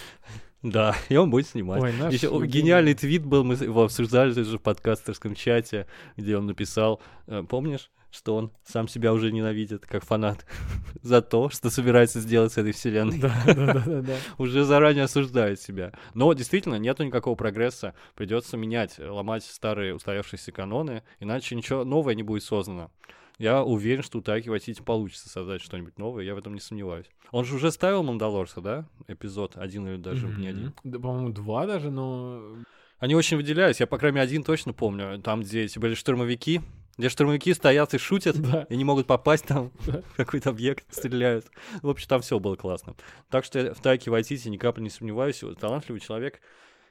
[0.66, 1.82] Да, и он будет снимать.
[1.82, 2.48] Ой, наш Ещё любимый.
[2.48, 5.86] гениальный твит был, мы его обсуждали тоже в подкастерском чате,
[6.16, 10.44] где он написал, э, помнишь, что он сам себя уже ненавидит, как фанат,
[11.02, 13.18] за то, что собирается сделать с этой вселенной.
[13.18, 14.16] Да, да, да, да.
[14.38, 15.92] Уже заранее осуждает себя.
[16.14, 17.94] Но действительно, нету никакого прогресса.
[18.16, 22.90] Придется менять, ломать старые устоявшиеся каноны, иначе ничего новое не будет создано.
[23.38, 27.06] Я уверен, что у Таки Вайтити получится создать что-нибудь новое, я в этом не сомневаюсь.
[27.32, 28.88] Он же уже ставил Мандалорца, да?
[29.08, 30.72] Эпизод один или даже не один.
[30.84, 32.56] Да, по-моему, два даже, но...
[32.98, 33.82] Они очень выделяются.
[33.82, 35.20] Я, по крайней мере, один точно помню.
[35.20, 36.62] Там, где эти были штурмовики,
[36.96, 38.62] где штурмовики стоят и шутят, Да.
[38.70, 40.02] и не могут попасть там Да.
[40.16, 41.44] какой-то объект, стреляют.
[41.82, 42.94] В общем, там все было классно.
[43.28, 45.42] Так что я в Тайке Вайтити ни капли не сомневаюсь.
[45.60, 46.40] Талантливый человек.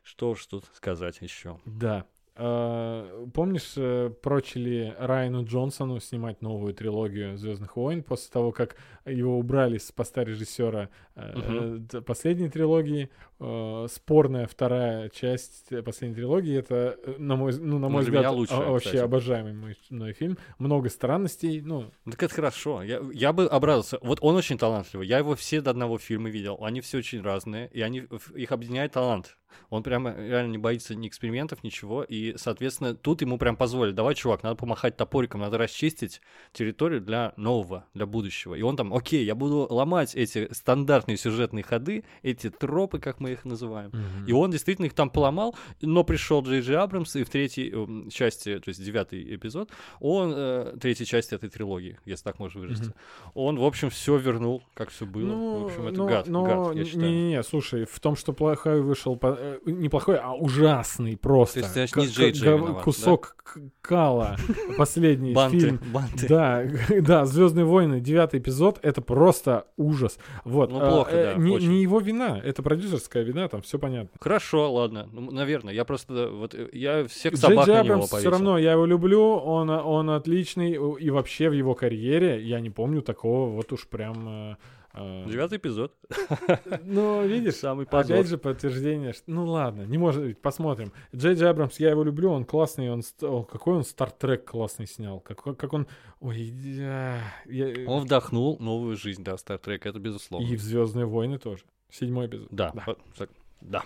[0.03, 1.59] Что уж тут сказать еще.
[1.65, 2.05] Да.
[2.37, 8.75] А, Помнишь, э, прочили Райану Джонсону снимать новую трилогию Звездных войн после того, как
[9.05, 11.87] его убрали с поста режиссера э, Мгм.
[11.87, 13.09] д- последней трилогии?
[13.39, 18.31] Э, Спорная вторая часть последней трилогии это, э, на мой, ну, на Ну, мой взгляд,
[18.33, 19.03] лучшая, а- вообще кстати.
[19.03, 20.37] обожаемый мой, мной фильм.
[20.57, 21.61] Много странностей.
[21.61, 22.81] Ну, Ну, Так это хорошо.
[22.83, 23.99] Я, я бы обрадовался.
[24.01, 25.07] Вот он очень талантливый.
[25.07, 26.57] Я его все до одного фильма видел.
[26.61, 27.69] Они все очень разные.
[27.73, 29.37] И они, их объединяет талант.
[29.69, 32.03] Он прямо реально не боится ни экспериментов, ничего.
[32.03, 33.93] И, соответственно, тут ему прям позволили.
[33.93, 36.19] Давай, чувак, надо помахать топориком, надо расчистить
[36.51, 38.53] территорию для нового, для будущего.
[38.55, 43.24] И он там, окей, я буду ломать эти стандартные сюжетные ходы, эти тропы, как мы
[43.27, 43.91] их называем.
[44.27, 48.09] И он действительно их там поломал, но пришел Джей Джей Абрамс, и в третьей эм,
[48.09, 49.69] части, то есть девятый эпизод,
[49.99, 52.93] он, э, третьей части этой трилогии, если так можно выразиться,
[53.33, 55.25] он, в общем, все вернул, как все было.
[55.61, 57.09] в общем, это ну, гад, но гад, я считаю.
[57.09, 61.55] Не-не-не, слушай, в том, что плохой вышел, по- э, не плохой, а ужасный просто.
[61.55, 64.37] То есть, значит, К- не Джей Джей виноват, Кусок к- кала,
[64.77, 65.79] последний Банты, фильм.
[65.93, 66.27] банты.
[66.27, 66.63] Да,
[67.01, 70.17] да, Звездные войны, девятый эпизод, это просто ужас.
[70.43, 70.71] Вот.
[70.71, 74.09] Ну, плохо, э, да, Не, не его вина, это продюсерская вина, там все понятно.
[74.19, 78.05] Хорошо, ладно, ну, наверное, я просто, вот, э, я всех собак Джей на него Абрамс
[78.05, 78.31] все повесил.
[78.31, 83.01] равно, я его люблю, он, он отличный, и вообще в его карьере я не помню
[83.01, 84.57] такого вот уж прям...
[84.95, 85.93] э, Девятый эпизод,
[86.83, 88.15] Ну, видишь, самый позор.
[88.15, 89.23] Опять же подтверждение, что...
[89.27, 90.91] Ну ладно, не может быть, посмотрим.
[91.15, 93.01] Джей Джей Абрамс, я его люблю, он классный, он...
[93.21, 95.87] о, какой он Стартрек классный снял, как, как он...
[96.19, 100.45] Ой, я- я- Он вдохнул новую жизнь, да, Стартрек, это безусловно.
[100.45, 101.63] И в Звездные войны тоже.
[101.89, 102.47] Седьмой эпизод.
[102.51, 102.73] Да,
[103.17, 103.29] так,
[103.61, 103.83] да.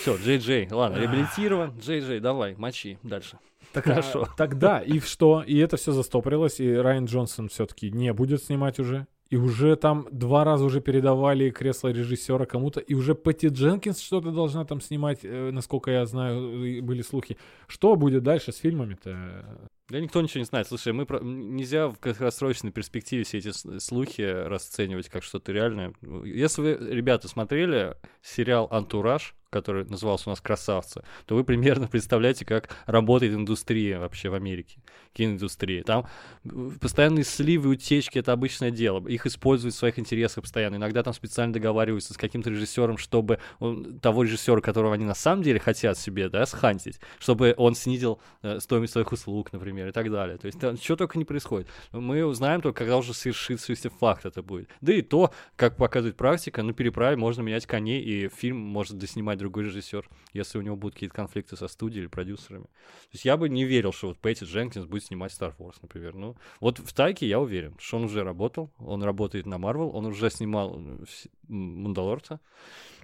[0.00, 1.78] Все, Джей Джей, ладно, реабилитирован.
[1.78, 3.38] Джей Джей, давай, мочи дальше.
[3.72, 4.22] Так, Хорошо.
[4.24, 5.42] а, тогда, и что?
[5.46, 9.06] И это все застопорилось, и Райан Джонсон все-таки не будет снимать уже.
[9.30, 14.32] И уже там два раза уже передавали кресло режиссера кому-то, и уже Пэтти Дженкинс что-то
[14.32, 17.36] должна там снимать, э, насколько я знаю, и были слухи.
[17.68, 19.68] Что будет дальше с фильмами-то?
[19.88, 20.66] Да никто ничего не знает.
[20.66, 25.94] Слушай, мы про- нельзя в краткосрочной перспективе все эти слухи расценивать как что-то реальное.
[26.24, 32.44] Если вы, ребята, смотрели сериал «Антураж», который назывался у нас «Красавцы», то вы примерно представляете,
[32.44, 34.78] как работает индустрия вообще в Америке,
[35.12, 35.82] киноиндустрия.
[35.82, 36.06] Там
[36.44, 39.06] э, постоянные сливы, утечки— это обычное дело.
[39.08, 40.76] Их используют в своих интересах постоянно.
[40.76, 45.42] Иногда там специально договариваются с каким-то режиссером, чтобы он- того режиссера, которого они на самом
[45.42, 50.10] деле хотят себе, да, схантить, чтобы он снизил э, стоимость своих услуг, например, и так
[50.10, 50.38] далее.
[50.38, 51.68] То есть там что только не происходит.
[51.92, 54.68] Мы узнаем только, когда уже свершится, если факт это будет.
[54.80, 59.39] Да и то, как показывает практика, на переправе можно менять коней, и фильм может доснимать
[59.40, 62.64] другой режиссер, если у него будут какие-то конфликты со студией или продюсерами.
[62.64, 66.14] То есть я бы не верил, что вот Пэтти Дженкинс будет снимать Star Wars, например.
[66.14, 70.06] Ну, вот в Тайке я уверен, что он уже работал, он работает на Marvel, он
[70.06, 71.04] уже снимал э,
[71.48, 72.40] Мандалорца.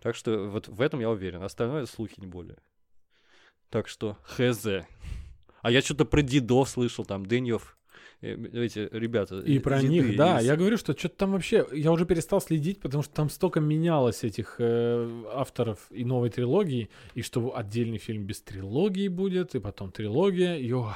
[0.02, 1.42] Так что вот в этом я уверен.
[1.42, 2.58] Остальное слухи, не более.
[3.70, 4.66] Так что, хз.
[5.62, 7.85] А я что-то про дедов слышал, там, Дэньев, э,
[8.52, 9.40] эти ребята.
[9.40, 10.40] И э, про деды них, да.
[10.40, 11.66] из- Я говорю, что что-то там вообще...
[11.72, 16.90] Я уже перестал следить, потому что там столько менялось этих э, авторов и новой трилогии,
[17.14, 20.56] и что отдельный фильм без трилогии будет, и потом трилогия.
[20.56, 20.92] И, ой,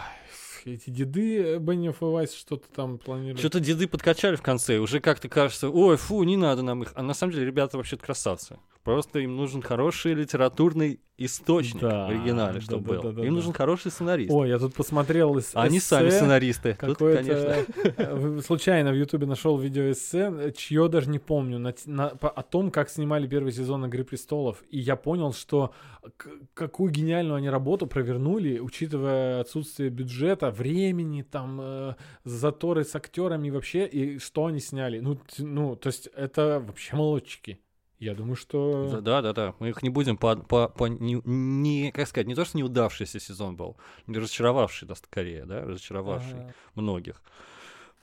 [0.64, 3.38] эти деды э, Бенниф и Вайс что-то там планируют.
[3.38, 6.92] Что-то деды подкачали в конце, уже как-то кажется, ой, фу, не надо нам их.
[6.94, 8.58] А на самом деле ребята вообще красавцы.
[8.94, 13.02] Просто им нужен хороший литературный источник Да, в оригинале, чтобы да, был.
[13.02, 13.34] да, да, им да.
[13.36, 14.32] нужен хороший сценарист.
[14.32, 16.76] Ой, я тут посмотрел А они сами эссе сценаристы.
[16.80, 18.40] Тут, конечно.
[18.42, 22.70] Случайно в Ютубе нашел видео эссе, чье даже не помню, на на- по- о том,
[22.70, 24.64] как снимали первый сезон Игры престолов.
[24.70, 25.72] И я понял, что
[26.54, 31.94] какую гениальную они работу провернули, учитывая отсутствие бюджета, времени, там э,
[32.24, 35.00] заторы с актерами вообще, и что они сняли.
[35.00, 37.60] Ну, ну, то есть это вообще молодчики.
[38.00, 39.00] Я думаю, что...
[39.02, 39.54] Да, да, да.
[39.58, 43.20] Мы их не будем по, по, по не, не- как сказать, не то, что неудавшийся
[43.20, 46.54] сезон был, не разочаровавший, да, скорее, да, разочаровавший Ага.
[46.74, 47.22] многих.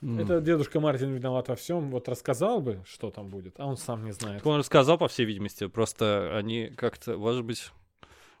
[0.00, 1.90] Это дедушка Мартин виноват во всем.
[1.90, 4.38] Вот рассказал бы, что там будет, а он сам не знает.
[4.38, 7.72] Так Он рассказал, по всей видимости, просто они как-то, может быть,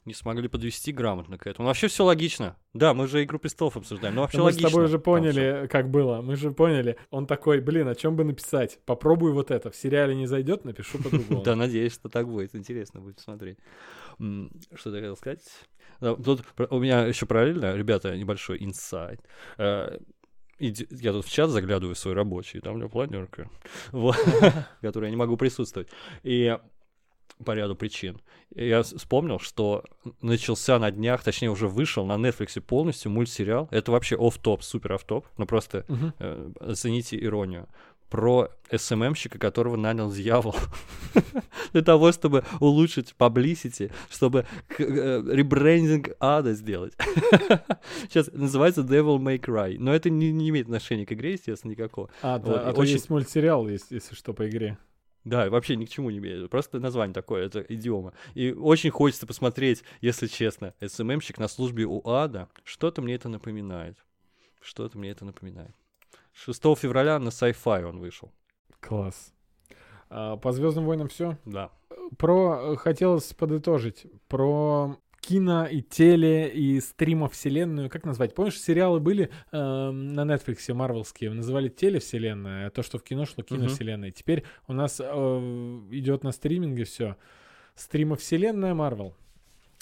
[0.08, 1.64] не смогли подвести грамотно к этому.
[1.64, 2.56] Но вообще все логично.
[2.74, 4.68] Да, мы же «Игру престолов» обсуждаем, но вообще мы с логично.
[4.68, 5.04] тобой уже там всё.
[5.04, 6.20] поняли, как было.
[6.20, 6.96] Мы же поняли.
[7.10, 8.80] Он такой, блин, о чем бы написать?
[8.84, 9.70] Попробую вот это.
[9.70, 11.42] В сериале не зайдет, напишу по-другому.
[11.44, 12.54] Да, надеюсь, что так будет.
[12.56, 13.58] Интересно будет посмотреть.
[14.18, 15.42] М, Что ты хотел сказать?
[16.00, 19.20] Тут у меня еще параллельно, ребята, небольшой инсайт.
[19.58, 19.98] Э,
[20.58, 23.48] иди- Я тут в чат заглядываю свой рабочий, там у меня планерка,
[23.92, 24.16] вот,
[24.80, 25.88] которой я не могу присутствовать.
[26.22, 26.56] И
[27.44, 28.20] по ряду причин.
[28.54, 29.84] Я вспомнил, что
[30.22, 33.68] начался на днях, точнее уже вышел на Netflix полностью мультсериал.
[33.70, 35.26] Это вообще оф-топ, супер оф-топ.
[35.36, 36.12] Ну просто Мгм.
[36.18, 37.68] э, оцените иронию.
[38.10, 40.56] Про СММщика, которого нанял дьявол.
[41.74, 44.46] Для того, чтобы улучшить publicity, чтобы
[44.78, 46.94] э, ребрендинг ада сделать.
[48.08, 49.76] Сейчас называется Devil May Cry.
[49.78, 52.08] Но это не, не имеет отношения к игре, естественно, никакого.
[52.22, 54.78] А, да, Вот, а то очень- есть мультсериал, если что, по игре.
[55.28, 56.48] Да, вообще ни к чему не имеет.
[56.48, 58.14] Просто название такое, это идиома.
[58.34, 62.48] И очень хочется посмотреть, если честно, СММщик на службе у ада.
[62.64, 63.98] Что-то мне это напоминает.
[64.62, 65.74] Что-то мне это напоминает.
[66.32, 68.32] 6 февраля на Sci-Fi он вышел.
[68.80, 69.34] Класс.
[70.08, 71.36] А, по Звездным войнам все.
[71.44, 71.72] Да.
[72.16, 74.06] Про э, хотелось подытожить.
[74.28, 77.90] Про кино и теле и стримов вселенную.
[77.90, 78.34] Как назвать?
[78.34, 79.56] Помнишь, сериалы были э,
[79.90, 84.10] на Netflix марвелские, называли телевселенная, а то, что в кино шло киновселенная.
[84.10, 85.04] Теперь у нас э,
[85.90, 87.16] идет на стриминге все.
[87.74, 89.14] Стримовселенная Марвел.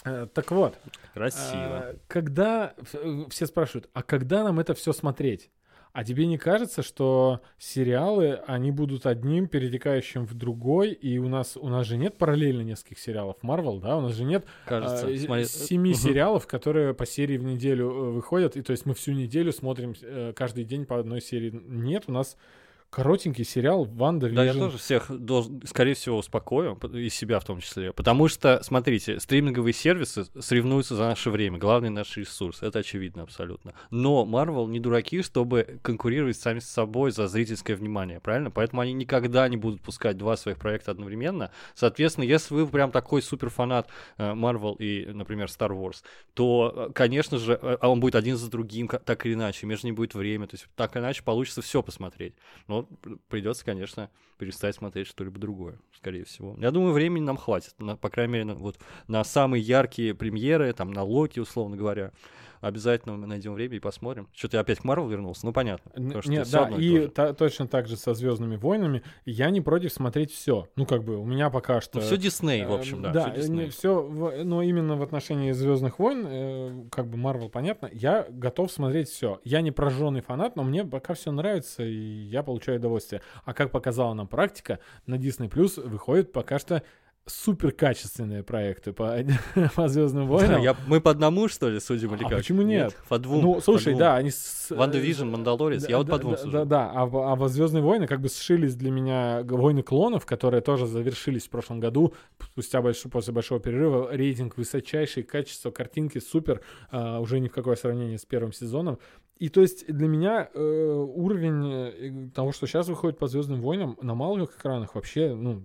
[0.05, 0.79] Э, так вот,
[1.15, 1.79] Красиво.
[1.79, 5.51] а, когда э, все спрашивают, а когда нам это все смотреть?
[5.97, 11.57] А тебе не кажется, что сериалы, они будут одним перетекающим в другой, и у нас
[11.57, 13.97] у нас же нет параллельно нескольких сериалов Marvel, да?
[13.97, 15.07] У нас же нет Кажется.
[15.07, 15.99] а, смотри, семи мгм.
[15.99, 19.95] сериалов, которые по серии в неделю э, выходят, и то есть мы всю неделю смотрим
[20.03, 21.51] э, каждый день по одной серии.
[21.67, 22.37] Нет, у нас
[22.91, 27.61] коротенький сериал Ванда Да, я тоже всех должен, скорее всего, успокою, и себя в том
[27.61, 27.93] числе.
[27.93, 31.59] Потому что, смотрите, стриминговые сервисы соревнуются за наше время.
[31.59, 32.63] Главный наш ресурс.
[32.63, 33.75] Это очевидно абсолютно.
[33.91, 38.51] Но Marvel не дураки, чтобы конкурировать сами с собой за зрительское внимание, правильно?
[38.51, 41.51] Поэтому они никогда не будут пускать два своих проекта одновременно.
[41.75, 43.89] Соответственно, если вы прям такой супер фанат
[44.19, 46.03] э, Marvel и, например, Star Wars,
[46.35, 49.97] то, э, конечно же, э, он будет один за другим, так или иначе, между ними
[49.97, 52.35] будет время, то есть так или иначе получится все посмотреть.
[52.69, 52.76] Но
[53.29, 56.57] придется, конечно, перестать смотреть что-либо другое, скорее всего.
[56.59, 58.79] Я думаю, времени нам хватит, на- по крайней мере, на, вот
[59.09, 62.13] на самые яркие премьеры, там, на Локи, условно говоря.
[62.67, 64.29] Обязательно мы найдем время и посмотрим.
[64.35, 65.93] Что-то я опять к Марвел вернулся, ну понятно.
[66.21, 69.03] что Нет, да, и та- точно так же со Звездными войнами.
[69.25, 70.69] Я не против смотреть все.
[70.75, 71.99] Ну, как бы, у меня пока что.
[71.99, 73.13] Ну, все Дисней, в общем, да.
[73.13, 73.71] Да, Дисней.
[73.71, 74.03] все,
[74.45, 79.41] но именно в отношении Звездных войн, э, как бы Марвел, понятно, я готов смотреть все.
[79.45, 83.23] Я не прожженный фанат, но мне пока все нравится, и я получаю удовольствие.
[83.45, 86.83] А как показала нам практика, на Disney Plus выходят пока что
[87.27, 89.17] супер качественные проекты по,
[89.75, 90.63] по Звездным Да, войнам.
[90.63, 92.39] я- мы по одному, что ли, судим или А как?
[92.39, 92.97] почему нет?
[93.09, 93.43] По двум.
[93.43, 93.99] ну, слушай, двум.
[93.99, 94.69] да, они с...
[94.71, 96.53] Ванда Вижн, Мандалорец, я вот по двум да, сужу.
[96.53, 100.61] Да, да, а, а во Звездные войны как бы сшились для меня войны клонов, которые
[100.61, 104.09] тоже завершились в прошлом году, спустя большой, после большого перерыва.
[104.13, 108.99] Рейтинг высочайший, качество картинки супер, а, уже ни в какое сравнение с первым сезоном.
[109.39, 113.99] И то есть для меня э, уровень э, того, что сейчас выходит по Звездным войнам
[114.01, 115.63] на малых экранах, вообще, ну,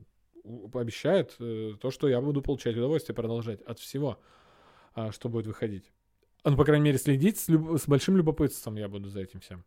[0.73, 4.19] обещает э, то, что я буду получать удовольствие продолжать от всего,
[4.93, 5.91] а, что будет выходить.
[6.43, 9.63] Ну, по крайней мере, следить с, люб- с большим любопытством я буду за этим всем.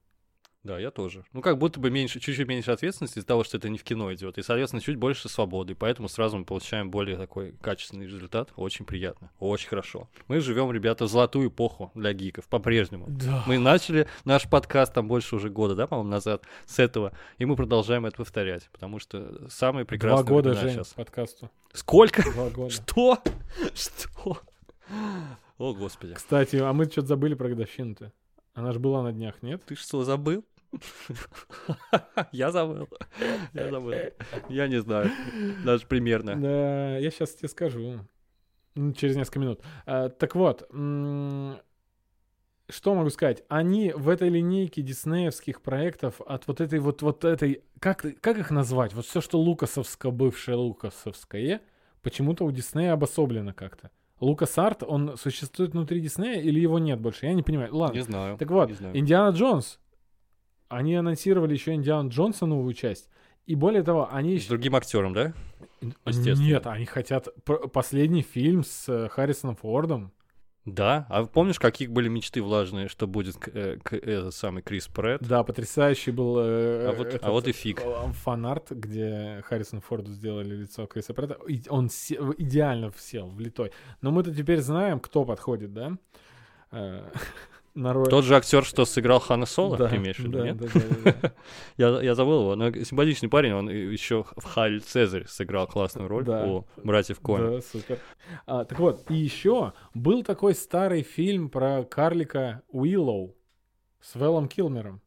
[0.65, 1.24] Да, я тоже.
[1.35, 4.12] Ну, как будто бы меньше, чуть-чуть меньше ответственности из-за того, что это не в кино
[4.15, 4.39] идет.
[4.39, 5.74] И, соответственно, чуть больше свободы.
[5.74, 8.51] Поэтому сразу мы получаем более такой качественный результат.
[8.57, 9.31] Очень приятно.
[9.39, 10.09] Очень хорошо.
[10.27, 12.47] Мы живем, ребята, в золотую эпоху для гиков.
[12.49, 13.05] По-прежнему.
[13.09, 13.45] Да.
[13.47, 17.12] Мы начали наш подкаст там больше уже года, да, по-моему, назад с этого.
[17.36, 18.70] И мы продолжаем это повторять.
[18.73, 20.95] Потому что самые Два прекрасные года, времена Жень, сейчас.
[20.95, 21.51] подкасту.
[21.74, 22.23] Сколько?
[22.32, 22.70] Два года.
[22.70, 23.19] Что?
[23.74, 24.39] Что?
[25.59, 26.15] О, господи.
[26.15, 28.12] Кстати, а мы что-то забыли про годовщину-то.
[28.55, 29.62] Она же была на днях, нет?
[29.66, 30.45] Ты что, забыл?
[32.32, 32.88] Я забыл.
[33.52, 33.92] Я забыл.
[34.48, 35.10] Я не знаю.
[35.64, 36.36] Даже примерно.
[36.36, 38.01] Да, я сейчас тебе скажу.
[38.96, 39.60] Через несколько минут.
[39.86, 40.68] А, так вот,
[42.70, 43.44] что могу сказать?
[43.48, 47.62] Они в этой линейке диснеевских проектов от вот этой вот, вот этой...
[47.78, 48.94] Как, как их назвать?
[48.94, 51.60] Вот все, что лукасовско, бывшее лукасовское,
[52.02, 53.90] почему-то у Диснея обособлено как-то.
[54.20, 57.26] Лукас Арт, он существует внутри Диснея или его нет больше?
[57.26, 57.74] Я не понимаю.
[57.74, 57.94] Ладно.
[57.94, 58.38] Не знаю.
[58.38, 58.70] Так вот.
[58.94, 59.78] Индиана Джонс.
[60.69, 63.09] Они анонсировали еще Индиану Джонса новую часть.
[63.47, 65.35] И более того, они С другим актером, да?
[66.07, 66.47] естественно.
[66.47, 67.28] Нет, они хотят
[67.73, 70.12] последний фильм с э, Харрисоном Фордом.
[70.65, 71.07] Да.
[71.11, 75.23] А помнишь, каких были мечты влажные, что будет э, к- этот самый Крис Претт?
[75.28, 77.82] Да, потрясающий был э, А вот- а этот, вот и фиг.
[77.85, 81.36] э, фанарт, где Харрисон Форду сделали лицо Криса Претта.
[81.47, 83.73] И Он се- идеально сел, влитой.
[84.01, 85.99] Но мы-то теперь знаем, кто подходит, да?
[87.74, 88.09] На роль...
[88.09, 90.56] Тот же актер, что сыграл Хана Соло, Да, ты имеешь в виду, да, нет?
[90.59, 91.32] да, да, да.
[91.76, 96.24] Я, я забыл его, но симпатичный парень, он еще в Халь Цезарь сыграл классную роль
[96.24, 96.46] Да.
[96.46, 97.56] у братьев Коэн.
[97.56, 97.98] Да, супер.
[98.46, 103.36] А, так вот, и еще был такой старый фильм про карлика Уиллоу
[104.01, 105.02] с Велом Килмером.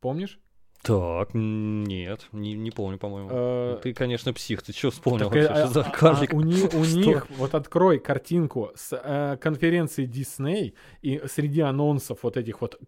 [0.00, 0.40] Помнишь?
[0.84, 3.30] Так, нет, не, не помню, по-моему.
[3.32, 6.34] Э, Ты, конечно, псих, ты что вспомнил Так, э, вообще, что за а- а- карлик?
[6.34, 12.36] у, ни- у них, вот открой картинку с э, конференции Disney, и среди анонсов вот
[12.36, 12.78] этих вот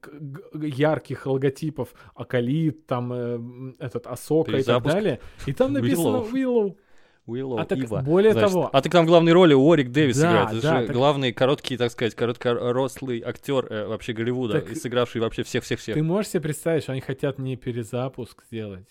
[0.53, 6.77] ярких логотипов Акалит, там э, этот Асока и так далее, и там написано Willow.
[7.27, 8.03] Уиллоу, А так Ива.
[8.03, 10.49] более Значит, того- А так там главной роли Уорик Дэвис Да, играет.
[10.53, 15.21] Это да, же так- главный короткий, так сказать, короткорослый актер э, вообще Голливуда, Так сыгравший
[15.21, 15.95] вообще всех-всех-всех.
[15.95, 18.87] Ты можешь себе представить, что они хотят не перезапуск сделать,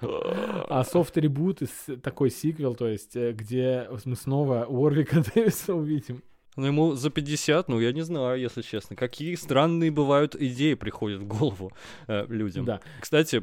[0.00, 6.22] а софт-ребут, и с- такой сиквел, то есть, э, где мы снова Уорвика Дэвиса увидим.
[6.56, 8.96] Ну, ему за 50, ну, я не знаю, если честно.
[8.96, 11.70] Какие странные бывают идеи приходят в голову
[12.08, 12.64] э, людям.
[12.64, 12.80] Да.
[13.00, 13.42] Кстати,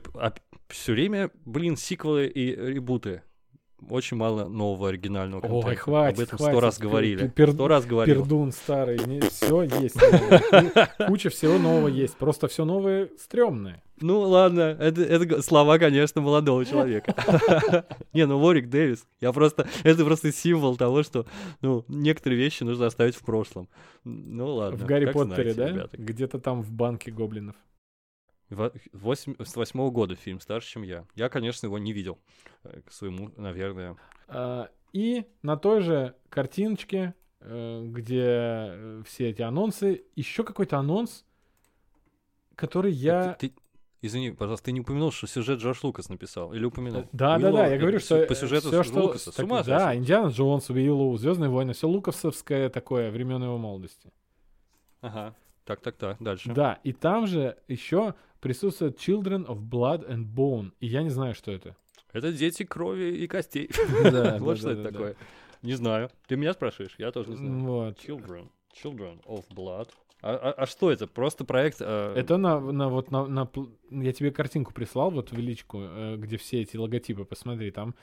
[0.68, 3.22] все время, блин, сиквелы и ребуты.
[3.89, 5.76] Очень мало нового оригинального Ой, контента.
[5.81, 7.27] хватит, Об этом сто раз говорили.
[7.35, 8.22] пер- Сто раз говорил.
[8.22, 8.97] Пердун старый,
[9.30, 9.95] все есть.
[11.07, 13.81] Куча всего нового есть, просто все новое стрёмное.
[14.01, 17.85] Ну ладно, это, это слова, конечно, молодого человека.
[18.14, 21.26] Не, ну Ворик Дэвис, я просто, это просто символ того, что,
[21.61, 23.69] ну, некоторые вещи нужно оставить в прошлом.
[24.03, 24.77] Ну ладно.
[24.84, 25.88] В Гарри Поттере, да?
[25.93, 27.55] Где-то там в банке гоблинов.
[28.53, 31.05] Во- восемь- С восьмого года фильм старше, чем я.
[31.15, 32.19] Я, конечно, его не видел.
[32.63, 33.95] э, К своему, наверное.
[34.27, 41.25] А, И на той же картиночке, э, где э, все эти анонсы, еще какой-то анонс,
[42.55, 43.34] который я...
[43.34, 43.55] Ты- ты-
[44.05, 46.53] Извини, пожалуйста, ты не упомянул, что сюжет Джордж Лукас написал?
[46.53, 47.07] Или упомянул?
[47.13, 49.01] Да, да, Уиллоу, да, я э, говорю, что По сюжету все, с что...
[49.01, 49.31] Лукаса.
[49.31, 49.97] С так, ума да, сошел.
[49.97, 54.11] Индиана Джонс, Уиллоу, Звездные войны, все луковсовское такое, времен его молодости.
[54.99, 55.34] Ага.
[55.63, 56.51] Так, так, так, дальше.
[56.53, 58.13] Да, и там же еще
[58.43, 61.75] присутствует Children of Blood and Bone, и я не знаю, что это.
[62.11, 63.69] Это дети крови и костей.
[64.39, 65.15] Вот что это такое.
[65.63, 66.09] Не знаю.
[66.27, 66.95] Ты меня спрашиваешь?
[66.99, 67.93] Я тоже не знаю.
[67.93, 68.49] Children.
[68.83, 69.89] Children of Blood.
[70.21, 71.07] А, а- а что это?
[71.07, 71.77] Просто проект...
[71.81, 73.49] э, Это на, на вот на, на
[73.91, 77.93] я тебе картинку прислал вот в личку, э, где все эти логотипы, посмотри, там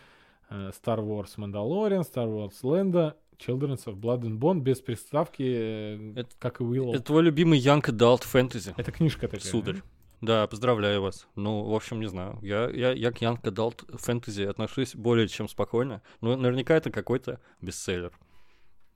[0.51, 6.13] э, Star Wars Mandalorian, Star Wars Lando, Children of Blood and Bone без приставки, э,
[6.21, 6.95] Это- как и Willow.
[6.95, 8.73] Это твой любимый Young Adult Fantasy.
[8.77, 9.41] Это книжка такая.
[9.51, 9.77] Сударь.
[9.77, 9.81] Да,
[10.21, 11.27] поздравляю вас.
[11.35, 12.39] Ну, в общем, не знаю.
[12.43, 16.03] Я, я, я к Young Adult Fantasy отношусь более чем спокойно.
[16.21, 18.13] Но наверняка это какой-то бестселлер.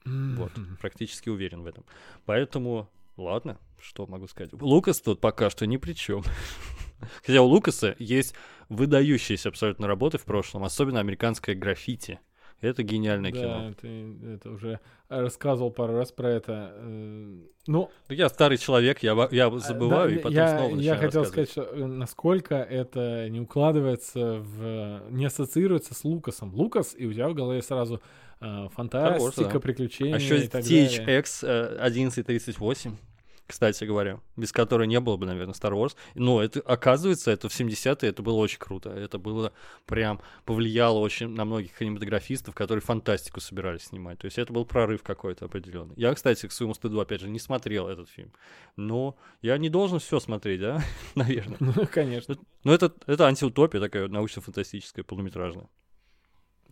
[0.04, 1.84] Вот, практически уверен в этом.
[2.26, 4.52] Поэтому, ладно, что могу сказать.
[4.52, 6.22] Лукас тут пока что ни при чем.
[7.24, 8.34] Хотя у Лукаса есть
[8.68, 12.20] выдающиеся абсолютно работы в прошлом, особенно американское граффити.
[12.64, 13.74] Это гениальное Да, кино.
[13.80, 16.72] ты это уже рассказывал пару раз про это.
[16.76, 21.24] э, Ну, Я старый человек, я, я забываю, Да, и потом я, снова Я хотел
[21.24, 25.02] сказать, что э, насколько это не укладывается в...
[25.10, 26.54] не ассоциируется с Лукасом.
[26.54, 28.00] Лукас, и у тебя в голове сразу
[28.40, 29.60] э, фантастика, да.
[29.60, 31.18] приключения А еще и так Stage далее.
[31.20, 32.96] X э, 1138.
[33.46, 35.94] Кстати говоря, без которой не было бы, наверное, Star Wars.
[36.14, 38.90] Но это, оказывается, это в 70-е, это было очень круто.
[38.90, 39.52] Это было
[39.86, 44.18] прям, повлияло очень на многих кинематографистов, которые фантастику собирались снимать.
[44.18, 45.94] То есть это был прорыв какой-то определенный.
[45.96, 48.32] Я, кстати, к своему стыду, опять же, не смотрел этот фильм.
[48.76, 50.82] Но я не должен все смотреть, да?
[51.14, 51.58] Наверное.
[51.60, 52.36] Ну, конечно.
[52.64, 55.68] Но это, это антиутопия такая научно-фантастическая, полнометражная.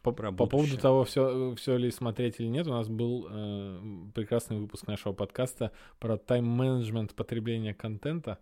[0.02, 3.80] По, по поводу того, все, все ли смотреть или нет, у нас был э,
[4.14, 5.70] прекрасный выпуск нашего подкаста
[6.00, 8.38] про тайм-менеджмент потребления контента.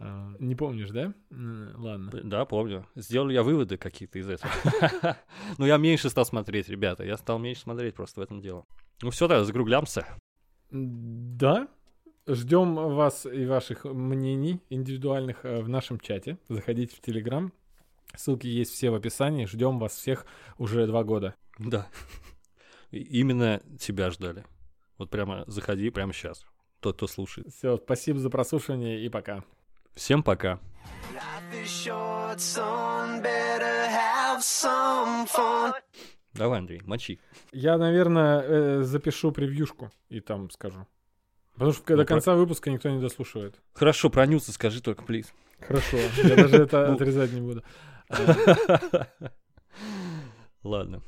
[0.00, 1.14] Э, не помнишь, да?
[1.30, 2.10] Ладно.
[2.24, 2.86] Да, помню.
[2.96, 4.52] Сделал я выводы какие-то из этого.
[5.58, 7.04] Но я меньше стал смотреть, ребята.
[7.04, 8.66] Я стал меньше смотреть просто в этом дело.
[9.00, 10.06] Ну все, тогда закруглямся.
[10.70, 11.68] Да.
[12.26, 16.38] Ждем вас и ваших мнений индивидуальных э, в нашем чате.
[16.48, 17.52] Заходите в Телеграм.
[18.14, 19.46] Ссылки есть все в описании.
[19.46, 20.26] Ждем вас всех
[20.58, 21.34] уже два года.
[21.58, 21.86] Да.
[22.90, 24.44] Именно тебя ждали.
[24.98, 26.44] Вот прямо заходи прямо сейчас.
[26.80, 27.52] Тот, кто слушает.
[27.52, 29.42] Все, спасибо за прослушивание и пока.
[29.94, 30.60] Всем пока.
[36.34, 37.18] Давай, Андрей, мочи.
[37.52, 40.86] Я, наверное, э, запишу превьюшку и там скажу.
[41.54, 43.58] Потому что до Ну, про- конца выпуска никто не дослушивает.
[43.72, 45.32] Хорошо, про Нюца скажи только, плиз.
[45.60, 46.94] Хорошо, я даже это Ну.
[46.94, 47.64] отрезать не буду.
[50.62, 51.02] Ладно.